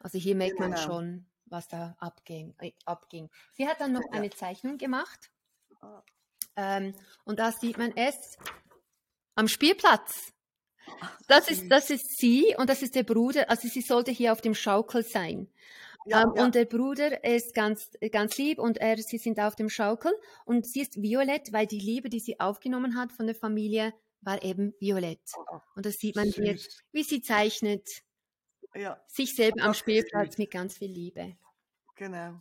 Also 0.00 0.18
hier 0.18 0.36
merkt 0.36 0.60
man 0.60 0.70
Genau. 0.72 0.82
schon, 0.82 1.26
was 1.46 1.66
da 1.68 1.96
abging. 1.98 2.54
Äh, 2.58 2.72
abging. 2.84 3.28
Sie 3.54 3.66
hat 3.66 3.80
dann 3.80 3.92
noch 3.92 4.04
Ja. 4.04 4.12
eine 4.12 4.30
Zeichnung 4.30 4.78
gemacht 4.78 5.30
Ah. 5.80 6.02
Ähm, 6.56 6.94
und 7.24 7.38
da 7.38 7.52
sieht 7.52 7.78
man 7.78 7.96
es 7.96 8.38
am 9.34 9.48
Spielplatz. 9.48 10.32
Das 11.28 11.48
ist, 11.50 11.68
das 11.68 11.90
ist 11.90 12.18
sie 12.18 12.54
und 12.58 12.70
das 12.70 12.82
ist 12.82 12.94
der 12.94 13.02
Bruder. 13.02 13.50
Also 13.50 13.68
sie 13.68 13.80
sollte 13.80 14.10
hier 14.12 14.32
auf 14.32 14.40
dem 14.40 14.54
Schaukel 14.54 15.02
sein. 15.04 15.48
Ja, 16.06 16.22
ähm, 16.22 16.32
ja. 16.36 16.44
Und 16.44 16.54
der 16.54 16.64
Bruder 16.64 17.24
ist 17.24 17.54
ganz, 17.54 17.90
ganz 18.12 18.38
lieb 18.38 18.58
und 18.58 18.78
er, 18.78 18.96
sie 18.98 19.18
sind 19.18 19.40
auf 19.40 19.56
dem 19.56 19.68
Schaukel 19.68 20.12
und 20.44 20.66
sie 20.66 20.80
ist 20.82 21.02
violett, 21.02 21.52
weil 21.52 21.66
die 21.66 21.80
Liebe, 21.80 22.08
die 22.08 22.20
sie 22.20 22.38
aufgenommen 22.40 22.96
hat 22.96 23.12
von 23.12 23.26
der 23.26 23.34
Familie, 23.34 23.92
war 24.20 24.42
eben 24.42 24.74
violett. 24.80 25.20
Oh, 25.36 25.60
Und 25.74 25.86
das 25.86 25.96
sieht 25.96 26.16
man 26.16 26.28
hier, 26.28 26.56
süß. 26.58 26.80
wie 26.92 27.02
sie 27.02 27.20
zeichnet, 27.22 27.88
Ja, 28.74 29.00
sich 29.08 29.34
selber 29.34 29.62
am 29.64 29.74
Spielplatz 29.74 30.38
mit 30.38 30.50
ganz 30.52 30.78
viel 30.78 30.90
Liebe. 30.90 31.36
genau. 31.96 32.40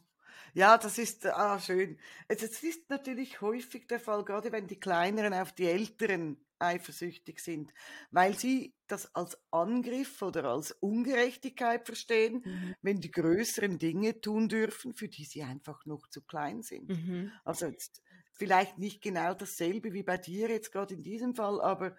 Ja, 0.56 0.78
das 0.78 0.97
ist 0.97 1.26
ah, 1.26 1.60
schön. 1.60 1.99
Es 2.28 2.41
es 2.41 2.64
ist 2.64 2.89
natürlich 2.89 3.41
häufig 3.41 3.88
der 3.88 3.99
Fall, 3.99 4.24
gerade 4.24 4.51
wenn 4.51 4.68
die 4.68 4.80
Kleineren 4.80 5.34
auf 5.34 5.51
die 5.53 5.66
Älteren 5.68 6.45
eifersüchtig 6.60 7.39
sind, 7.41 7.74
weil 8.12 8.38
sie 8.38 8.78
das 8.88 9.14
als 9.16 9.38
Angriff 9.51 10.22
oder 10.22 10.45
als 10.45 10.72
Ungerechtigkeit 10.72 11.86
verstehen, 11.86 12.45
Mhm. 12.45 12.76
wenn 12.82 13.01
die 13.01 13.12
Größeren 13.12 13.78
Dinge 13.80 14.22
tun 14.22 14.47
dürfen, 14.47 14.93
für 14.95 15.10
die 15.10 15.26
sie 15.26 15.43
einfach 15.43 15.86
noch 15.86 16.08
zu 16.08 16.22
klein 16.24 16.62
sind. 16.62 16.93
Mhm. 16.93 17.39
Also 17.43 17.66
jetzt 17.68 18.01
vielleicht 18.32 18.78
nicht 18.78 19.01
genau 19.03 19.34
dasselbe 19.34 19.91
wie 19.93 20.03
bei 20.03 20.18
dir 20.18 20.49
jetzt 20.49 20.72
gerade 20.72 20.93
in 20.93 21.03
diesem 21.03 21.36
Fall, 21.36 21.60
aber 21.60 21.97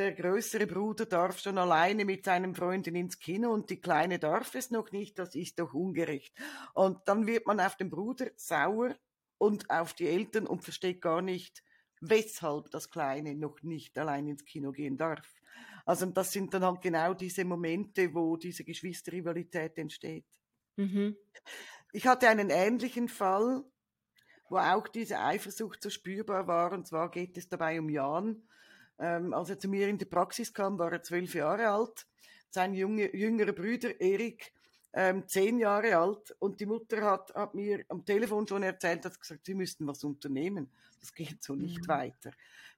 der 0.00 0.12
größere 0.12 0.66
Bruder 0.66 1.04
darf 1.04 1.38
schon 1.40 1.58
alleine 1.58 2.06
mit 2.06 2.24
seinen 2.24 2.54
Freunden 2.54 2.96
ins 2.96 3.18
Kino 3.18 3.52
und 3.52 3.68
die 3.68 3.82
Kleine 3.82 4.18
darf 4.18 4.54
es 4.54 4.70
noch 4.70 4.92
nicht, 4.92 5.18
das 5.18 5.34
ist 5.34 5.60
doch 5.60 5.74
ungerecht. 5.74 6.34
Und 6.72 7.00
dann 7.06 7.26
wird 7.26 7.46
man 7.46 7.60
auf 7.60 7.76
den 7.76 7.90
Bruder 7.90 8.30
sauer 8.36 8.96
und 9.36 9.68
auf 9.68 9.92
die 9.92 10.08
Eltern 10.08 10.46
und 10.46 10.64
versteht 10.64 11.02
gar 11.02 11.20
nicht, 11.20 11.62
weshalb 12.00 12.70
das 12.70 12.88
Kleine 12.90 13.34
noch 13.34 13.62
nicht 13.62 13.98
allein 13.98 14.26
ins 14.26 14.46
Kino 14.46 14.72
gehen 14.72 14.96
darf. 14.96 15.34
Also 15.84 16.06
das 16.06 16.32
sind 16.32 16.54
dann 16.54 16.64
halt 16.64 16.80
genau 16.80 17.12
diese 17.12 17.44
Momente, 17.44 18.14
wo 18.14 18.38
diese 18.38 18.64
Geschwisterrivalität 18.64 19.76
entsteht. 19.76 20.24
Mhm. 20.76 21.14
Ich 21.92 22.06
hatte 22.06 22.26
einen 22.30 22.48
ähnlichen 22.48 23.08
Fall, 23.08 23.64
wo 24.48 24.56
auch 24.56 24.88
diese 24.88 25.20
Eifersucht 25.20 25.82
so 25.82 25.90
spürbar 25.90 26.46
war. 26.46 26.72
Und 26.72 26.86
zwar 26.86 27.10
geht 27.10 27.36
es 27.36 27.50
dabei 27.50 27.78
um 27.78 27.90
Jan. 27.90 28.48
Ähm, 29.00 29.32
als 29.32 29.50
er 29.50 29.58
zu 29.58 29.68
mir 29.68 29.88
in 29.88 29.98
die 29.98 30.04
Praxis 30.04 30.52
kam, 30.52 30.78
war 30.78 30.92
er 30.92 31.02
zwölf 31.02 31.34
Jahre 31.34 31.70
alt. 31.70 32.06
Sein 32.50 32.74
junge, 32.74 33.14
jüngerer 33.16 33.52
Bruder 33.52 34.00
Erik 34.00 34.52
ähm, 34.92 35.26
zehn 35.26 35.58
Jahre 35.58 35.96
alt 35.96 36.34
und 36.38 36.60
die 36.60 36.66
Mutter 36.66 37.02
hat, 37.02 37.32
hat 37.34 37.54
mir 37.54 37.84
am 37.88 38.04
Telefon 38.04 38.46
schon 38.46 38.62
erzählt, 38.62 39.04
hat 39.04 39.20
gesagt, 39.20 39.46
sie 39.46 39.54
müssten 39.54 39.86
was 39.86 40.02
unternehmen. 40.04 40.70
Das 41.00 41.14
geht 41.14 41.42
so 41.42 41.54
nicht 41.54 41.82
mhm. 41.82 41.88
weiter. 41.88 42.32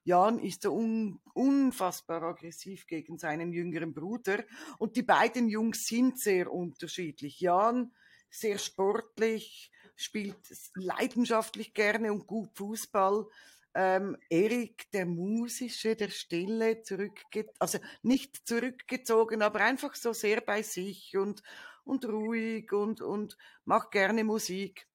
Jan 0.05 0.39
ist 0.39 0.63
so 0.63 0.73
un, 0.73 1.19
unfassbar 1.33 2.23
aggressiv 2.23 2.87
gegen 2.87 3.17
seinen 3.17 3.51
jüngeren 3.51 3.93
Bruder 3.93 4.43
und 4.77 4.95
die 4.95 5.03
beiden 5.03 5.49
Jungs 5.49 5.85
sind 5.87 6.19
sehr 6.19 6.51
unterschiedlich. 6.51 7.39
Jan 7.39 7.91
sehr 8.29 8.57
sportlich, 8.57 9.71
spielt 9.95 10.37
leidenschaftlich 10.75 11.73
gerne 11.73 12.11
und 12.11 12.27
gut 12.27 12.49
Fußball. 12.55 13.27
Ähm, 13.75 14.17
Erik, 14.29 14.91
der 14.91 15.05
musische, 15.05 15.95
der 15.95 16.09
stille, 16.09 16.83
zurückge 16.83 17.47
also 17.59 17.79
nicht 18.03 18.47
zurückgezogen, 18.47 19.41
aber 19.41 19.61
einfach 19.61 19.95
so 19.95 20.13
sehr 20.13 20.41
bei 20.41 20.61
sich 20.61 21.17
und, 21.17 21.41
und 21.83 22.05
ruhig 22.05 22.71
und, 22.71 23.01
und 23.01 23.37
macht 23.65 23.91
gerne 23.91 24.23
Musik. 24.23 24.87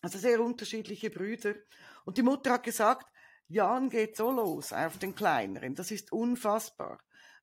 Also 0.00 0.18
sehr 0.18 0.40
unterschiedliche 0.40 1.10
Brüder. 1.10 1.54
Und 2.04 2.16
die 2.16 2.22
Mutter 2.22 2.52
hat 2.52 2.64
gesagt, 2.64 3.06
Jan 3.48 3.90
geht 3.90 4.16
so 4.16 4.30
los 4.30 4.72
auf 4.72 4.96
den 4.98 5.14
Kleineren. 5.14 5.74
Das 5.74 5.90
ist 5.90 6.12
unfassbar 6.12 6.98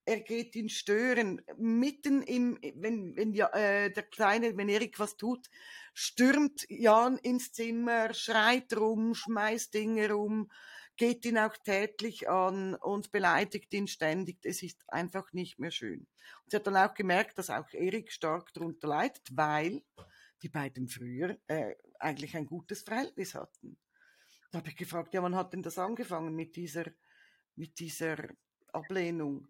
er 0.10 0.22
geht 0.22 0.56
ihn 0.56 0.70
stören. 0.70 1.42
Mitten 1.58 2.24
im, 2.24 2.58
wenn, 2.76 3.16
wenn 3.16 3.34
ja, 3.34 3.48
äh, 3.50 3.92
der 3.92 4.04
Kleine, 4.04 4.58
wenn 4.58 4.68
Erik 4.68 4.98
was 5.00 5.18
tut, 5.18 5.50
stürmt 5.94 6.66
Jan 6.68 7.20
ins 7.20 7.52
Zimmer, 7.52 8.14
schreit 8.16 8.76
rum, 8.76 9.14
schmeißt 9.14 9.72
Dinge 9.72 10.12
rum, 10.12 10.52
geht 10.98 11.26
ihn 11.26 11.38
auch 11.38 11.56
tätlich 11.58 12.28
an 12.28 12.74
und 12.74 13.12
beleidigt 13.12 13.72
ihn 13.74 13.88
ständig. 13.88 14.40
Es 14.44 14.64
ist 14.64 14.84
einfach 14.92 15.32
nicht 15.32 15.60
mehr 15.60 15.72
schön. 15.72 16.00
Und 16.44 16.52
sie 16.52 16.58
hat 16.58 16.66
dann 16.66 16.78
auch 16.78 16.96
gemerkt, 16.96 17.38
dass 17.38 17.52
auch 17.52 17.72
Erik 17.74 18.12
stark 18.12 18.52
darunter 18.54 18.88
leidet, 18.88 19.28
weil 19.32 19.84
die 20.42 20.50
beiden 20.50 20.88
früher 20.88 21.38
äh, 21.48 21.76
eigentlich 22.00 22.36
ein 22.36 22.48
gutes 22.48 22.82
Verhältnis 22.82 23.36
hatten. 23.36 23.78
Da 24.52 24.58
habe 24.58 24.70
ich 24.70 24.76
gefragt, 24.76 25.14
ja, 25.14 25.22
wann 25.22 25.36
hat 25.36 25.54
denn 25.54 25.62
das 25.62 25.78
angefangen 25.78 26.34
mit 26.34 26.56
dieser, 26.56 26.86
mit 27.56 27.78
dieser 27.78 28.18
Ablehnung? 28.74 29.48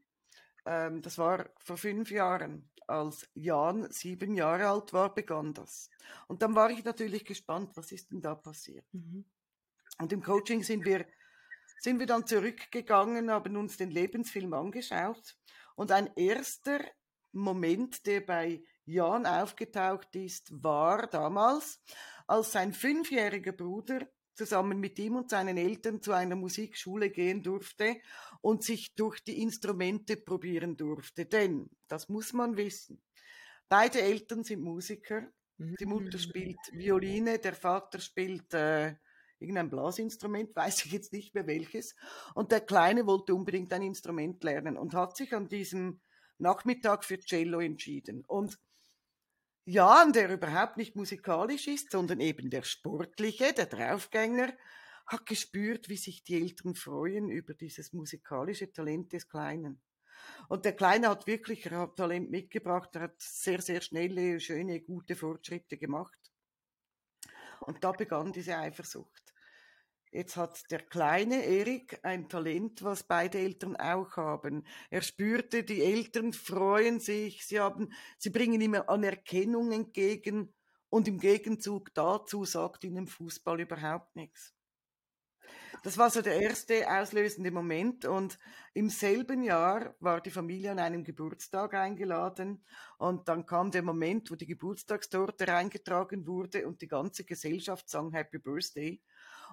Ähm, 0.70 1.01
das 1.01 1.17
war 1.17 1.49
vor 1.57 1.78
fünf 1.78 2.11
Jahren. 2.11 2.70
Als 2.86 3.28
Jan 3.34 3.91
sieben 3.91 4.36
Jahre 4.36 4.67
alt 4.67 4.93
war, 4.93 5.13
begann 5.13 5.53
das. 5.53 5.89
Und 6.28 6.41
dann 6.41 6.55
war 6.55 6.70
ich 6.70 6.84
natürlich 6.84 7.26
gespannt, 7.26 7.72
was 7.76 7.91
ist 7.91 8.11
denn 8.11 8.22
da 8.22 8.36
passiert. 8.36 8.86
Mhm. 8.93 9.26
Und 9.99 10.13
im 10.13 10.24
Coaching 10.24 10.63
sind 10.63 10.86
wir, 10.86 11.05
sind 11.80 11.99
wir 11.99 12.05
dann 12.05 12.26
zurückgegangen, 12.26 13.32
haben 13.32 13.57
uns 13.57 13.78
den 13.78 13.89
Lebensfilm 13.89 14.53
angeschaut. 14.53 15.38
Und 15.76 15.91
ein 15.91 16.11
erster 16.15 16.80
Moment, 17.32 18.05
der 18.05 18.22
bei 18.22 18.63
Jan 18.86 19.26
aufgetaucht 19.26 20.15
ist, 20.15 20.51
war 20.63 21.07
damals, 21.07 21.82
als 22.28 22.51
sein 22.51 22.74
fünfjähriger 22.74 23.53
Bruder 23.53 24.07
zusammen 24.39 24.79
mit 24.79 24.97
ihm 24.99 25.17
und 25.17 25.29
seinen 25.29 25.57
Eltern 25.57 26.01
zu 26.01 26.13
einer 26.13 26.37
Musikschule 26.37 27.09
gehen 27.09 27.43
durfte 27.43 27.97
und 28.39 28.63
sich 28.63 28.95
durch 28.95 29.21
die 29.21 29.41
Instrumente 29.41 30.15
probieren 30.15 30.77
durfte. 30.77 31.25
Denn, 31.25 31.69
das 31.89 32.07
muss 32.07 32.31
man 32.31 32.55
wissen, 32.55 33.01
beide 33.67 34.01
Eltern 34.01 34.45
sind 34.45 34.61
Musiker. 34.61 35.27
Die 35.57 35.85
Mutter 35.85 36.17
mhm. 36.17 36.21
spielt 36.21 36.59
Violine, 36.71 37.37
der 37.37 37.53
Vater 37.53 37.99
spielt 37.99 38.53
äh, 38.53 38.95
irgendein 39.39 39.69
Blasinstrument, 39.69 40.55
weiß 40.55 40.85
ich 40.85 40.93
jetzt 40.93 41.11
nicht 41.11 41.35
mehr 41.35 41.45
welches. 41.45 41.95
Und 42.33 42.53
der 42.53 42.61
Kleine 42.61 43.05
wollte 43.05 43.35
unbedingt 43.35 43.73
ein 43.73 43.81
Instrument 43.81 44.41
lernen 44.45 44.77
und 44.77 44.93
hat 44.93 45.17
sich 45.17 45.33
an 45.33 45.49
diesem 45.49 45.99
Nachmittag 46.37 47.03
für 47.03 47.19
Cello 47.19 47.59
entschieden. 47.59 48.23
Und 48.25 48.57
Jan, 49.72 50.13
der 50.13 50.34
überhaupt 50.34 50.78
nicht 50.78 50.95
musikalisch 50.95 51.67
ist, 51.67 51.91
sondern 51.91 52.20
eben 52.22 52.49
der 52.49 52.63
Sportliche, 52.63 53.53
der 53.53 53.67
Draufgänger, 53.67 54.51
hat 55.05 55.28
gespürt, 55.28 55.89
wie 55.89 55.95
sich 55.95 56.24
die 56.24 56.41
Eltern 56.41 56.74
freuen 56.74 57.30
über 57.30 57.53
dieses 57.53 57.93
musikalische 57.93 58.74
Talent 58.74 59.13
des 59.13 59.30
Kleinen. 59.30 59.80
Und 60.47 60.65
der 60.65 60.76
Kleine 60.76 61.09
hat 61.09 61.28
wirklich 61.28 61.70
Talent 61.95 62.32
mitgebracht, 62.32 62.95
er 62.95 63.01
hat 63.01 63.22
sehr, 63.22 63.61
sehr 63.61 63.82
schnelle, 63.82 64.39
schöne, 64.39 64.82
gute 64.82 65.15
Fortschritte 65.15 65.78
gemacht. 65.78 66.17
Und 67.59 67.84
da 67.84 67.91
begann 67.91 68.34
diese 68.34 68.57
Eifersucht. 68.57 69.28
Jetzt 70.12 70.38
hat 70.38 70.72
der 70.72 70.80
kleine 70.80 71.45
Erik 71.45 71.99
ein 72.01 72.30
Talent, 72.30 72.84
was 72.84 73.03
beide 73.03 73.38
Eltern 73.38 73.76
auch 73.76 74.18
haben. 74.18 74.66
Er 74.89 75.03
spürte, 75.03 75.64
die 75.64 75.84
Eltern 75.84 76.34
freuen 76.34 76.99
sich, 76.99 77.45
sie 77.45 77.60
haben, 77.60 77.93
sie 78.18 78.32
bringen 78.32 78.60
ihm 78.60 78.74
Anerkennung 78.74 79.72
entgegen. 79.72 80.51
Und 80.89 81.07
im 81.07 81.20
Gegenzug 81.20 81.93
dazu 81.93 82.43
sagt 82.45 82.84
ihnen 82.84 83.05
Fußball 83.05 83.60
überhaupt 83.60 84.16
nichts. 84.16 84.55
Das 85.84 85.97
war 85.97 86.10
so 86.10 86.22
der 86.22 86.41
erste 86.41 86.89
auslösende 86.89 87.51
Moment. 87.51 88.05
Und 88.05 88.39
im 88.74 88.89
selben 88.89 89.43
Jahr 89.43 89.95
war 89.99 90.20
die 90.20 90.32
Familie 90.32 90.72
an 90.72 90.80
einem 90.80 91.03
Geburtstag 91.03 91.76
eingeladen. 91.76 92.66
Und 92.97 93.30
dann 93.30 93.45
kam 93.45 93.72
der 93.72 93.84
Moment, 93.84 94.30
wo 94.32 94.36
die 94.36 94.47
Geburtstagstorte 94.47 95.47
reingetragen 95.47 96.26
wurde 96.28 96.68
und 96.68 96.82
die 96.82 96.88
ganze 96.88 97.24
Gesellschaft 97.24 97.88
sang 97.88 98.12
Happy 98.12 98.39
Birthday 98.39 98.99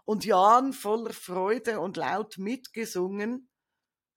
und 0.07 0.25
Jan 0.25 0.73
voller 0.73 1.13
Freude 1.13 1.81
und 1.81 1.99
laut 1.99 2.39
mitgesungen, 2.39 3.51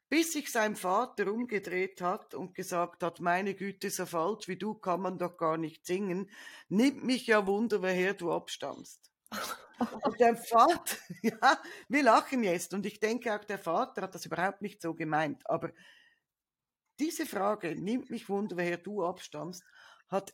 bis 0.07 0.33
sich 0.33 0.51
sein 0.51 0.75
Vater 0.75 1.31
umgedreht 1.31 2.01
hat 2.01 2.33
und 2.33 2.55
gesagt 2.55 3.03
hat, 3.03 3.19
meine 3.19 3.55
Güte, 3.55 3.89
so 3.89 4.05
falsch 4.05 4.47
wie 4.47 4.57
du 4.57 4.75
kann 4.75 5.01
man 5.01 5.17
doch 5.17 5.35
gar 5.35 5.57
nicht 5.57 5.85
singen, 5.85 6.31
nimmt 6.69 7.03
mich 7.03 7.27
ja 7.27 7.45
Wunder, 7.45 7.81
woher 7.81 8.13
du 8.13 8.31
abstammst. 8.31 9.11
Und 10.03 10.19
der 10.19 10.35
Vater, 10.35 10.97
ja, 11.21 11.61
wir 11.87 12.03
lachen 12.03 12.43
jetzt 12.43 12.73
und 12.73 12.85
ich 12.85 12.99
denke 12.99 13.33
auch 13.33 13.45
der 13.45 13.59
Vater 13.59 14.01
hat 14.01 14.13
das 14.13 14.25
überhaupt 14.25 14.61
nicht 14.61 14.81
so 14.81 14.93
gemeint, 14.93 15.49
aber 15.49 15.71
diese 16.99 17.25
Frage, 17.25 17.75
nimmt 17.81 18.09
mich 18.09 18.27
Wunder, 18.27 18.57
woher 18.57 18.77
du 18.77 19.05
abstammst, 19.05 19.63
hat 20.09 20.33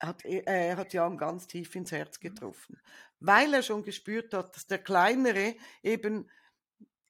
hat, 0.00 0.24
äh, 0.24 0.74
hat 0.74 0.92
Jan 0.92 1.18
ganz 1.18 1.46
tief 1.46 1.74
ins 1.74 1.92
Herz 1.92 2.18
mhm. 2.18 2.28
getroffen, 2.28 2.80
weil 3.20 3.52
er 3.54 3.62
schon 3.62 3.82
gespürt 3.82 4.34
hat, 4.34 4.56
dass 4.56 4.66
der 4.66 4.78
Kleinere 4.78 5.54
eben 5.82 6.30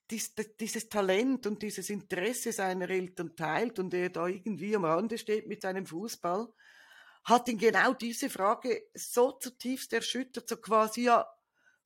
dies, 0.09 0.35
dieses 0.59 0.89
Talent 0.89 1.47
und 1.47 1.61
dieses 1.61 1.89
Interesse 1.89 2.51
seiner 2.51 2.89
Eltern 2.89 3.35
teilt 3.35 3.79
und 3.79 3.93
er 3.93 4.09
da 4.09 4.27
irgendwie 4.27 4.75
am 4.75 4.85
Rande 4.85 5.17
steht 5.17 5.47
mit 5.47 5.61
seinem 5.61 5.85
Fußball, 5.85 6.47
hat 7.23 7.47
ihn 7.47 7.57
genau 7.57 7.93
diese 7.93 8.29
Frage 8.29 8.83
so 8.93 9.31
zutiefst 9.31 9.93
erschüttert, 9.93 10.49
so 10.49 10.57
quasi, 10.57 11.03
ja, 11.03 11.27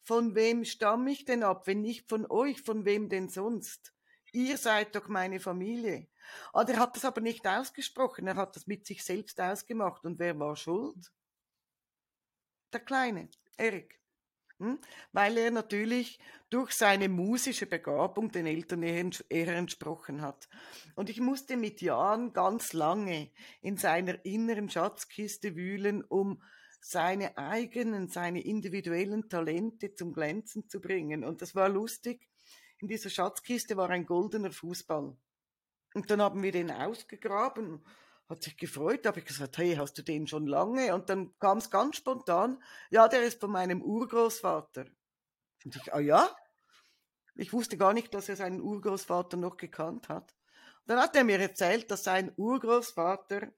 von 0.03 0.36
wem 0.36 0.66
stamme 0.66 1.12
ich 1.12 1.26
denn 1.26 1.43
ab? 1.43 1.68
Wenn 1.68 1.82
nicht 1.82 2.08
von 2.10 2.26
euch, 2.30 2.62
von 2.62 2.86
wem 2.86 3.10
denn 3.10 3.28
sonst? 3.28 3.94
Ihr 4.36 4.57
seid 4.57 4.93
doch 4.93 5.07
meine 5.07 5.39
Familie. 5.39 6.09
Und 6.51 6.69
er 6.69 6.79
hat 6.79 6.97
das 6.97 7.05
aber 7.05 7.21
nicht 7.21 7.47
ausgesprochen, 7.47 8.27
er 8.27 8.36
hat 8.36 8.57
das 8.57 8.67
mit 8.67 8.86
sich 8.86 9.01
selbst 9.01 9.39
ausgemacht. 9.39 10.03
Und 10.03 10.19
wer 10.19 10.38
war 10.38 10.57
schuld? 10.57 11.09
Der 12.73 12.81
Kleine, 12.81 13.29
Erik. 13.55 13.97
Hm? 14.59 14.79
Weil 15.13 15.38
er 15.38 15.51
natürlich 15.51 16.19
durch 16.49 16.73
seine 16.73 17.07
musische 17.07 17.65
Begabung 17.65 18.29
den 18.29 18.45
Eltern 18.45 18.83
eher 18.83 19.55
entsprochen 19.55 20.21
hat. 20.21 20.49
Und 20.95 21.09
ich 21.09 21.21
musste 21.21 21.55
mit 21.55 21.81
Jan 21.81 22.33
ganz 22.33 22.73
lange 22.73 23.31
in 23.61 23.77
seiner 23.77 24.25
inneren 24.25 24.69
Schatzkiste 24.69 25.55
wühlen, 25.55 26.03
um 26.03 26.43
seine 26.81 27.38
eigenen, 27.38 28.09
seine 28.09 28.41
individuellen 28.41 29.29
Talente 29.29 29.95
zum 29.95 30.11
Glänzen 30.11 30.67
zu 30.67 30.81
bringen. 30.81 31.23
Und 31.23 31.41
das 31.41 31.55
war 31.55 31.69
lustig. 31.69 32.27
In 32.80 32.88
dieser 32.88 33.09
Schatzkiste 33.09 33.78
war 33.78 33.89
ein 33.89 34.05
goldener 34.05 34.51
Fußball. 34.51 35.15
Und 35.93 36.11
dann 36.11 36.21
haben 36.21 36.43
wir 36.43 36.51
den 36.51 36.71
ausgegraben, 36.71 37.86
hat 38.28 38.43
sich 38.43 38.57
gefreut, 38.57 39.05
habe 39.05 39.19
ich 39.19 39.26
gesagt, 39.26 39.57
hey, 39.57 39.76
hast 39.76 39.97
du 39.97 40.01
den 40.01 40.28
schon 40.28 40.47
lange? 40.47 40.93
Und 40.93 41.09
dann 41.09 41.38
kam 41.39 41.59
es 41.59 41.69
ganz 41.69 41.97
spontan, 41.97 42.61
ja, 42.89 43.07
der 43.07 43.23
ist 43.23 43.39
von 43.39 43.51
meinem 43.51 43.82
Urgroßvater. 43.82 44.86
Und 45.63 45.76
ich, 45.76 45.93
ah 45.93 45.99
ja? 45.99 46.30
Ich 47.36 47.53
wusste 47.53 47.78
gar 47.78 47.93
nicht, 47.93 48.13
dass 48.13 48.30
er 48.30 48.36
seinen 48.36 48.61
Urgroßvater 48.61 49.38
noch 49.38 49.57
gekannt 49.57 50.09
hat. 50.09 50.36
Dann 50.86 50.99
hat 50.99 51.15
er 51.15 51.23
mir 51.23 51.39
erzählt, 51.39 51.89
dass 51.91 52.03
sein 52.03 52.32
Urgroßvater 52.36 53.51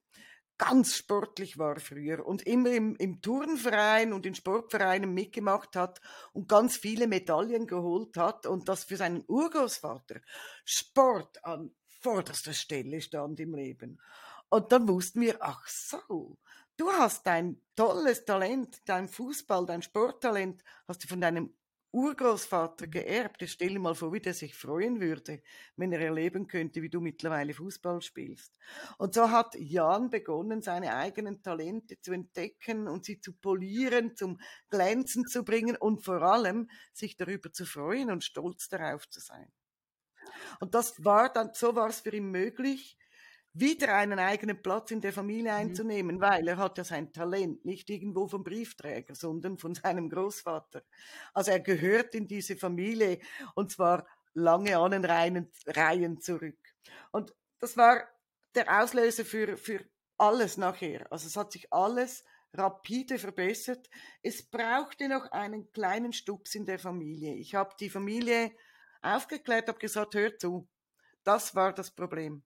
ganz 0.58 0.96
sportlich 0.96 1.56
war 1.56 1.78
früher 1.78 2.26
und 2.26 2.42
immer 2.42 2.70
im, 2.70 2.96
im 2.96 3.22
Turnverein 3.22 4.12
und 4.12 4.26
in 4.26 4.34
Sportvereinen 4.34 5.14
mitgemacht 5.14 5.76
hat 5.76 6.00
und 6.32 6.48
ganz 6.48 6.76
viele 6.76 7.06
Medaillen 7.06 7.66
geholt 7.66 8.16
hat 8.16 8.44
und 8.46 8.68
dass 8.68 8.84
für 8.84 8.96
seinen 8.96 9.24
Urgroßvater 9.26 10.20
Sport 10.64 11.44
an 11.44 11.70
vorderster 11.86 12.52
Stelle 12.52 13.00
stand 13.00 13.40
im 13.40 13.54
Leben. 13.54 14.00
Und 14.48 14.72
dann 14.72 14.88
wussten 14.88 15.20
wir, 15.20 15.38
ach 15.40 15.66
so, 15.66 16.38
du 16.76 16.90
hast 16.90 17.26
dein 17.26 17.60
tolles 17.76 18.24
Talent, 18.24 18.80
dein 18.84 19.08
Fußball, 19.08 19.66
dein 19.66 19.82
Sporttalent, 19.82 20.62
hast 20.86 21.04
du 21.04 21.08
von 21.08 21.20
deinem 21.20 21.54
Urgroßvater 21.92 22.86
geerbt. 22.86 23.40
Jetzt 23.40 23.52
stell 23.52 23.70
dir 23.70 23.78
mal 23.78 23.94
vor, 23.94 24.12
wie 24.12 24.20
der 24.20 24.34
sich 24.34 24.54
freuen 24.54 25.00
würde, 25.00 25.42
wenn 25.76 25.92
er 25.92 26.00
erleben 26.00 26.46
könnte, 26.46 26.82
wie 26.82 26.90
du 26.90 27.00
mittlerweile 27.00 27.54
Fußball 27.54 28.02
spielst. 28.02 28.54
Und 28.98 29.14
so 29.14 29.30
hat 29.30 29.54
Jan 29.56 30.10
begonnen, 30.10 30.62
seine 30.62 30.94
eigenen 30.94 31.42
Talente 31.42 32.00
zu 32.00 32.12
entdecken 32.12 32.88
und 32.88 33.04
sie 33.04 33.20
zu 33.20 33.32
polieren, 33.32 34.16
zum 34.16 34.38
Glänzen 34.68 35.26
zu 35.26 35.44
bringen 35.44 35.76
und 35.76 36.04
vor 36.04 36.22
allem 36.22 36.68
sich 36.92 37.16
darüber 37.16 37.52
zu 37.52 37.64
freuen 37.64 38.10
und 38.10 38.24
stolz 38.24 38.68
darauf 38.68 39.08
zu 39.08 39.20
sein. 39.20 39.50
Und 40.60 40.74
das 40.74 41.04
war 41.04 41.32
dann, 41.32 41.50
so 41.54 41.74
war 41.74 41.88
es 41.88 42.00
für 42.00 42.14
ihn 42.14 42.30
möglich, 42.30 42.97
wieder 43.60 43.94
einen 43.94 44.18
eigenen 44.18 44.62
Platz 44.62 44.90
in 44.90 45.00
der 45.00 45.12
Familie 45.12 45.52
mhm. 45.52 45.58
einzunehmen, 45.58 46.16
mhm. 46.16 46.20
weil 46.20 46.48
er 46.48 46.56
hat 46.56 46.78
ja 46.78 46.84
sein 46.84 47.12
Talent 47.12 47.64
nicht 47.64 47.90
irgendwo 47.90 48.28
vom 48.28 48.44
Briefträger, 48.44 49.14
sondern 49.14 49.58
von 49.58 49.74
seinem 49.74 50.08
Großvater. 50.08 50.82
Also 51.34 51.50
er 51.50 51.60
gehört 51.60 52.14
in 52.14 52.28
diese 52.28 52.56
Familie 52.56 53.18
und 53.54 53.70
zwar 53.72 54.06
lange 54.34 54.78
an 54.78 54.92
den 54.92 55.04
Reihen, 55.04 55.50
Reihen 55.66 56.20
zurück. 56.20 56.58
Und 57.10 57.34
das 57.58 57.76
war 57.76 58.08
der 58.54 58.82
Auslöser 58.82 59.24
für, 59.24 59.56
für 59.56 59.84
alles 60.16 60.56
nachher. 60.56 61.10
Also 61.10 61.26
es 61.26 61.36
hat 61.36 61.52
sich 61.52 61.72
alles 61.72 62.24
rapide 62.54 63.18
verbessert. 63.18 63.88
Es 64.22 64.48
brauchte 64.48 65.08
noch 65.08 65.30
einen 65.32 65.70
kleinen 65.72 66.12
Stups 66.12 66.54
in 66.54 66.66
der 66.66 66.78
Familie. 66.78 67.34
Ich 67.34 67.54
habe 67.54 67.74
die 67.78 67.90
Familie 67.90 68.52
aufgeklärt, 69.02 69.68
habe 69.68 69.78
gesagt, 69.78 70.14
hört 70.14 70.40
zu, 70.40 70.68
das 71.24 71.54
war 71.54 71.72
das 71.72 71.90
Problem. 71.90 72.42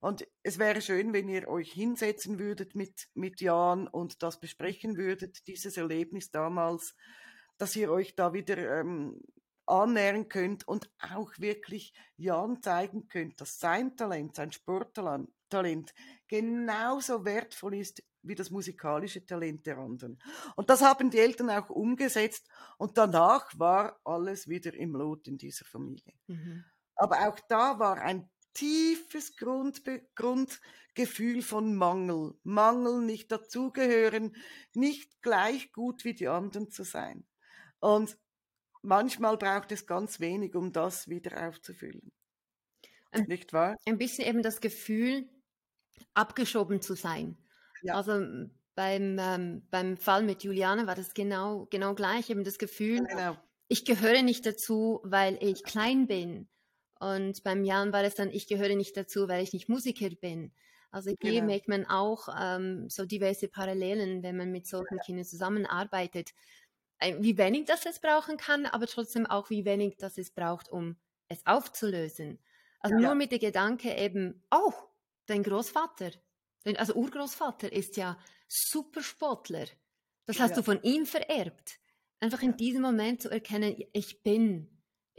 Und 0.00 0.26
es 0.42 0.58
wäre 0.58 0.80
schön, 0.80 1.12
wenn 1.12 1.28
ihr 1.28 1.46
euch 1.48 1.72
hinsetzen 1.72 2.38
würdet 2.38 2.74
mit, 2.74 3.08
mit 3.14 3.40
Jan 3.40 3.86
und 3.86 4.22
das 4.22 4.40
besprechen 4.40 4.96
würdet, 4.96 5.46
dieses 5.46 5.76
Erlebnis 5.76 6.30
damals, 6.30 6.94
dass 7.58 7.76
ihr 7.76 7.90
euch 7.90 8.16
da 8.16 8.32
wieder 8.32 8.80
ähm, 8.80 9.20
annähern 9.66 10.28
könnt 10.28 10.66
und 10.66 10.90
auch 10.98 11.32
wirklich 11.38 11.92
Jan 12.16 12.62
zeigen 12.62 13.08
könnt, 13.08 13.40
dass 13.40 13.58
sein 13.58 13.96
Talent, 13.96 14.36
sein 14.36 14.52
Sporttalent 14.52 15.94
genauso 16.26 17.24
wertvoll 17.24 17.76
ist 17.76 18.02
wie 18.22 18.34
das 18.34 18.50
musikalische 18.50 19.24
Talent 19.24 19.66
der 19.66 19.78
anderen. 19.78 20.18
Und 20.56 20.68
das 20.68 20.82
haben 20.82 21.10
die 21.10 21.18
Eltern 21.18 21.50
auch 21.50 21.70
umgesetzt 21.70 22.48
und 22.78 22.98
danach 22.98 23.50
war 23.58 23.98
alles 24.04 24.48
wieder 24.48 24.74
im 24.74 24.94
Lot 24.94 25.26
in 25.28 25.38
dieser 25.38 25.64
Familie. 25.64 26.14
Mhm. 26.26 26.64
Aber 26.96 27.28
auch 27.28 27.38
da 27.48 27.78
war 27.78 27.98
ein 27.98 28.28
tiefes 28.54 29.36
Grundbe 29.36 30.02
Grundgefühl 30.14 31.42
von 31.42 31.74
Mangel. 31.74 32.34
Mangel, 32.42 33.02
nicht 33.02 33.30
dazugehören, 33.30 34.36
nicht 34.74 35.22
gleich 35.22 35.72
gut 35.72 36.04
wie 36.04 36.14
die 36.14 36.28
anderen 36.28 36.70
zu 36.70 36.84
sein. 36.84 37.24
Und 37.80 38.16
manchmal 38.82 39.36
braucht 39.36 39.72
es 39.72 39.86
ganz 39.86 40.20
wenig, 40.20 40.54
um 40.54 40.72
das 40.72 41.08
wieder 41.08 41.48
aufzufüllen. 41.48 42.12
Ein, 43.12 43.24
nicht 43.24 43.52
wahr? 43.52 43.76
Ein 43.86 43.98
bisschen 43.98 44.26
eben 44.26 44.42
das 44.42 44.60
Gefühl, 44.60 45.28
abgeschoben 46.14 46.80
zu 46.80 46.94
sein. 46.94 47.36
Ja. 47.82 47.94
Also 47.94 48.20
beim, 48.74 49.18
ähm, 49.18 49.66
beim 49.70 49.96
Fall 49.96 50.22
mit 50.22 50.44
Juliane 50.44 50.86
war 50.86 50.94
das 50.94 51.14
genau, 51.14 51.66
genau 51.70 51.94
gleich, 51.94 52.30
eben 52.30 52.44
das 52.44 52.58
Gefühl, 52.58 53.04
genau. 53.04 53.36
ich 53.68 53.84
gehöre 53.84 54.22
nicht 54.22 54.46
dazu, 54.46 55.00
weil 55.02 55.38
ich 55.40 55.64
klein 55.64 56.06
bin 56.06 56.48
und 57.00 57.42
beim 57.42 57.64
Jan 57.64 57.92
war 57.92 58.04
es 58.04 58.14
dann, 58.14 58.30
ich 58.30 58.46
gehöre 58.46 58.76
nicht 58.76 58.96
dazu, 58.96 59.26
weil 59.26 59.42
ich 59.42 59.54
nicht 59.54 59.68
Musiker 59.68 60.10
bin. 60.10 60.52
Also 60.90 61.10
hier 61.20 61.32
genau. 61.32 61.46
merkt 61.46 61.66
man 61.66 61.86
auch 61.86 62.28
ähm, 62.38 62.90
so 62.90 63.06
diverse 63.06 63.48
Parallelen, 63.48 64.22
wenn 64.22 64.36
man 64.36 64.52
mit 64.52 64.66
solchen 64.66 64.96
ja. 64.96 65.02
Kindern 65.02 65.24
zusammenarbeitet. 65.24 66.30
Wie 67.20 67.38
wenig 67.38 67.64
das 67.64 67.86
es 67.86 68.00
brauchen 68.00 68.36
kann, 68.36 68.66
aber 68.66 68.86
trotzdem 68.86 69.24
auch 69.24 69.48
wie 69.48 69.64
wenig 69.64 69.96
das 69.96 70.18
es 70.18 70.30
braucht, 70.30 70.68
um 70.68 70.96
es 71.28 71.46
aufzulösen. 71.46 72.38
Also 72.80 72.96
ja. 72.96 73.00
nur 73.00 73.14
mit 73.14 73.32
der 73.32 73.38
Gedanke 73.38 73.96
eben, 73.96 74.42
oh, 74.50 74.72
dein 75.24 75.42
Großvater, 75.42 76.10
also 76.76 76.94
Urgroßvater 76.94 77.72
ist 77.72 77.96
ja 77.96 78.18
Supersportler. 78.48 79.66
Das 80.26 80.38
hast 80.38 80.50
ja. 80.50 80.56
du 80.56 80.62
von 80.62 80.82
ihm 80.82 81.06
vererbt. 81.06 81.78
Einfach 82.18 82.42
in 82.42 82.58
diesem 82.58 82.82
Moment 82.82 83.22
zu 83.22 83.30
erkennen, 83.30 83.74
ich 83.94 84.22
bin 84.22 84.68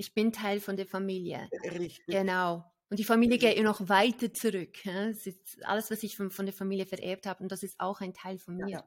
ich 0.01 0.15
bin 0.15 0.33
Teil 0.33 0.59
von 0.59 0.75
der 0.75 0.87
Familie. 0.87 1.47
Richtig. 1.63 2.03
Genau. 2.07 2.65
Und 2.89 2.97
die 2.97 3.03
Familie 3.03 3.37
geht 3.37 3.55
ja 3.55 3.63
noch 3.63 3.87
weiter 3.87 4.33
zurück. 4.33 4.75
Das 4.83 5.27
ist 5.27 5.63
alles, 5.63 5.91
was 5.91 6.01
ich 6.01 6.17
von, 6.17 6.31
von 6.31 6.47
der 6.47 6.53
Familie 6.53 6.87
vererbt 6.87 7.27
habe. 7.27 7.43
Und 7.43 7.51
das 7.51 7.61
ist 7.61 7.79
auch 7.79 8.01
ein 8.01 8.13
Teil 8.13 8.39
von 8.39 8.57
mir. 8.57 8.67
Ja, 8.67 8.83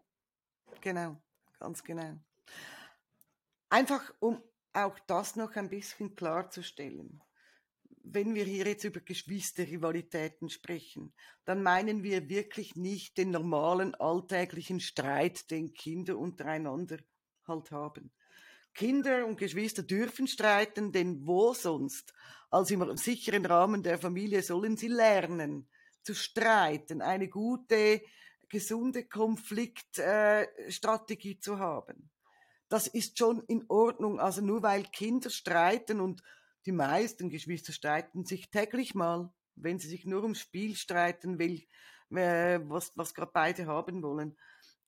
genau, 0.81 1.23
ganz 1.61 1.85
genau. 1.85 2.19
Einfach, 3.71 4.13
um 4.19 4.43
auch 4.73 4.99
das 5.07 5.37
noch 5.37 5.55
ein 5.55 5.71
bisschen 5.71 6.17
klarzustellen. 6.17 7.23
Wenn 8.03 8.35
wir 8.35 8.45
hier 8.45 8.67
jetzt 8.67 8.85
über 8.85 9.01
Geschwisterrivalitäten 9.01 10.51
sprechen, 10.51 11.15
dann 11.45 11.63
meinen 11.63 12.03
wir 12.03 12.29
wirklich 12.29 12.75
nicht 12.75 13.17
den 13.19 13.31
normalen 13.31 13.95
alltäglichen 13.95 14.81
Streit, 14.81 15.49
den 15.53 15.73
Kinder 15.75 16.19
untereinander 16.19 16.99
halt 17.47 17.71
haben. 17.71 18.13
Kinder 18.75 19.27
und 19.27 19.39
Geschwister 19.39 19.83
dürfen 19.83 20.27
streiten, 20.27 20.93
denn 20.93 21.27
wo 21.27 21.55
sonst 21.55 22.13
als 22.51 22.71
im 22.71 22.97
sicheren 22.97 23.47
Rahmen 23.47 23.83
der 23.83 23.99
Familie 23.99 24.43
sollen 24.43 24.77
sie 24.77 24.89
lernen 24.89 25.69
zu 26.03 26.15
streiten, 26.15 27.01
eine 27.03 27.29
gute, 27.29 28.03
gesunde 28.49 29.05
Konfliktstrategie 29.05 31.33
äh, 31.33 31.41
zu 31.41 31.59
haben. 31.59 32.11
Das 32.69 32.87
ist 32.87 33.19
schon 33.19 33.43
in 33.47 33.65
Ordnung. 33.69 34.21
Also 34.21 34.43
nur 34.43 34.63
weil 34.63 34.85
Kinder 34.85 35.31
streiten 35.31 36.01
und 36.01 36.23
die 36.67 36.73
meisten 36.73 37.31
Geschwister 37.31 37.73
streiten 37.73 38.25
sich 38.25 38.51
täglich 38.51 38.95
mal, 38.95 39.33
wenn 39.55 39.79
sie 39.79 39.89
sich 39.89 40.05
nur 40.05 40.23
ums 40.23 40.41
Spiel 40.41 40.77
streiten 40.77 41.39
will, 41.39 41.63
äh, 42.11 42.61
was, 42.65 42.93
was 42.97 43.15
gerade 43.15 43.33
beide 43.33 43.67
haben 43.67 44.03
wollen 44.03 44.37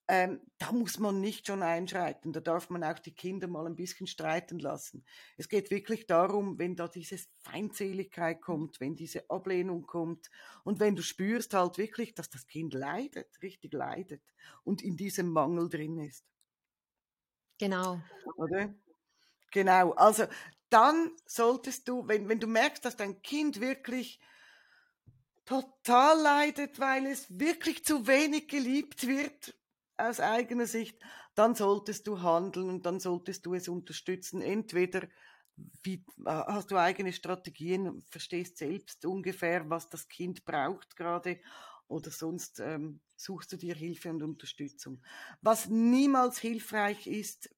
ähm, 0.08 0.40
da 0.58 0.70
muss 0.70 0.98
man 0.98 1.20
nicht 1.20 1.48
schon 1.48 1.62
einschreiten, 1.62 2.32
da 2.32 2.40
darf 2.40 2.70
man 2.70 2.84
auch 2.84 2.98
die 2.98 3.14
Kinder 3.14 3.48
mal 3.48 3.66
ein 3.66 3.74
bisschen 3.74 4.06
streiten 4.06 4.60
lassen. 4.60 5.04
Es 5.36 5.48
geht 5.48 5.70
wirklich 5.70 6.06
darum, 6.06 6.58
wenn 6.58 6.76
da 6.76 6.86
diese 6.86 7.18
Feindseligkeit 7.40 8.40
kommt, 8.40 8.80
wenn 8.80 8.94
diese 8.94 9.28
Ablehnung 9.28 9.86
kommt 9.86 10.30
und 10.62 10.78
wenn 10.78 10.94
du 10.94 11.02
spürst 11.02 11.54
halt 11.54 11.76
wirklich, 11.78 12.14
dass 12.14 12.30
das 12.30 12.46
Kind 12.46 12.72
leidet, 12.72 13.42
richtig 13.42 13.72
leidet 13.72 14.22
und 14.62 14.82
in 14.82 14.96
diesem 14.96 15.28
Mangel 15.30 15.68
drin 15.68 15.98
ist. 15.98 16.24
Genau. 17.58 18.00
Oder? 18.36 18.72
Genau, 19.50 19.92
also 19.92 20.26
dann 20.68 21.12
solltest 21.26 21.88
du, 21.88 22.06
wenn, 22.06 22.28
wenn 22.28 22.40
du 22.40 22.46
merkst, 22.46 22.84
dass 22.84 22.96
dein 22.96 23.22
Kind 23.22 23.60
wirklich 23.60 24.20
total 25.44 26.20
leidet, 26.20 26.78
weil 26.78 27.06
es 27.06 27.26
wirklich 27.38 27.84
zu 27.84 28.06
wenig 28.06 28.48
geliebt 28.48 29.06
wird, 29.06 29.56
aus 29.98 30.20
eigener 30.20 30.66
Sicht, 30.66 30.98
dann 31.34 31.54
solltest 31.54 32.06
du 32.06 32.20
handeln 32.22 32.68
und 32.70 32.86
dann 32.86 33.00
solltest 33.00 33.46
du 33.46 33.54
es 33.54 33.68
unterstützen. 33.68 34.42
Entweder 34.42 35.08
wie, 35.82 36.04
äh, 36.24 36.30
hast 36.30 36.70
du 36.70 36.76
eigene 36.76 37.12
Strategien, 37.12 38.02
verstehst 38.10 38.58
selbst 38.58 39.04
ungefähr, 39.06 39.68
was 39.70 39.88
das 39.88 40.08
Kind 40.08 40.44
braucht 40.44 40.96
gerade 40.96 41.40
oder 41.88 42.10
sonst 42.10 42.60
ähm, 42.60 43.00
suchst 43.16 43.52
du 43.52 43.56
dir 43.56 43.74
Hilfe 43.74 44.10
und 44.10 44.22
Unterstützung. 44.22 45.02
Was 45.40 45.68
niemals 45.68 46.38
hilfreich 46.38 47.06
ist 47.06 47.54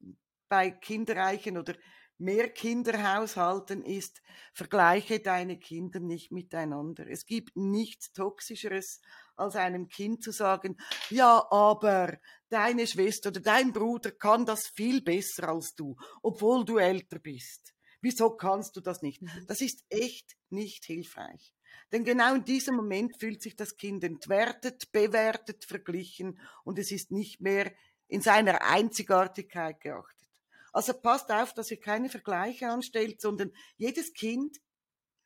bei 0.48 0.70
kinderreichen 0.70 1.58
oder 1.58 1.74
mehr 2.18 2.48
Kinderhaushalten 2.50 3.82
ist, 3.82 4.22
vergleiche 4.52 5.20
deine 5.20 5.58
Kinder 5.58 6.00
nicht 6.00 6.32
miteinander. 6.32 7.06
Es 7.06 7.26
gibt 7.26 7.56
nichts 7.56 8.12
Toxischeres, 8.12 9.00
als 9.38 9.56
einem 9.56 9.88
Kind 9.88 10.22
zu 10.22 10.32
sagen, 10.32 10.76
ja, 11.10 11.46
aber 11.50 12.18
deine 12.48 12.86
Schwester 12.86 13.30
oder 13.30 13.40
dein 13.40 13.72
Bruder 13.72 14.10
kann 14.10 14.46
das 14.46 14.68
viel 14.68 15.02
besser 15.02 15.48
als 15.48 15.74
du, 15.74 15.96
obwohl 16.22 16.64
du 16.64 16.78
älter 16.78 17.18
bist. 17.18 17.74
Wieso 18.00 18.30
kannst 18.30 18.76
du 18.76 18.80
das 18.80 19.02
nicht? 19.02 19.22
Mhm. 19.22 19.44
Das 19.46 19.60
ist 19.60 19.84
echt 19.88 20.36
nicht 20.50 20.84
hilfreich. 20.84 21.52
Denn 21.92 22.04
genau 22.04 22.34
in 22.34 22.44
diesem 22.44 22.76
Moment 22.76 23.18
fühlt 23.18 23.42
sich 23.42 23.56
das 23.56 23.76
Kind 23.76 24.04
entwertet, 24.04 24.92
bewertet, 24.92 25.64
verglichen 25.64 26.38
und 26.64 26.78
es 26.78 26.92
ist 26.92 27.10
nicht 27.10 27.40
mehr 27.40 27.72
in 28.08 28.20
seiner 28.20 28.62
Einzigartigkeit 28.62 29.80
geachtet. 29.80 30.28
Also 30.72 30.92
passt 30.92 31.30
auf, 31.30 31.54
dass 31.54 31.70
ihr 31.70 31.80
keine 31.80 32.08
Vergleiche 32.08 32.68
anstellt, 32.68 33.20
sondern 33.20 33.52
jedes 33.76 34.12
Kind 34.12 34.58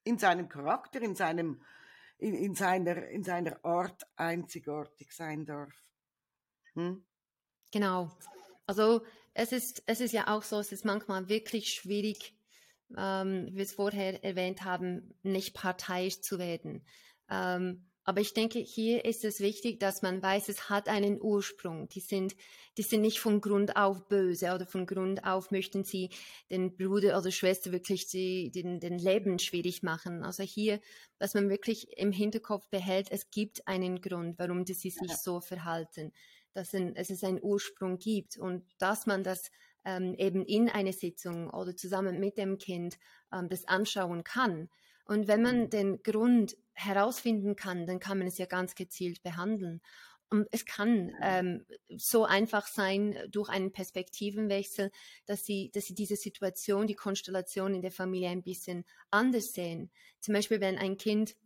in 0.04 0.18
seinem 0.18 0.48
Charakter, 0.48 1.00
in 1.02 1.16
seinem 1.16 1.62
in, 2.23 2.35
in, 2.35 2.55
seiner, 2.55 3.09
in 3.09 3.25
seiner 3.25 3.64
Art 3.64 4.03
einzigartig 4.16 5.12
sein 5.12 5.45
darf. 5.45 5.73
Hm? 6.75 7.05
Genau. 7.73 8.16
Also 8.66 9.05
es 9.35 9.53
ist, 9.53 9.83
es 9.87 10.01
ist 10.01 10.12
ja 10.12 10.29
auch 10.29 10.43
so, 10.43 10.59
es 10.59 10.73
ist 10.73 10.85
manchmal 10.85 11.29
wirklich 11.29 11.73
schwierig, 11.73 12.37
ähm, 12.97 13.47
wie 13.49 13.57
wir 13.57 13.64
es 13.64 13.73
vorher 13.73 14.23
erwähnt 14.25 14.64
haben, 14.64 15.18
nicht 15.23 15.55
parteiisch 15.55 16.20
zu 16.20 16.39
werden. 16.39 16.87
Ähm, 17.29 17.91
aber 18.05 18.20
ich 18.20 18.34
denke, 18.34 18.59
hier 18.59 19.05
ist 19.05 19.24
es 19.24 19.38
wichtig, 19.40 19.78
dass 19.78 20.03
man 20.03 20.20
weiß, 20.20 20.48
es 20.48 20.68
hat 20.68 20.88
einen 20.88 21.20
Ursprung. 21.20 21.88
Die 21.88 22.00
sind, 22.00 22.34
die 22.76 22.82
sind 22.82 23.00
nicht 23.00 23.20
von 23.20 23.40
Grund 23.40 23.76
auf 23.76 24.09
böse 24.09 24.53
oder 24.55 24.66
von 24.66 24.86
Grund 24.86 25.24
auf 25.24 25.53
möchten 25.53 25.84
sie 25.84 26.11
den 26.50 26.76
Bruder 26.76 27.16
oder 27.16 27.30
Schwester 27.30 27.70
wirklich 27.70 28.09
die, 28.09 28.50
den, 28.50 28.80
den 28.80 28.98
Leben 28.98 29.38
schwierig 29.38 29.84
machen. 29.84 30.24
Also 30.24 30.42
hier, 30.42 30.80
dass 31.18 31.34
man 31.34 31.48
wirklich 31.48 31.96
im 31.96 32.11
Hinterkopf 32.11 32.68
behält, 32.70 33.11
es 33.12 33.30
gibt 33.30 33.68
einen 33.68 34.00
Grund, 34.00 34.36
warum 34.38 34.66
sie 34.66 34.74
sich 34.74 34.96
ja. 35.00 35.16
so 35.16 35.40
verhalten, 35.40 36.12
dass 36.55 36.74
es 36.74 37.22
einen 37.22 37.40
Ursprung 37.40 37.98
gibt 37.98 38.36
und 38.36 38.64
dass 38.78 39.07
man 39.07 39.22
das 39.22 39.50
ähm, 39.84 40.14
eben 40.16 40.44
in 40.44 40.68
einer 40.68 40.92
Sitzung 40.92 41.50
oder 41.50 41.76
zusammen 41.76 42.18
mit 42.18 42.36
dem 42.36 42.59
Kind 42.59 42.98
ähm, 43.32 43.48
das 43.48 43.66
anschauen 43.66 44.24
kann. 44.24 44.68
Und 45.12 45.28
wenn 45.28 45.42
man 45.42 45.68
den 45.68 46.02
Grund 46.02 46.56
herausfinden 46.72 47.54
kann, 47.54 47.86
dann 47.86 48.00
kann 48.00 48.16
man 48.16 48.26
es 48.26 48.38
ja 48.38 48.46
ganz 48.46 48.74
gezielt 48.74 49.22
behandeln. 49.22 49.82
Und 50.30 50.48
es 50.52 50.64
kann 50.64 51.12
ähm, 51.20 51.66
so 51.98 52.24
einfach 52.24 52.66
sein 52.66 53.18
durch 53.30 53.50
einen 53.50 53.72
Perspektivenwechsel, 53.72 54.90
dass 55.26 55.44
sie, 55.44 55.70
dass 55.74 55.84
sie 55.84 55.94
diese 55.94 56.16
Situation, 56.16 56.86
die 56.86 56.94
Konstellation 56.94 57.74
in 57.74 57.82
der 57.82 57.92
Familie 57.92 58.30
ein 58.30 58.42
bisschen 58.42 58.86
anders 59.10 59.52
sehen. 59.52 59.90
Zum 60.18 60.32
Beispiel, 60.32 60.62
wenn 60.62 60.78
ein 60.78 60.96
Kind 60.96 61.36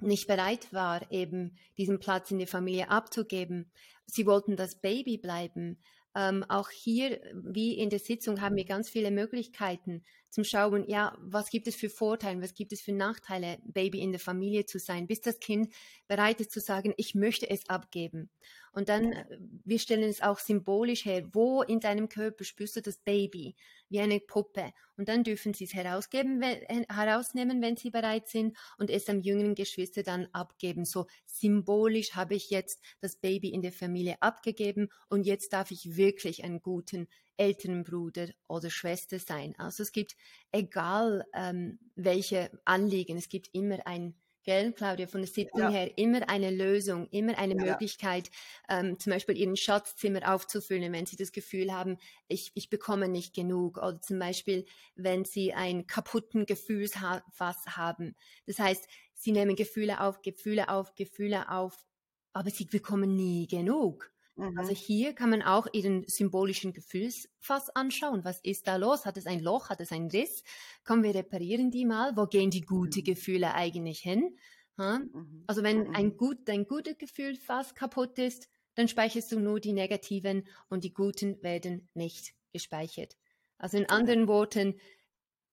nicht 0.00 0.26
bereit 0.26 0.72
war, 0.72 1.08
eben 1.12 1.56
diesen 1.78 2.00
Platz 2.00 2.32
in 2.32 2.38
der 2.38 2.48
Familie 2.48 2.90
abzugeben. 2.90 3.70
Sie 4.06 4.26
wollten 4.26 4.56
das 4.56 4.80
Baby 4.80 5.16
bleiben. 5.16 5.78
Ähm, 6.16 6.44
auch 6.48 6.70
hier, 6.70 7.20
wie 7.34 7.74
in 7.78 7.90
der 7.90 8.00
Sitzung, 8.00 8.40
haben 8.40 8.56
wir 8.56 8.64
ganz 8.64 8.90
viele 8.90 9.12
Möglichkeiten 9.12 10.02
zum 10.30 10.44
Schauen, 10.44 10.88
ja, 10.88 11.16
was 11.20 11.50
gibt 11.50 11.66
es 11.66 11.76
für 11.76 11.88
Vorteile, 11.88 12.42
was 12.42 12.54
gibt 12.54 12.72
es 12.72 12.80
für 12.80 12.92
Nachteile, 12.92 13.58
Baby 13.64 14.00
in 14.00 14.12
der 14.12 14.20
Familie 14.20 14.66
zu 14.66 14.78
sein, 14.78 15.06
bis 15.06 15.20
das 15.20 15.40
Kind 15.40 15.72
bereit 16.08 16.40
ist 16.40 16.52
zu 16.52 16.60
sagen, 16.60 16.94
ich 16.96 17.14
möchte 17.14 17.48
es 17.48 17.68
abgeben. 17.68 18.30
Und 18.76 18.90
dann, 18.90 19.12
äh, 19.12 19.24
wir 19.64 19.78
stellen 19.78 20.02
es 20.02 20.20
auch 20.20 20.38
symbolisch 20.38 21.06
her, 21.06 21.26
wo 21.32 21.62
in 21.62 21.80
deinem 21.80 22.10
Körper 22.10 22.44
spürst 22.44 22.76
du 22.76 22.82
das 22.82 22.98
Baby, 22.98 23.56
wie 23.88 24.00
eine 24.00 24.20
Puppe. 24.20 24.70
Und 24.98 25.08
dann 25.08 25.24
dürfen 25.24 25.54
sie 25.54 25.64
es 25.64 25.72
herausgeben, 25.72 26.42
wenn, 26.42 26.84
herausnehmen, 26.88 27.62
wenn 27.62 27.78
sie 27.78 27.90
bereit 27.90 28.28
sind 28.28 28.54
und 28.76 28.90
es 28.90 29.08
am 29.08 29.20
jüngeren 29.20 29.54
Geschwister 29.54 30.02
dann 30.02 30.28
abgeben. 30.32 30.84
So 30.84 31.06
symbolisch 31.24 32.14
habe 32.14 32.34
ich 32.34 32.50
jetzt 32.50 32.82
das 33.00 33.16
Baby 33.16 33.48
in 33.48 33.62
der 33.62 33.72
Familie 33.72 34.20
abgegeben 34.20 34.90
und 35.08 35.24
jetzt 35.24 35.54
darf 35.54 35.70
ich 35.70 35.96
wirklich 35.96 36.44
einen 36.44 36.60
guten 36.60 37.08
älteren 37.36 37.84
Bruder 37.84 38.28
oder 38.48 38.70
Schwester 38.70 39.18
sein. 39.18 39.54
Also 39.58 39.82
es 39.82 39.92
gibt, 39.92 40.16
egal 40.52 41.24
ähm, 41.34 41.78
welche 41.94 42.50
Anliegen, 42.64 43.16
es 43.16 43.28
gibt 43.28 43.48
immer 43.52 43.86
ein 43.86 44.14
Gell, 44.46 44.72
Claudia, 44.72 45.08
von 45.08 45.22
der 45.22 45.28
Sitzung 45.28 45.60
ja. 45.60 45.70
her 45.70 45.98
immer 45.98 46.28
eine 46.28 46.52
Lösung, 46.52 47.08
immer 47.10 47.36
eine 47.36 47.56
ja. 47.56 47.64
Möglichkeit, 47.72 48.30
ähm, 48.68 48.96
zum 48.96 49.12
Beispiel 49.12 49.36
ihren 49.36 49.56
Schatzzimmer 49.56 50.32
aufzufüllen, 50.32 50.92
wenn 50.92 51.04
sie 51.04 51.16
das 51.16 51.32
Gefühl 51.32 51.72
haben, 51.72 51.98
ich, 52.28 52.52
ich 52.54 52.70
bekomme 52.70 53.08
nicht 53.08 53.34
genug. 53.34 53.78
Oder 53.78 54.00
zum 54.00 54.20
Beispiel, 54.20 54.64
wenn 54.94 55.24
sie 55.24 55.52
einen 55.52 55.88
kaputten 55.88 56.46
Gefühlsfass 56.46 57.76
haben. 57.76 58.14
Das 58.46 58.60
heißt, 58.60 58.86
sie 59.14 59.32
nehmen 59.32 59.56
Gefühle 59.56 60.00
auf, 60.00 60.22
Gefühle 60.22 60.68
auf, 60.68 60.94
Gefühle 60.94 61.50
auf, 61.50 61.84
aber 62.32 62.50
sie 62.50 62.66
bekommen 62.66 63.16
nie 63.16 63.48
genug. 63.48 64.12
Also 64.36 64.50
mhm. 64.50 64.58
Also 64.58 64.72
hier 64.72 65.14
kann 65.14 65.30
man 65.30 65.42
auch 65.42 65.66
ihren 65.72 66.04
symbolischen 66.06 66.72
Gefühlsfass 66.72 67.70
anschauen. 67.70 68.24
Was 68.24 68.40
ist 68.40 68.66
da 68.66 68.76
los? 68.76 69.06
Hat 69.06 69.16
es 69.16 69.26
ein 69.26 69.40
Loch? 69.40 69.70
Hat 69.70 69.80
es 69.80 69.92
einen 69.92 70.10
Riss? 70.10 70.42
Komm, 70.84 71.02
wir 71.02 71.14
reparieren 71.14 71.70
die 71.70 71.84
mal. 71.84 72.16
Wo 72.16 72.26
gehen 72.26 72.50
die 72.50 72.60
guten 72.60 73.00
mhm. 73.00 73.04
Gefühle 73.04 73.54
eigentlich 73.54 74.00
hin? 74.00 74.36
Mhm. 74.76 75.44
Also 75.46 75.62
wenn 75.62 75.94
ein 75.94 76.06
mhm. 76.06 76.16
gut, 76.16 76.38
dein 76.46 76.66
gutes 76.66 76.98
Gefühlsfass 76.98 77.74
kaputt 77.74 78.18
ist, 78.18 78.48
dann 78.74 78.88
speicherst 78.88 79.32
du 79.32 79.40
nur 79.40 79.58
die 79.58 79.72
negativen 79.72 80.46
und 80.68 80.84
die 80.84 80.92
guten 80.92 81.42
werden 81.42 81.88
nicht 81.94 82.34
gespeichert. 82.52 83.16
Also 83.58 83.78
in 83.78 83.88
anderen 83.88 84.28
Worten, 84.28 84.78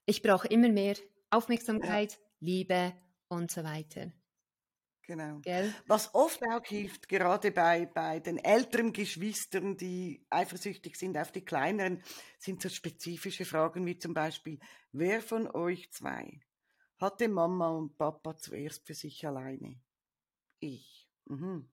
ich 0.06 0.22
brauche 0.22 0.48
immer 0.50 0.70
mehr 0.70 0.96
Aufmerksamkeit, 1.30 2.14
ja. 2.14 2.18
Liebe 2.42 2.94
und 3.30 3.50
so 3.50 3.64
weiter. 3.64 4.12
Genau. 5.06 5.40
Gell? 5.42 5.74
Was 5.88 6.14
oft 6.16 6.42
auch 6.44 6.66
hilft, 6.66 7.10
gerade 7.10 7.52
bei, 7.52 7.86
bei 7.86 8.20
den 8.20 8.38
älteren 8.38 8.94
Geschwistern, 8.94 9.76
die 9.76 10.26
eifersüchtig 10.30 10.96
sind 10.96 11.18
auf 11.18 11.32
die 11.32 11.44
kleineren, 11.44 12.02
sind 12.40 12.62
so 12.62 12.70
spezifische 12.70 13.44
Fragen 13.44 13.86
wie 13.86 13.98
zum 13.98 14.14
Beispiel, 14.14 14.60
wer 14.94 15.22
von 15.22 15.48
euch 15.48 15.92
zwei 15.92 16.40
hatte 17.00 17.28
Mama 17.28 17.70
und 17.70 17.98
Papa 17.98 18.38
zuerst 18.38 18.88
für 18.88 18.94
sich 18.94 19.28
alleine? 19.28 19.82
Ich. 20.60 21.10
Mhm. 21.26 21.70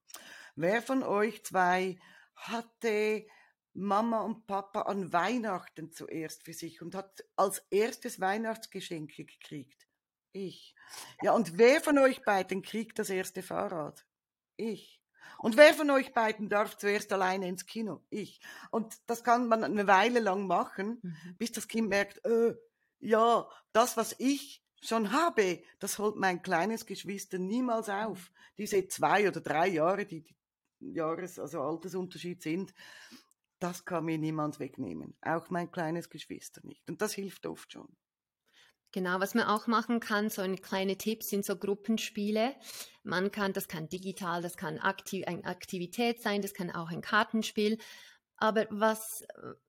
Wer 0.56 0.82
von 0.82 1.04
euch 1.04 1.44
zwei 1.44 1.98
hatte 2.34 3.26
Mama 3.72 4.22
und 4.22 4.48
Papa 4.48 4.82
an 4.82 5.12
Weihnachten 5.12 5.92
zuerst 5.92 6.42
für 6.44 6.52
sich 6.52 6.82
und 6.82 6.96
hat 6.96 7.24
als 7.36 7.60
erstes 7.70 8.18
Weihnachtsgeschenke 8.20 9.24
gekriegt? 9.24 9.89
Ich. 10.32 10.74
Ja, 11.22 11.32
und 11.32 11.58
wer 11.58 11.80
von 11.80 11.98
euch 11.98 12.22
beiden 12.22 12.62
kriegt 12.62 12.98
das 12.98 13.10
erste 13.10 13.42
Fahrrad? 13.42 14.06
Ich. 14.56 15.00
Und 15.38 15.56
wer 15.56 15.72
von 15.74 15.90
euch 15.90 16.12
beiden 16.12 16.48
darf 16.48 16.76
zuerst 16.76 17.12
alleine 17.12 17.48
ins 17.48 17.66
Kino? 17.66 18.02
Ich. 18.10 18.40
Und 18.70 18.94
das 19.06 19.24
kann 19.24 19.48
man 19.48 19.64
eine 19.64 19.86
Weile 19.86 20.20
lang 20.20 20.46
machen, 20.46 20.98
mhm. 21.02 21.36
bis 21.38 21.52
das 21.52 21.66
Kind 21.66 21.88
merkt, 21.88 22.24
äh, 22.24 22.54
ja, 22.98 23.48
das, 23.72 23.96
was 23.96 24.14
ich 24.18 24.62
schon 24.82 25.12
habe, 25.12 25.62
das 25.78 25.98
holt 25.98 26.16
mein 26.16 26.42
kleines 26.42 26.86
Geschwister 26.86 27.38
niemals 27.38 27.88
auf. 27.88 28.30
Diese 28.58 28.86
zwei 28.88 29.28
oder 29.28 29.40
drei 29.40 29.68
Jahre, 29.68 30.04
die, 30.04 30.22
die 30.80 30.92
Jahres-, 30.92 31.38
also 31.38 31.62
Altersunterschied 31.62 32.42
sind, 32.42 32.74
das 33.58 33.84
kann 33.84 34.06
mir 34.06 34.18
niemand 34.18 34.58
wegnehmen. 34.58 35.14
Auch 35.20 35.50
mein 35.50 35.70
kleines 35.70 36.08
Geschwister 36.08 36.60
nicht. 36.64 36.88
Und 36.88 37.02
das 37.02 37.12
hilft 37.12 37.46
oft 37.46 37.72
schon. 37.72 37.88
Genau, 38.92 39.20
was 39.20 39.34
man 39.34 39.44
auch 39.44 39.66
machen 39.68 40.00
kann, 40.00 40.30
so 40.30 40.42
ein 40.42 40.60
kleine 40.60 40.96
Tipp 40.96 41.22
sind 41.22 41.44
so 41.44 41.56
Gruppenspiele. 41.56 42.56
Man 43.04 43.30
kann, 43.30 43.52
das 43.52 43.68
kann 43.68 43.88
digital, 43.88 44.42
das 44.42 44.56
kann 44.56 44.78
aktiv, 44.78 45.24
eine 45.26 45.44
Aktivität 45.44 46.20
sein, 46.20 46.42
das 46.42 46.54
kann 46.54 46.70
auch 46.70 46.90
ein 46.90 47.00
Kartenspiel. 47.00 47.78
Aber 48.36 48.66
was, 48.70 49.24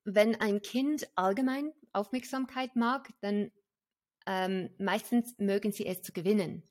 wenn 0.06 0.36
ein 0.36 0.62
Kind 0.62 1.08
allgemein 1.16 1.72
Aufmerksamkeit 1.94 2.76
mag, 2.76 3.10
dann 3.20 3.52
ähm, 4.26 4.70
meistens 4.80 5.36
mögen 5.38 5.72
sie 5.72 5.86
es 5.86 6.02
zu 6.02 6.14
gewinnen. 6.14 6.64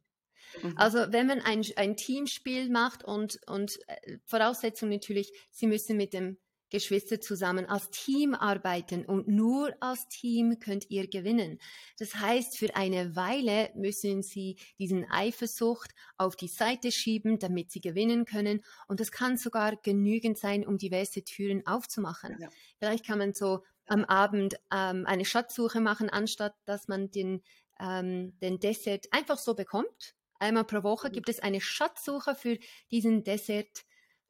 Mhm. 0.63 0.75
Also 0.77 0.99
wenn 1.11 1.27
man 1.27 1.41
ein, 1.43 1.65
ein 1.77 1.97
Teamspiel 1.97 2.71
macht 2.71 3.05
und, 3.05 3.39
und 3.47 3.79
äh, 3.87 4.19
Voraussetzung 4.25 4.89
natürlich, 4.89 5.33
sie 5.51 5.67
müssen 5.67 5.97
mit 5.97 6.13
dem 6.13 6.39
Geschwister 6.71 7.21
zusammen 7.21 7.66
als 7.66 7.91
Team 7.91 8.35
arbeiten 8.35 9.05
und 9.05 9.29
nur 9.29 9.75
als 9.81 10.09
Team 10.09 10.59
könnt 10.61 10.91
ihr 10.91 11.09
gewinnen. 11.09 11.59
Das 11.99 12.14
heißt, 12.14 12.57
für 12.57 12.75
eine 12.75 13.16
Weile 13.16 13.71
müssen 13.75 14.23
sie 14.23 14.57
diesen 14.79 15.11
Eifersucht 15.11 15.91
auf 16.16 16.37
die 16.37 16.49
Seite 16.49 16.93
schieben, 16.93 17.39
damit 17.39 17.71
sie 17.71 17.81
gewinnen 17.81 18.25
können 18.25 18.62
und 18.89 19.01
das 19.01 19.12
kann 19.12 19.37
sogar 19.37 19.77
genügend 19.77 20.39
sein, 20.39 20.66
um 20.66 20.79
diverse 20.79 21.23
Türen 21.23 21.66
aufzumachen. 21.66 22.37
Ja. 22.41 22.49
Vielleicht 22.79 23.07
kann 23.07 23.18
man 23.18 23.35
so 23.35 23.62
am 23.87 24.05
Abend 24.05 24.55
ähm, 24.73 25.05
eine 25.07 25.25
Schatzsuche 25.25 25.81
machen, 25.81 26.09
anstatt 26.09 26.55
dass 26.64 26.89
man 26.89 27.11
den, 27.11 27.43
ähm, 27.81 28.39
den 28.41 28.61
Dessert 28.61 29.07
einfach 29.11 29.39
so 29.39 29.55
bekommt. 29.55 30.14
Einmal 30.39 30.64
pro 30.64 30.83
Woche 30.83 31.11
gibt 31.11 31.29
es 31.29 31.41
eine 31.41 31.61
Schatzsuche 31.61 32.35
für 32.35 32.59
diesen 32.91 33.25
Dessert 33.25 33.85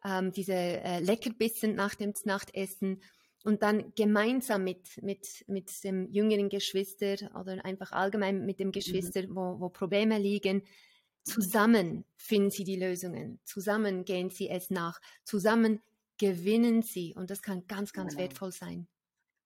ähm, 0.05 0.33
diese 0.33 0.55
äh, 0.55 1.01
Leckerbissen 1.01 1.75
nach 1.75 1.95
dem 1.95 2.15
Nachtessen 2.25 3.03
und 3.45 3.63
dann 3.63 3.93
gemeinsam 3.95 4.65
mit, 4.65 5.03
mit, 5.03 5.45
mit 5.47 5.85
dem 5.85 6.11
jüngeren 6.11 6.49
Geschwister 6.49 7.17
oder 7.39 7.65
einfach 7.65 7.93
allgemein 7.93 8.45
mit 8.45 8.61
dem 8.61 8.69
mhm. 8.69 8.73
Geschwister, 8.73 9.27
mhm. 9.27 9.35
wo, 9.35 9.61
wo 9.61 9.69
Probleme 9.69 10.19
liegen, 10.19 10.63
zusammen 11.23 12.05
finden 12.17 12.51
sie 12.51 12.65
die 12.65 12.77
Lösungen, 12.77 13.41
zusammen 13.45 14.05
gehen 14.05 14.31
sie 14.31 14.49
es 14.49 14.71
nach, 14.71 15.01
zusammen 15.25 15.81
gewinnen 16.19 16.83
sie 16.83 17.15
und 17.15 17.31
das 17.31 17.43
kann 17.43 17.67
ganz, 17.67 17.93
ganz 17.93 18.13
genau. 18.13 18.23
wertvoll 18.23 18.53
sein. 18.53 18.89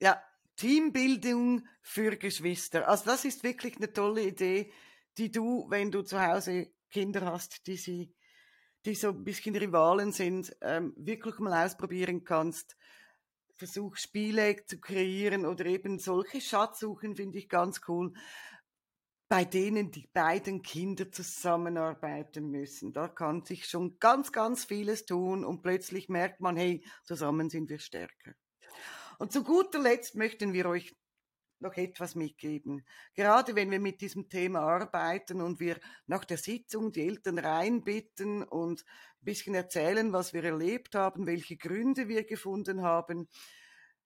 Ja, 0.00 0.22
Teambildung 0.56 1.66
für 1.82 2.16
Geschwister. 2.16 2.88
Also 2.88 3.04
das 3.06 3.24
ist 3.24 3.42
wirklich 3.42 3.76
eine 3.76 3.92
tolle 3.92 4.22
Idee, 4.22 4.72
die 5.18 5.30
du, 5.30 5.66
wenn 5.68 5.90
du 5.90 6.02
zu 6.02 6.20
Hause 6.20 6.68
Kinder 6.90 7.24
hast, 7.24 7.66
die 7.66 7.76
sie 7.76 8.14
die 8.84 8.94
so 8.94 9.08
ein 9.08 9.24
bisschen 9.24 9.56
Rivalen 9.56 10.12
sind, 10.12 10.56
ähm, 10.60 10.92
wirklich 10.96 11.38
mal 11.38 11.64
ausprobieren 11.64 12.24
kannst. 12.24 12.76
Versuch 13.56 13.96
Spiele 13.96 14.56
zu 14.66 14.80
kreieren 14.80 15.46
oder 15.46 15.64
eben 15.66 15.98
solche 15.98 16.40
Schatzsuchen 16.40 17.16
finde 17.16 17.38
ich 17.38 17.48
ganz 17.48 17.80
cool. 17.88 18.12
bei 19.28 19.44
denen 19.44 19.90
die 19.90 20.06
beiden 20.12 20.62
Kinder 20.62 21.10
zusammenarbeiten 21.10 22.50
müssen. 22.50 22.92
Da 22.92 23.08
kann 23.08 23.44
sich 23.44 23.66
schon 23.66 23.98
ganz, 23.98 24.32
ganz 24.32 24.64
vieles 24.64 25.06
tun 25.06 25.44
und 25.44 25.62
plötzlich 25.62 26.08
merkt 26.08 26.40
man, 26.40 26.56
hey, 26.56 26.84
zusammen 27.04 27.50
sind 27.50 27.68
wir 27.68 27.78
stärker. 27.78 28.34
Und 29.18 29.32
zu 29.32 29.42
guter 29.42 29.80
Letzt 29.80 30.14
möchten 30.14 30.52
wir 30.52 30.66
euch 30.66 30.96
noch 31.64 31.76
etwas 31.76 32.14
mitgeben. 32.14 32.86
Gerade 33.14 33.56
wenn 33.56 33.70
wir 33.70 33.80
mit 33.80 34.00
diesem 34.00 34.28
Thema 34.28 34.60
arbeiten 34.60 35.40
und 35.40 35.58
wir 35.58 35.80
nach 36.06 36.24
der 36.24 36.36
Sitzung 36.36 36.92
die 36.92 37.06
Eltern 37.06 37.38
reinbitten 37.38 38.44
und 38.44 38.82
ein 38.82 39.24
bisschen 39.24 39.54
erzählen, 39.54 40.12
was 40.12 40.32
wir 40.32 40.44
erlebt 40.44 40.94
haben, 40.94 41.26
welche 41.26 41.56
Gründe 41.56 42.08
wir 42.08 42.24
gefunden 42.24 42.82
haben, 42.82 43.28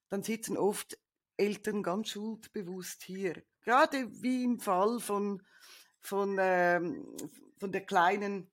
dann 0.09 0.23
sitzen 0.23 0.57
oft 0.57 0.99
Eltern 1.37 1.83
ganz 1.83 2.09
schuldbewusst 2.09 3.03
hier. 3.03 3.43
Gerade 3.61 4.11
wie 4.23 4.45
im 4.45 4.59
Fall 4.59 4.99
von, 5.01 5.43
von, 6.01 6.39
ähm, 6.41 7.15
von 7.59 7.71
der 7.71 7.85
kleinen 7.85 8.51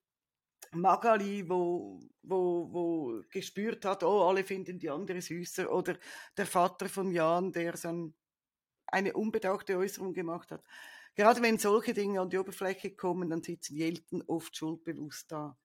Magali, 0.71 1.47
wo, 1.49 2.01
wo, 2.23 2.69
wo 2.71 3.21
gespürt 3.29 3.85
hat, 3.85 4.03
oh, 4.03 4.27
alle 4.27 4.43
finden 4.43 4.77
die 4.79 4.89
andere 4.89 5.21
süßer, 5.21 5.71
oder 5.71 5.97
der 6.37 6.45
Vater 6.45 6.89
von 6.89 7.11
Jan, 7.11 7.51
der 7.51 7.77
so 7.77 8.13
eine 8.95 9.13
unbedachte 9.13 9.77
Äußerung 9.77 10.13
gemacht 10.13 10.51
hat. 10.51 10.63
Gerade 11.15 11.41
wenn 11.41 11.57
solche 11.57 11.93
Dinge 11.93 12.21
an 12.21 12.29
die 12.29 12.37
Oberfläche 12.37 12.91
kommen, 12.95 13.29
dann 13.29 13.43
sitzen 13.43 13.75
die 13.75 13.83
Eltern 13.83 14.23
oft 14.27 14.55
schuldbewusst 14.55 15.31
da. 15.31 15.57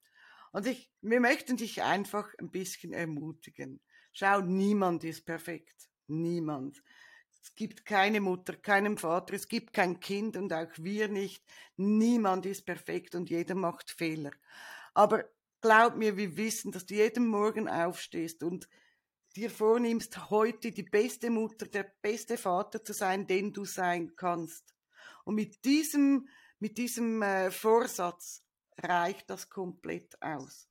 Und 0.53 0.66
ich, 0.66 0.91
wir 1.01 1.20
möchten 1.20 1.57
dich 1.57 1.83
einfach 1.83 2.35
ein 2.39 2.51
bisschen 2.51 2.93
ermutigen. 2.93 3.81
Schau, 4.12 4.41
niemand 4.41 5.05
ist 5.05 5.24
perfekt. 5.24 5.89
Niemand. 6.09 6.83
Es 7.43 7.55
gibt 7.55 7.87
keine 7.87 8.20
Mutter, 8.20 8.55
keinen 8.57 8.99
Vater, 8.99 9.35
es 9.35 9.49
gibt 9.49 9.72
kein 9.72 10.01
Kind 10.01 10.37
und 10.37 10.53
auch 10.53 10.70
wir 10.76 11.09
nicht. 11.09 11.43
Niemand 11.76 12.45
ist 12.47 12.66
perfekt 12.66 13.14
und 13.14 13.31
jeder 13.31 13.55
macht 13.55 13.91
Fehler. 13.91 14.33
Aber 14.93 15.24
glaub 15.61 15.97
mir, 15.97 16.16
wir 16.16 16.37
wissen, 16.37 16.72
dass 16.72 16.85
du 16.85 16.95
jeden 16.95 17.28
Morgen 17.28 17.68
aufstehst 17.68 18.43
und 18.43 18.68
dir 19.37 19.51
vornimmst, 19.51 20.31
heute 20.31 20.72
die 20.72 20.83
beste 20.83 21.31
Mutter, 21.31 21.66
der 21.66 21.93
beste 22.03 22.37
Vater 22.37 22.83
zu 22.83 22.93
sein, 22.93 23.26
den 23.26 23.53
du 23.53 23.64
sein 23.64 24.14
kannst. 24.16 24.74
Und 25.24 25.35
mit 25.37 25.64
diesem, 25.64 26.28
mit 26.59 26.78
diesem 26.78 27.22
äh, 27.22 27.51
Vorsatz 27.51 28.45
reicht 28.78 29.31
das 29.31 29.49
komplett 29.49 30.20
aus 30.22 30.70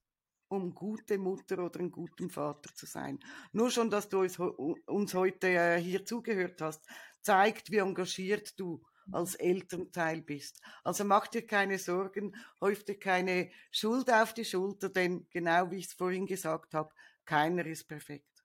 um 0.49 0.73
gute 0.73 1.17
Mutter 1.17 1.63
oder 1.63 1.79
einen 1.79 1.91
guten 1.91 2.29
Vater 2.29 2.73
zu 2.73 2.85
sein. 2.85 3.19
Nur 3.51 3.69
schon, 3.69 3.89
dass 3.89 4.09
du 4.09 4.21
uns 4.21 5.13
heute 5.13 5.47
äh, 5.47 5.79
hier 5.79 6.05
zugehört 6.05 6.59
hast, 6.61 6.85
zeigt, 7.21 7.71
wie 7.71 7.77
engagiert 7.77 8.59
du 8.59 8.83
als 9.11 9.35
Elternteil 9.35 10.21
bist. 10.21 10.59
Also 10.83 11.03
mach 11.03 11.27
dir 11.27 11.45
keine 11.45 11.77
Sorgen, 11.77 12.35
häuf 12.61 12.83
dir 12.83 12.97
keine 12.99 13.51
Schuld 13.71 14.11
auf 14.11 14.33
die 14.33 14.45
Schulter, 14.45 14.89
denn 14.89 15.27
genau 15.29 15.71
wie 15.71 15.77
ich 15.77 15.87
es 15.87 15.93
vorhin 15.93 16.25
gesagt 16.25 16.73
habe, 16.73 16.93
keiner 17.25 17.65
ist 17.65 17.87
perfekt. 17.87 18.38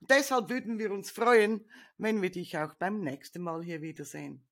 Und 0.00 0.10
deshalb 0.10 0.48
würden 0.48 0.78
wir 0.78 0.90
uns 0.92 1.10
freuen, 1.10 1.64
wenn 1.96 2.22
wir 2.22 2.30
dich 2.30 2.56
auch 2.56 2.74
beim 2.74 3.00
nächsten 3.00 3.42
Mal 3.42 3.62
hier 3.62 3.82
wiedersehen. 3.82 4.44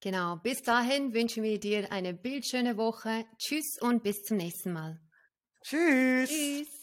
Genau, 0.00 0.36
bis 0.36 0.62
dahin 0.62 1.12
wünschen 1.12 1.42
wir 1.42 1.60
dir 1.60 1.92
eine 1.92 2.14
bildschöne 2.14 2.76
Woche. 2.76 3.26
Tschüss 3.38 3.78
und 3.80 4.02
bis 4.02 4.24
zum 4.24 4.38
nächsten 4.38 4.72
Mal. 4.72 5.00
Tschüss. 5.62 6.30
Tschüss. 6.30 6.79